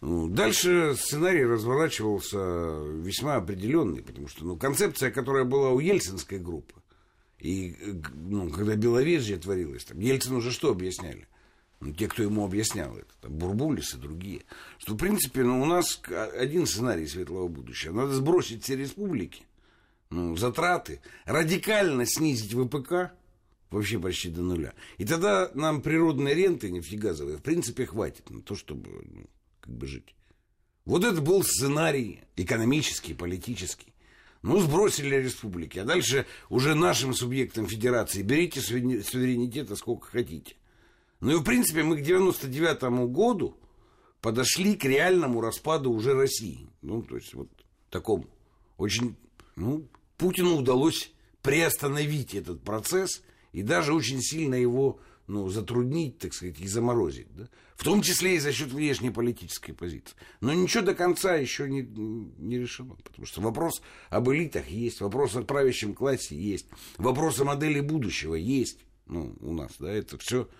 дальше 0.00 0.94
сценарий 0.96 1.44
разворачивался 1.44 2.38
весьма 3.02 3.36
определенный, 3.36 4.02
потому 4.02 4.28
что 4.28 4.44
ну, 4.44 4.56
концепция, 4.56 5.10
которая 5.10 5.44
была 5.44 5.70
у 5.70 5.80
ельцинской 5.80 6.38
группы, 6.38 6.74
и 7.38 7.76
ну, 8.14 8.50
когда 8.50 8.76
Беловежье 8.76 9.36
творилось, 9.36 9.84
там, 9.84 9.98
Ельцин 9.98 10.36
уже 10.36 10.52
что 10.52 10.70
объясняли? 10.70 11.26
Ну, 11.80 11.94
те, 11.94 12.08
кто 12.08 12.22
ему 12.22 12.44
объяснял 12.44 12.94
это, 12.94 13.08
там, 13.22 13.32
Бурбулис 13.32 13.94
и 13.94 13.98
другие, 13.98 14.42
что, 14.78 14.94
в 14.94 14.98
принципе, 14.98 15.42
ну, 15.42 15.62
у 15.62 15.64
нас 15.64 16.00
один 16.38 16.66
сценарий 16.66 17.06
светлого 17.06 17.48
будущего. 17.48 17.94
Надо 17.94 18.12
сбросить 18.12 18.64
все 18.64 18.76
республики, 18.76 19.44
затраты, 20.10 21.00
радикально 21.24 22.04
снизить 22.06 22.54
ВПК, 22.54 23.12
вообще 23.70 23.98
почти 23.98 24.28
до 24.28 24.42
нуля. 24.42 24.74
И 24.98 25.04
тогда 25.04 25.50
нам 25.54 25.82
природные 25.82 26.34
ренты 26.34 26.70
нефтегазовые, 26.70 27.38
в 27.38 27.42
принципе, 27.42 27.86
хватит 27.86 28.28
на 28.30 28.42
то, 28.42 28.54
чтобы 28.54 28.90
ну, 28.90 29.26
как 29.60 29.72
бы 29.74 29.86
жить. 29.86 30.14
Вот 30.84 31.04
это 31.04 31.20
был 31.20 31.44
сценарий 31.44 32.20
экономический, 32.36 33.14
политический. 33.14 33.94
Ну, 34.42 34.58
сбросили 34.58 35.14
республики. 35.16 35.78
А 35.78 35.84
дальше 35.84 36.26
уже 36.48 36.74
нашим 36.74 37.14
субъектам 37.14 37.66
федерации 37.66 38.22
берите 38.22 38.60
суверенитета 38.60 39.76
сколько 39.76 40.08
хотите. 40.08 40.56
Ну 41.20 41.32
и, 41.32 41.36
в 41.36 41.44
принципе, 41.44 41.82
мы 41.82 41.98
к 41.98 42.02
99 42.02 42.82
году 43.12 43.56
подошли 44.22 44.74
к 44.74 44.84
реальному 44.84 45.42
распаду 45.42 45.92
уже 45.92 46.14
России. 46.14 46.66
Ну, 46.80 47.02
то 47.02 47.16
есть, 47.16 47.34
вот 47.34 47.48
такому 47.90 48.26
очень, 48.78 49.14
ну, 49.56 49.86
Путину 50.20 50.56
удалось 50.56 51.12
приостановить 51.40 52.34
этот 52.34 52.62
процесс 52.62 53.22
и 53.52 53.62
даже 53.62 53.94
очень 53.94 54.20
сильно 54.20 54.54
его 54.54 55.00
ну, 55.26 55.48
затруднить, 55.48 56.18
так 56.18 56.34
сказать, 56.34 56.60
и 56.60 56.68
заморозить. 56.68 57.34
Да? 57.34 57.48
В 57.74 57.84
том 57.84 58.02
числе 58.02 58.36
и 58.36 58.38
за 58.38 58.52
счет 58.52 58.70
внешней 58.70 59.08
политической 59.08 59.72
позиции. 59.72 60.14
Но 60.42 60.52
ничего 60.52 60.82
до 60.82 60.94
конца 60.94 61.36
еще 61.36 61.70
не, 61.70 61.80
не 61.80 62.58
решено. 62.58 62.96
Потому 63.02 63.24
что 63.24 63.40
вопрос 63.40 63.80
об 64.10 64.28
элитах 64.30 64.68
есть, 64.68 65.00
вопрос 65.00 65.36
о 65.36 65.42
правящем 65.42 65.94
классе 65.94 66.36
есть, 66.36 66.66
вопрос 66.98 67.40
о 67.40 67.44
модели 67.44 67.80
будущего 67.80 68.34
есть 68.34 68.80
ну, 69.06 69.34
у 69.40 69.54
нас. 69.54 69.72
Да? 69.78 69.90
Это 69.90 70.18
все 70.18 70.50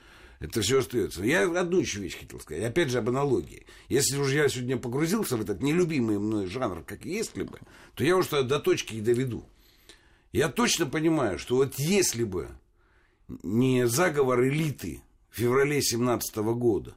это 0.41 0.63
все 0.63 0.79
остается. 0.79 1.23
Я 1.23 1.43
одну 1.43 1.81
еще 1.81 2.01
вещь 2.01 2.19
хотел 2.19 2.41
сказать. 2.41 2.65
Опять 2.65 2.89
же, 2.89 2.99
об 2.99 3.11
аналогии. 3.11 3.67
Если 3.91 4.17
уже 4.17 4.39
я 4.39 4.49
сегодня 4.49 4.79
погрузился 4.79 5.37
в 5.37 5.43
этот 5.43 5.63
нелюбимый 5.63 6.19
мной 6.19 6.47
жанр, 6.47 6.83
как 6.83 7.05
если 7.05 7.43
бы, 7.43 7.59
то 7.95 8.05
я 8.05 8.17
уже 8.17 8.43
до 8.43 8.59
точки 8.59 8.95
и 8.95 9.01
доведу. 9.03 9.45
Я 10.33 10.49
точно 10.49 10.87
понимаю, 10.87 11.39
что 11.39 11.57
вот 11.57 11.75
если 11.79 12.25
бы 12.25 12.49
не 13.43 13.87
заговор 13.87 14.43
элиты 14.45 15.03
в 15.29 15.37
феврале 15.37 15.83
17 15.83 16.37
года, 16.37 16.95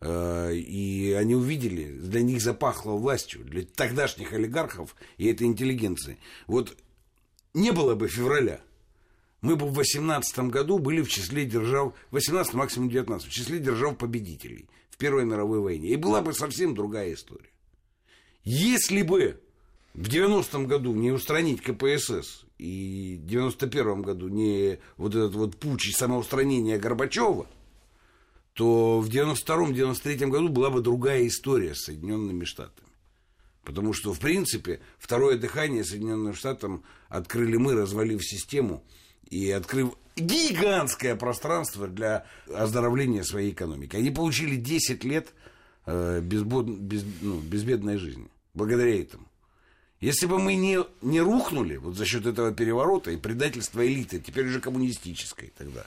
э, 0.00 0.54
и 0.54 1.12
они 1.12 1.34
увидели, 1.34 1.90
для 1.90 2.20
них 2.20 2.42
запахло 2.42 2.92
властью, 2.92 3.44
для 3.44 3.62
тогдашних 3.64 4.34
олигархов 4.34 4.94
и 5.16 5.26
этой 5.28 5.46
интеллигенции. 5.46 6.18
Вот 6.46 6.76
не 7.54 7.70
было 7.70 7.94
бы 7.94 8.08
февраля– 8.08 8.60
мы 9.44 9.56
бы 9.56 9.66
в 9.66 9.74
18 9.74 10.38
году 10.48 10.78
были 10.78 11.02
в 11.02 11.10
числе 11.10 11.44
держав, 11.44 11.92
18, 12.12 12.54
максимум 12.54 12.88
19, 12.88 13.28
в 13.28 13.30
числе 13.30 13.58
держав 13.58 13.98
победителей 13.98 14.70
в 14.88 14.96
Первой 14.96 15.26
мировой 15.26 15.60
войне. 15.60 15.90
И 15.90 15.96
была 15.96 16.22
бы 16.22 16.32
совсем 16.32 16.74
другая 16.74 17.12
история. 17.12 17.50
Если 18.42 19.02
бы 19.02 19.38
в 19.92 20.08
90-м 20.08 20.66
году 20.66 20.94
не 20.94 21.12
устранить 21.12 21.60
КПСС 21.60 22.46
и 22.56 23.20
в 23.22 23.30
91-м 23.30 24.00
году 24.00 24.28
не 24.28 24.78
вот 24.96 25.14
этот 25.14 25.34
вот 25.34 25.56
путь 25.56 25.88
и 25.88 25.92
самоустранение 25.92 26.78
Горбачева, 26.78 27.46
то 28.54 29.00
в 29.00 29.10
92-м, 29.10 29.72
93-м 29.72 30.30
году 30.30 30.48
была 30.48 30.70
бы 30.70 30.80
другая 30.80 31.26
история 31.26 31.74
с 31.74 31.82
Соединенными 31.82 32.46
Штатами. 32.46 32.88
Потому 33.62 33.92
что, 33.92 34.14
в 34.14 34.20
принципе, 34.20 34.80
второе 34.98 35.36
дыхание 35.36 35.84
Соединенным 35.84 36.32
Штатам 36.32 36.82
открыли 37.10 37.58
мы, 37.58 37.74
развалив 37.74 38.24
систему– 38.24 38.82
и 39.34 39.50
открыв 39.50 39.94
гигантское 40.14 41.16
пространство 41.16 41.88
для 41.88 42.24
оздоровления 42.54 43.24
своей 43.24 43.50
экономики. 43.50 43.96
Они 43.96 44.10
получили 44.10 44.54
10 44.54 45.02
лет 45.02 45.34
э, 45.86 46.20
безбод, 46.20 46.66
без, 46.66 47.04
ну, 47.20 47.40
безбедной 47.40 47.96
жизни 47.96 48.28
благодаря 48.54 49.00
этому. 49.00 49.26
Если 50.00 50.26
бы 50.26 50.38
мы 50.38 50.54
не, 50.54 50.78
не 51.02 51.20
рухнули 51.20 51.78
вот 51.78 51.96
за 51.96 52.04
счет 52.04 52.26
этого 52.26 52.52
переворота 52.52 53.10
и 53.10 53.16
предательства 53.16 53.84
элиты, 53.84 54.20
теперь 54.20 54.46
уже 54.46 54.60
коммунистической 54.60 55.52
тогда, 55.56 55.84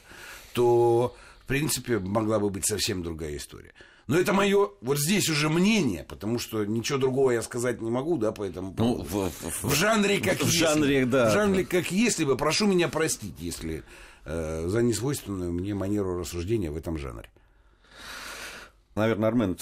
то, 0.54 1.16
в 1.40 1.46
принципе, 1.46 2.00
могла 2.00 2.40
бы 2.40 2.50
быть 2.50 2.66
совсем 2.66 3.04
другая 3.04 3.38
история. 3.38 3.72
Но 4.08 4.18
это 4.18 4.32
мое 4.32 4.70
вот 4.80 4.98
здесь 4.98 5.30
уже 5.30 5.50
мнение, 5.50 6.06
потому 6.08 6.40
что 6.40 6.64
ничего 6.66 6.98
другого 6.98 7.32
я 7.32 7.42
сказать 7.42 7.82
не 7.82 7.92
могу, 7.92 8.18
да, 8.18 8.32
поэтому 8.32 8.74
ну, 8.78 9.04
в, 9.04 9.30
в, 9.30 9.64
в 9.64 9.74
жанре 9.76 10.22
как 10.22 10.40
в 10.40 10.46
если, 10.46 10.58
жанре, 10.60 11.06
да. 11.06 11.30
в 11.30 11.34
жанре 11.34 11.66
как 11.66 11.92
если 11.92 12.24
бы. 12.24 12.38
Прошу 12.38 12.68
меня 12.68 12.88
простить, 12.88 13.36
если 13.40 13.84
э, 14.24 14.66
за 14.68 14.82
несвойственную 14.82 15.52
мне 15.52 15.74
манеру 15.74 16.18
рассуждения 16.20 16.72
в 16.72 16.78
этом 16.78 16.98
жанре. 16.98 17.30
Наверное, 18.96 19.28
Армен, 19.28 19.58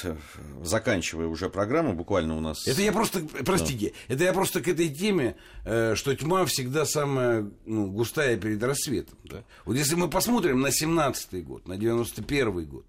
заканчивая 0.64 1.28
уже 1.28 1.50
программу, 1.50 1.94
буквально 1.94 2.38
у 2.38 2.40
нас... 2.40 2.68
Это 2.68 2.82
я 2.82 2.94
просто, 2.94 3.28
простите, 3.44 3.94
да. 4.08 4.14
это 4.14 4.24
я 4.24 4.32
просто 4.32 4.62
к 4.62 4.68
этой 4.70 4.88
теме, 4.88 5.36
э, 5.66 5.96
что 5.96 6.16
тьма 6.16 6.46
всегда 6.46 6.86
самая 6.86 7.52
ну, 7.66 7.88
густая 7.88 8.38
перед 8.38 8.64
рассветом. 8.64 9.18
Да? 9.26 9.44
Вот 9.66 9.76
если 9.76 9.96
мы 9.96 10.10
посмотрим 10.10 10.62
на 10.62 10.68
17-й 10.68 11.42
год, 11.42 11.68
на 11.68 11.74
91-й 11.74 12.66
год, 12.66 12.86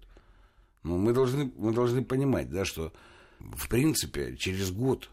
ну, 0.87 0.97
мы, 0.97 1.13
должны, 1.13 1.51
мы 1.57 1.73
должны 1.73 2.03
понимать, 2.03 2.49
да, 2.49 2.63
что, 2.63 2.93
в 3.39 3.67
принципе, 3.67 4.37
через 4.37 4.71
год 4.71 5.09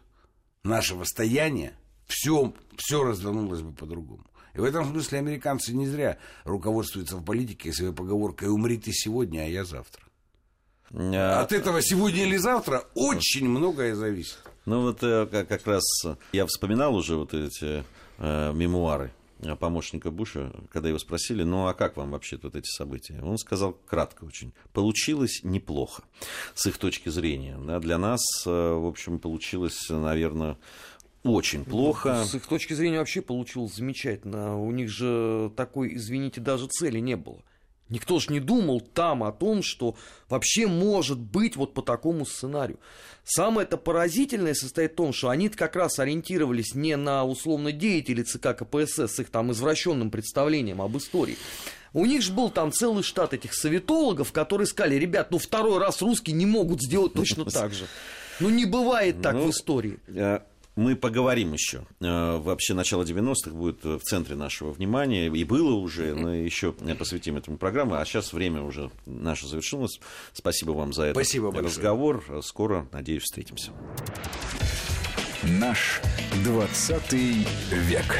нашего 0.63 1.03
стояния 1.03 1.73
все, 2.07 2.53
все 2.77 3.03
развернулось 3.03 3.61
бы 3.61 3.73
по-другому. 3.73 4.25
И 4.53 4.59
в 4.59 4.63
этом 4.63 4.85
смысле 4.85 5.19
американцы 5.19 5.73
не 5.73 5.85
зря 5.85 6.17
руководствуются 6.45 7.17
в 7.17 7.25
политике 7.25 7.73
своей 7.73 7.91
поговоркой 7.91 8.49
«умри 8.49 8.77
ты 8.77 8.91
сегодня, 8.93 9.41
а 9.41 9.47
я 9.47 9.65
завтра». 9.65 10.01
А... 10.91 11.41
От 11.41 11.51
этого 11.51 11.81
сегодня 11.81 12.23
или 12.23 12.37
завтра 12.37 12.85
очень 12.93 13.49
многое 13.49 13.95
зависит. 13.95 14.37
Ну 14.65 14.81
вот 14.81 15.03
э, 15.03 15.27
как 15.27 15.67
раз 15.67 15.83
я 16.31 16.45
вспоминал 16.45 16.95
уже 16.95 17.17
вот 17.17 17.33
эти 17.33 17.83
э, 18.17 18.53
мемуары 18.53 19.11
помощника 19.55 20.09
Буша, 20.09 20.51
когда 20.71 20.89
его 20.89 20.97
спросили, 20.97 21.43
ну 21.43 21.67
а 21.67 21.75
как 21.75 21.97
вам 21.97 22.11
вообще 22.11 22.39
вот 22.41 22.55
эти 22.55 22.67
события? 22.67 23.21
Он 23.21 23.37
сказал 23.37 23.73
кратко 23.85 24.23
очень. 24.23 24.53
Получилось 24.73 25.41
неплохо 25.43 26.03
с 26.55 26.65
их 26.65 26.79
точки 26.79 27.09
зрения. 27.09 27.57
Да, 27.57 27.79
для 27.79 27.99
нас, 27.99 28.21
э, 28.47 28.49
в 28.49 28.87
общем, 28.87 29.19
получилось, 29.19 29.89
наверное, 29.89 30.57
очень 31.23 31.65
плохо. 31.65 32.23
С 32.25 32.35
их 32.35 32.45
точки 32.45 32.73
зрения 32.73 32.99
вообще 32.99 33.21
получилось 33.21 33.75
замечательно. 33.75 34.59
У 34.59 34.71
них 34.71 34.89
же 34.89 35.51
такой, 35.55 35.95
извините, 35.95 36.41
даже 36.41 36.67
цели 36.67 36.99
не 36.99 37.15
было. 37.15 37.43
Никто 37.89 38.19
же 38.19 38.31
не 38.31 38.39
думал 38.39 38.81
там 38.81 39.23
о 39.23 39.31
том, 39.31 39.61
что 39.61 39.95
вообще 40.27 40.65
может 40.65 41.19
быть 41.19 41.55
вот 41.55 41.75
по 41.75 41.83
такому 41.83 42.25
сценарию. 42.25 42.79
Самое 43.23 43.67
это 43.67 43.77
поразительное 43.77 44.55
состоит 44.55 44.93
в 44.93 44.95
том, 44.95 45.13
что 45.13 45.29
они 45.29 45.49
как 45.49 45.75
раз 45.75 45.99
ориентировались 45.99 46.73
не 46.73 46.95
на 46.95 47.23
условно 47.25 47.71
деятелей 47.71 48.23
ЦК 48.23 48.57
КПСС 48.57 49.15
с 49.15 49.19
их 49.19 49.29
там 49.29 49.51
извращенным 49.51 50.09
представлением 50.09 50.81
об 50.81 50.97
истории. 50.97 51.37
У 51.93 52.05
них 52.05 52.23
же 52.23 52.33
был 52.33 52.49
там 52.49 52.71
целый 52.71 53.03
штат 53.03 53.33
этих 53.33 53.53
советологов, 53.53 54.31
которые 54.31 54.67
сказали, 54.67 54.95
ребят, 54.95 55.29
ну 55.31 55.37
второй 55.37 55.77
раз 55.77 56.01
русские 56.01 56.35
не 56.35 56.45
могут 56.45 56.81
сделать 56.81 57.13
точно 57.13 57.45
так 57.51 57.73
же. 57.73 57.85
Ну 58.39 58.49
не 58.49 58.65
бывает 58.65 59.21
так 59.21 59.35
ну, 59.35 59.47
в 59.47 59.51
истории. 59.51 59.99
Мы 60.75 60.95
поговорим 60.95 61.53
еще. 61.53 61.85
Э, 62.01 62.37
вообще 62.37 62.73
начало 62.73 63.03
90-х 63.03 63.51
будет 63.51 63.83
в 63.83 63.99
центре 63.99 64.35
нашего 64.35 64.71
внимания. 64.71 65.27
И 65.27 65.43
было 65.43 65.73
уже, 65.73 66.13
но 66.13 66.33
еще 66.33 66.73
посвятим 66.73 67.37
этому 67.37 67.57
программу. 67.57 67.95
А 67.95 68.05
сейчас 68.05 68.33
время 68.33 68.61
уже 68.61 68.91
наше 69.05 69.47
завершилось. 69.47 69.99
Спасибо 70.33 70.71
вам 70.71 70.93
за 70.93 71.03
этот 71.03 71.15
Спасибо 71.23 71.51
разговор. 71.51 72.17
Большое. 72.17 72.41
Скоро, 72.41 72.87
надеюсь, 72.91 73.23
встретимся. 73.23 73.71
Наш 75.43 76.01
20 76.43 77.13
век. 77.13 78.19